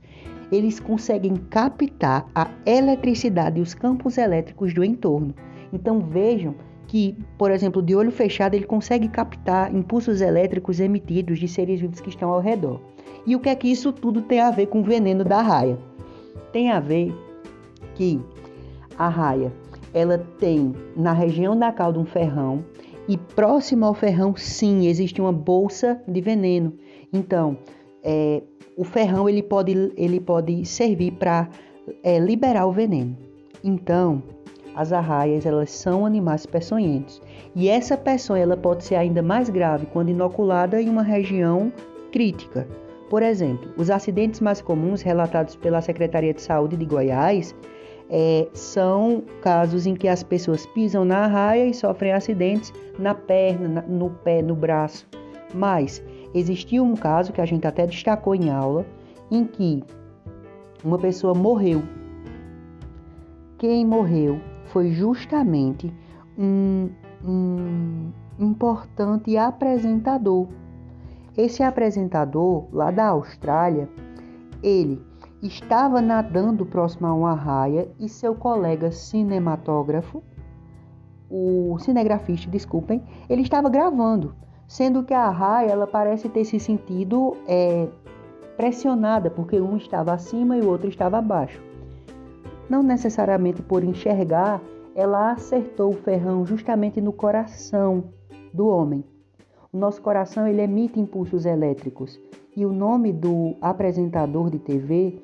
Eles 0.51 0.79
conseguem 0.79 1.35
captar 1.35 2.25
a 2.35 2.49
eletricidade 2.65 3.59
e 3.59 3.61
os 3.61 3.73
campos 3.73 4.17
elétricos 4.17 4.73
do 4.73 4.83
entorno. 4.83 5.33
Então 5.71 5.99
vejam 5.99 6.55
que, 6.87 7.17
por 7.37 7.49
exemplo, 7.49 7.81
de 7.81 7.95
olho 7.95 8.11
fechado 8.11 8.53
ele 8.53 8.65
consegue 8.65 9.07
captar 9.07 9.73
impulsos 9.73 10.21
elétricos 10.21 10.79
emitidos 10.79 11.39
de 11.39 11.47
seres 11.47 11.79
vivos 11.79 11.99
que 11.99 12.09
estão 12.09 12.29
ao 12.29 12.39
redor. 12.39 12.79
E 13.25 13.35
o 13.35 13.39
que 13.39 13.49
é 13.49 13.55
que 13.55 13.71
isso 13.71 13.91
tudo 13.91 14.21
tem 14.21 14.39
a 14.39 14.51
ver 14.51 14.67
com 14.67 14.81
o 14.81 14.83
veneno 14.83 15.23
da 15.23 15.41
raia? 15.41 15.77
Tem 16.51 16.69
a 16.69 16.79
ver 16.79 17.13
que 17.95 18.19
a 18.97 19.07
raia 19.07 19.51
ela 19.93 20.17
tem 20.39 20.73
na 20.95 21.13
região 21.13 21.57
da 21.57 21.71
cauda 21.71 21.99
um 21.99 22.05
ferrão 22.05 22.63
e 23.07 23.17
próximo 23.17 23.85
ao 23.85 23.93
ferrão, 23.93 24.35
sim, 24.35 24.87
existe 24.87 25.19
uma 25.19 25.31
bolsa 25.31 26.01
de 26.07 26.21
veneno. 26.21 26.73
Então, 27.11 27.57
é, 28.01 28.41
o 28.77 28.83
ferrão 28.83 29.27
ele 29.27 29.43
pode, 29.43 29.91
ele 29.97 30.19
pode 30.19 30.65
servir 30.65 31.11
para 31.11 31.49
é, 32.01 32.17
liberar 32.17 32.65
o 32.65 32.71
veneno. 32.71 33.17
Então, 33.63 34.23
as 34.75 34.91
arraias 34.91 35.45
elas 35.45 35.69
são 35.69 36.05
animais 36.05 36.45
peçonhentos 36.45 37.21
e 37.55 37.69
essa 37.69 37.95
peçonha 37.95 38.43
ela 38.43 38.57
pode 38.57 38.83
ser 38.83 38.95
ainda 38.95 39.21
mais 39.21 39.49
grave 39.49 39.85
quando 39.85 40.09
inoculada 40.09 40.81
em 40.81 40.89
uma 40.89 41.03
região 41.03 41.71
crítica. 42.11 42.67
Por 43.09 43.21
exemplo, 43.21 43.71
os 43.77 43.91
acidentes 43.91 44.39
mais 44.39 44.61
comuns 44.61 45.01
relatados 45.01 45.55
pela 45.55 45.81
Secretaria 45.81 46.33
de 46.33 46.41
Saúde 46.41 46.75
de 46.75 46.85
Goiás 46.85 47.53
é, 48.15 48.47
são 48.53 49.23
casos 49.41 49.87
em 49.87 49.95
que 49.95 50.07
as 50.07 50.21
pessoas 50.21 50.67
pisam 50.67 51.03
na 51.03 51.25
raia 51.25 51.65
e 51.65 51.73
sofrem 51.73 52.13
acidentes 52.13 52.71
na 52.99 53.15
perna, 53.15 53.83
no 53.87 54.11
pé, 54.11 54.39
no 54.39 54.55
braço. 54.55 55.07
Mas 55.51 56.03
existiu 56.31 56.83
um 56.83 56.95
caso 56.95 57.33
que 57.33 57.41
a 57.41 57.45
gente 57.45 57.65
até 57.65 57.87
destacou 57.87 58.35
em 58.35 58.51
aula, 58.51 58.85
em 59.31 59.43
que 59.45 59.83
uma 60.85 60.99
pessoa 60.99 61.33
morreu. 61.33 61.81
Quem 63.57 63.83
morreu 63.83 64.39
foi 64.65 64.91
justamente 64.91 65.91
um, 66.37 66.91
um 67.25 68.11
importante 68.37 69.35
apresentador. 69.37 70.47
Esse 71.35 71.63
apresentador 71.63 72.67
lá 72.71 72.91
da 72.91 73.07
Austrália, 73.07 73.89
ele 74.61 75.01
estava 75.47 76.01
nadando 76.01 76.65
próximo 76.65 77.05
a 77.05 77.13
uma 77.13 77.33
raia 77.33 77.89
e 77.99 78.07
seu 78.07 78.33
colega 78.33 78.91
cinematógrafo, 78.91 80.23
o 81.29 81.77
cinegrafista, 81.79 82.49
desculpem, 82.49 83.03
ele 83.29 83.41
estava 83.41 83.69
gravando, 83.69 84.35
sendo 84.67 85.03
que 85.03 85.13
a 85.13 85.29
raia 85.29 85.71
ela 85.71 85.85
parece 85.85 86.29
ter 86.29 86.45
se 86.45 86.59
sentido 86.59 87.35
é, 87.47 87.87
pressionada 88.55 89.29
porque 89.29 89.59
um 89.59 89.75
estava 89.75 90.13
acima 90.13 90.55
e 90.55 90.61
o 90.61 90.69
outro 90.69 90.87
estava 90.87 91.17
abaixo. 91.17 91.61
Não 92.69 92.81
necessariamente 92.81 93.61
por 93.61 93.83
enxergar, 93.83 94.61
ela 94.95 95.31
acertou 95.31 95.89
o 95.89 95.97
ferrão 95.97 96.45
justamente 96.45 97.01
no 97.01 97.11
coração 97.11 98.05
do 98.53 98.67
homem. 98.67 99.03
O 99.71 99.77
nosso 99.77 100.01
coração 100.01 100.47
ele 100.47 100.61
emite 100.61 100.99
impulsos 100.99 101.45
elétricos 101.45 102.17
e 102.55 102.65
o 102.65 102.71
nome 102.71 103.11
do 103.11 103.55
apresentador 103.61 104.49
de 104.49 104.59
TV 104.59 105.19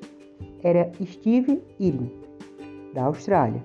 era 0.62 0.90
Steve 1.04 1.62
Irwin, 1.78 2.10
da 2.94 3.04
Austrália. 3.04 3.64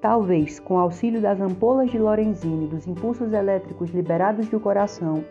Talvez 0.00 0.58
com 0.58 0.78
auxílio 0.78 1.20
das 1.20 1.40
ampolas 1.40 1.90
de 1.90 1.98
Lorenzini, 1.98 2.66
dos 2.66 2.86
impulsos 2.86 3.32
elétricos 3.32 3.90
liberados 3.90 4.48
do 4.48 4.58
coração, 4.58 5.24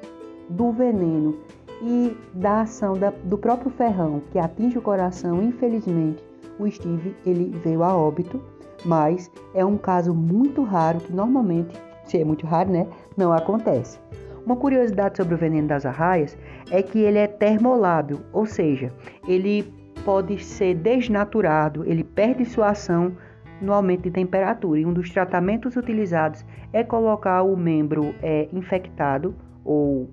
do 0.50 0.72
veneno 0.72 1.38
e 1.82 2.16
da 2.34 2.62
ação 2.62 2.94
da, 2.94 3.10
do 3.10 3.38
próprio 3.38 3.72
ferrão 3.72 4.22
que 4.32 4.40
atinge 4.40 4.78
o 4.78 4.82
coração, 4.82 5.42
infelizmente, 5.42 6.24
o 6.60 6.70
Steve 6.70 7.16
ele 7.26 7.58
veio 7.64 7.84
a 7.84 7.96
óbito, 7.96 8.42
mas 8.86 9.32
é 9.54 9.66
um 9.66 9.78
caso 9.78 10.14
muito 10.14 10.64
raro 10.64 11.00
que 11.00 11.12
normalmente, 11.12 11.76
se 12.06 12.20
é 12.20 12.24
muito 12.24 12.46
raro, 12.46 12.72
né, 12.72 12.88
não 13.18 13.34
acontece. 13.34 14.00
Uma 14.46 14.56
curiosidade 14.56 15.18
sobre 15.18 15.36
o 15.36 15.38
veneno 15.38 15.68
das 15.68 15.86
arraias 15.86 16.38
é 16.72 16.82
que 16.82 17.00
ele 17.00 17.20
é 17.20 17.28
termolábil, 17.28 18.22
ou 18.34 18.46
seja, 18.46 18.92
ele 19.28 19.72
pode 20.04 20.44
ser 20.44 20.76
desnaturado, 20.76 21.84
ele 21.86 22.04
perde 22.04 22.46
sua 22.46 22.70
ação 22.70 23.16
no 23.62 23.72
aumento 23.72 24.04
de 24.04 24.12
temperatura. 24.12 24.80
E 24.80 24.86
um 24.86 24.94
dos 24.94 25.10
tratamentos 25.12 25.76
utilizados 25.76 26.44
é 26.74 26.84
colocar 26.84 27.44
o 27.44 27.56
membro 27.56 28.16
é, 28.22 28.48
infectado 28.52 29.36
ou 29.64 30.10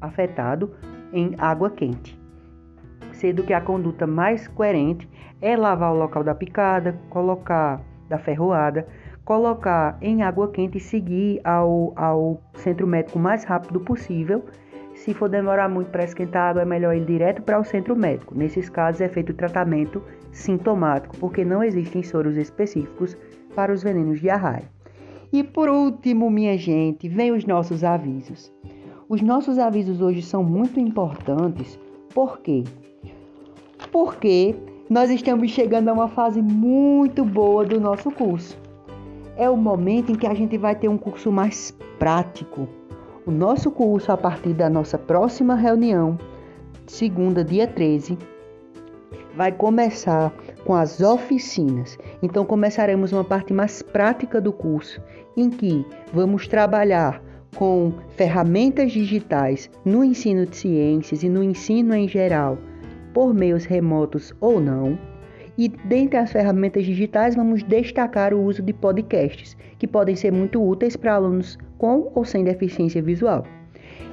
afetado 0.00 0.72
em 1.12 1.34
água 1.38 1.70
quente, 1.70 2.18
sendo 3.12 3.42
que 3.42 3.54
a 3.54 3.60
conduta 3.60 4.06
mais 4.06 4.46
coerente 4.48 5.08
é 5.40 5.56
lavar 5.56 5.92
o 5.92 5.98
local 5.98 6.22
da 6.22 6.34
picada, 6.34 6.98
colocar 7.08 7.80
da 8.08 8.18
ferroada, 8.18 8.86
colocar 9.26 9.98
em 10.00 10.22
água 10.22 10.48
quente 10.50 10.78
e 10.78 10.80
seguir 10.80 11.40
ao, 11.44 11.92
ao 11.96 12.40
centro 12.54 12.86
médico 12.86 13.18
o 13.18 13.22
mais 13.22 13.44
rápido 13.44 13.80
possível 13.80 14.44
Se 14.94 15.12
for 15.12 15.28
demorar 15.28 15.68
muito 15.68 15.90
para 15.90 16.04
esquentar 16.04 16.42
a 16.42 16.50
água, 16.50 16.62
é 16.62 16.64
melhor 16.64 16.96
ir 16.96 17.04
direto 17.04 17.42
para 17.42 17.60
o 17.60 17.64
centro 17.64 17.94
médico. 17.94 18.34
Nesses 18.34 18.70
casos, 18.70 19.02
é 19.02 19.08
feito 19.08 19.30
o 19.30 19.34
tratamento 19.34 20.02
sintomático, 20.32 21.16
porque 21.18 21.44
não 21.44 21.62
existem 21.62 22.02
soros 22.02 22.36
específicos 22.36 23.14
para 23.54 23.72
os 23.72 23.82
venenos 23.82 24.20
de 24.20 24.30
arraia. 24.30 24.64
E 25.30 25.44
por 25.44 25.68
último, 25.68 26.30
minha 26.30 26.56
gente, 26.56 27.08
vem 27.08 27.30
os 27.30 27.44
nossos 27.44 27.84
avisos. 27.84 28.50
Os 29.06 29.20
nossos 29.20 29.58
avisos 29.58 30.00
hoje 30.00 30.22
são 30.22 30.42
muito 30.42 30.80
importantes, 30.80 31.78
por 32.14 32.40
quê? 32.40 32.64
Porque 33.92 34.56
nós 34.88 35.10
estamos 35.10 35.50
chegando 35.50 35.88
a 35.90 35.92
uma 35.92 36.08
fase 36.08 36.40
muito 36.40 37.22
boa 37.22 37.66
do 37.66 37.78
nosso 37.78 38.10
curso. 38.10 38.65
É 39.36 39.50
o 39.50 39.56
momento 39.56 40.10
em 40.10 40.14
que 40.14 40.26
a 40.26 40.32
gente 40.32 40.56
vai 40.56 40.74
ter 40.74 40.88
um 40.88 40.96
curso 40.96 41.30
mais 41.30 41.76
prático. 41.98 42.66
O 43.26 43.30
nosso 43.30 43.70
curso, 43.70 44.10
a 44.10 44.16
partir 44.16 44.54
da 44.54 44.70
nossa 44.70 44.96
próxima 44.96 45.54
reunião, 45.54 46.18
segunda, 46.86 47.44
dia 47.44 47.66
13, 47.66 48.16
vai 49.36 49.52
começar 49.52 50.32
com 50.64 50.74
as 50.74 51.00
oficinas. 51.02 51.98
Então 52.22 52.46
começaremos 52.46 53.12
uma 53.12 53.24
parte 53.24 53.52
mais 53.52 53.82
prática 53.82 54.40
do 54.40 54.52
curso, 54.52 55.02
em 55.36 55.50
que 55.50 55.84
vamos 56.14 56.48
trabalhar 56.48 57.22
com 57.56 57.92
ferramentas 58.16 58.92
digitais 58.92 59.70
no 59.84 60.02
ensino 60.02 60.46
de 60.46 60.56
ciências 60.56 61.22
e 61.22 61.28
no 61.28 61.42
ensino 61.42 61.94
em 61.94 62.08
geral, 62.08 62.56
por 63.12 63.34
meios 63.34 63.66
remotos 63.66 64.32
ou 64.40 64.60
não. 64.60 64.98
E 65.58 65.68
dentre 65.68 66.18
as 66.18 66.32
ferramentas 66.32 66.84
digitais, 66.84 67.34
vamos 67.34 67.62
destacar 67.62 68.34
o 68.34 68.42
uso 68.42 68.62
de 68.62 68.72
podcasts, 68.72 69.56
que 69.78 69.86
podem 69.86 70.14
ser 70.14 70.30
muito 70.30 70.62
úteis 70.62 70.96
para 70.96 71.14
alunos 71.14 71.58
com 71.78 72.10
ou 72.14 72.24
sem 72.24 72.44
deficiência 72.44 73.00
visual. 73.02 73.44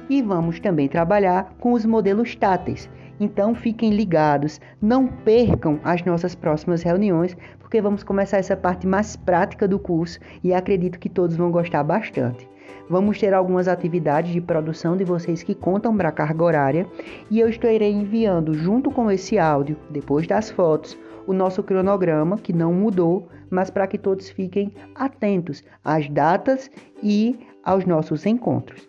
E 0.08 0.22
vamos 0.22 0.58
também 0.60 0.88
trabalhar 0.88 1.54
com 1.58 1.72
os 1.72 1.84
modelos 1.84 2.34
táteis, 2.34 2.88
então 3.20 3.54
fiquem 3.54 3.90
ligados, 3.90 4.60
não 4.80 5.06
percam 5.06 5.78
as 5.84 6.04
nossas 6.04 6.34
próximas 6.34 6.82
reuniões, 6.82 7.36
porque 7.58 7.80
vamos 7.80 8.02
começar 8.02 8.38
essa 8.38 8.56
parte 8.56 8.86
mais 8.86 9.16
prática 9.16 9.68
do 9.68 9.78
curso 9.78 10.18
e 10.42 10.52
acredito 10.52 10.98
que 10.98 11.08
todos 11.08 11.36
vão 11.36 11.50
gostar 11.50 11.82
bastante. 11.84 12.48
Vamos 12.88 13.18
ter 13.18 13.32
algumas 13.32 13.66
atividades 13.66 14.32
de 14.32 14.40
produção 14.40 14.96
de 14.96 15.04
vocês 15.04 15.42
que 15.42 15.54
contam 15.54 15.96
para 15.96 16.10
a 16.10 16.12
carga 16.12 16.44
horária 16.44 16.86
e 17.30 17.40
eu 17.40 17.48
estarei 17.48 17.92
enviando 17.92 18.52
junto 18.52 18.90
com 18.90 19.10
esse 19.10 19.38
áudio, 19.38 19.76
depois 19.90 20.26
das 20.26 20.50
fotos, 20.50 20.98
o 21.26 21.32
nosso 21.32 21.62
cronograma 21.62 22.38
que 22.38 22.52
não 22.52 22.72
mudou, 22.72 23.28
mas 23.50 23.70
para 23.70 23.86
que 23.86 23.98
todos 23.98 24.28
fiquem 24.30 24.72
atentos 24.94 25.62
às 25.84 26.08
datas 26.08 26.70
e 27.02 27.38
aos 27.64 27.84
nossos 27.84 28.26
encontros. 28.26 28.88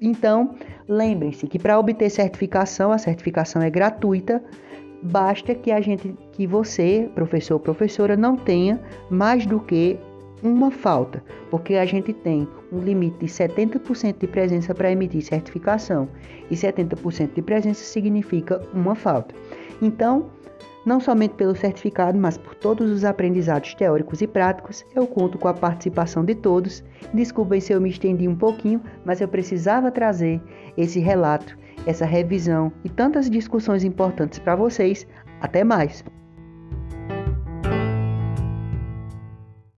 Então, 0.00 0.54
lembrem-se 0.88 1.46
que 1.46 1.58
para 1.58 1.78
obter 1.78 2.08
certificação, 2.10 2.92
a 2.92 2.98
certificação 2.98 3.60
é 3.60 3.68
gratuita, 3.68 4.42
basta 5.02 5.54
que 5.54 5.70
a 5.70 5.80
gente 5.80 6.14
que 6.32 6.46
você, 6.46 7.10
professor 7.14 7.54
ou 7.54 7.60
professora, 7.60 8.16
não 8.16 8.36
tenha 8.36 8.80
mais 9.10 9.44
do 9.44 9.60
que 9.60 9.98
uma 10.42 10.70
falta, 10.70 11.22
porque 11.50 11.74
a 11.74 11.84
gente 11.84 12.12
tem 12.12 12.46
um 12.72 12.78
limite 12.78 13.18
de 13.18 13.26
70% 13.26 14.18
de 14.18 14.26
presença 14.28 14.74
para 14.74 14.92
emitir 14.92 15.22
certificação, 15.22 16.08
e 16.50 16.54
70% 16.54 17.34
de 17.34 17.42
presença 17.42 17.82
significa 17.82 18.62
uma 18.72 18.94
falta. 18.94 19.34
Então, 19.82 20.26
não 20.88 20.98
somente 20.98 21.34
pelo 21.34 21.54
certificado, 21.54 22.18
mas 22.18 22.38
por 22.38 22.54
todos 22.54 22.90
os 22.90 23.04
aprendizados 23.04 23.74
teóricos 23.74 24.22
e 24.22 24.26
práticos, 24.26 24.84
eu 24.96 25.06
conto 25.06 25.38
com 25.38 25.46
a 25.46 25.54
participação 25.54 26.24
de 26.24 26.34
todos. 26.34 26.82
Desculpem 27.12 27.60
se 27.60 27.72
eu 27.72 27.80
me 27.80 27.90
estendi 27.90 28.26
um 28.26 28.34
pouquinho, 28.34 28.80
mas 29.04 29.20
eu 29.20 29.28
precisava 29.28 29.90
trazer 29.90 30.40
esse 30.76 30.98
relato, 30.98 31.56
essa 31.86 32.06
revisão 32.06 32.72
e 32.82 32.88
tantas 32.88 33.28
discussões 33.28 33.84
importantes 33.84 34.38
para 34.38 34.56
vocês. 34.56 35.06
Até 35.40 35.62
mais! 35.62 36.02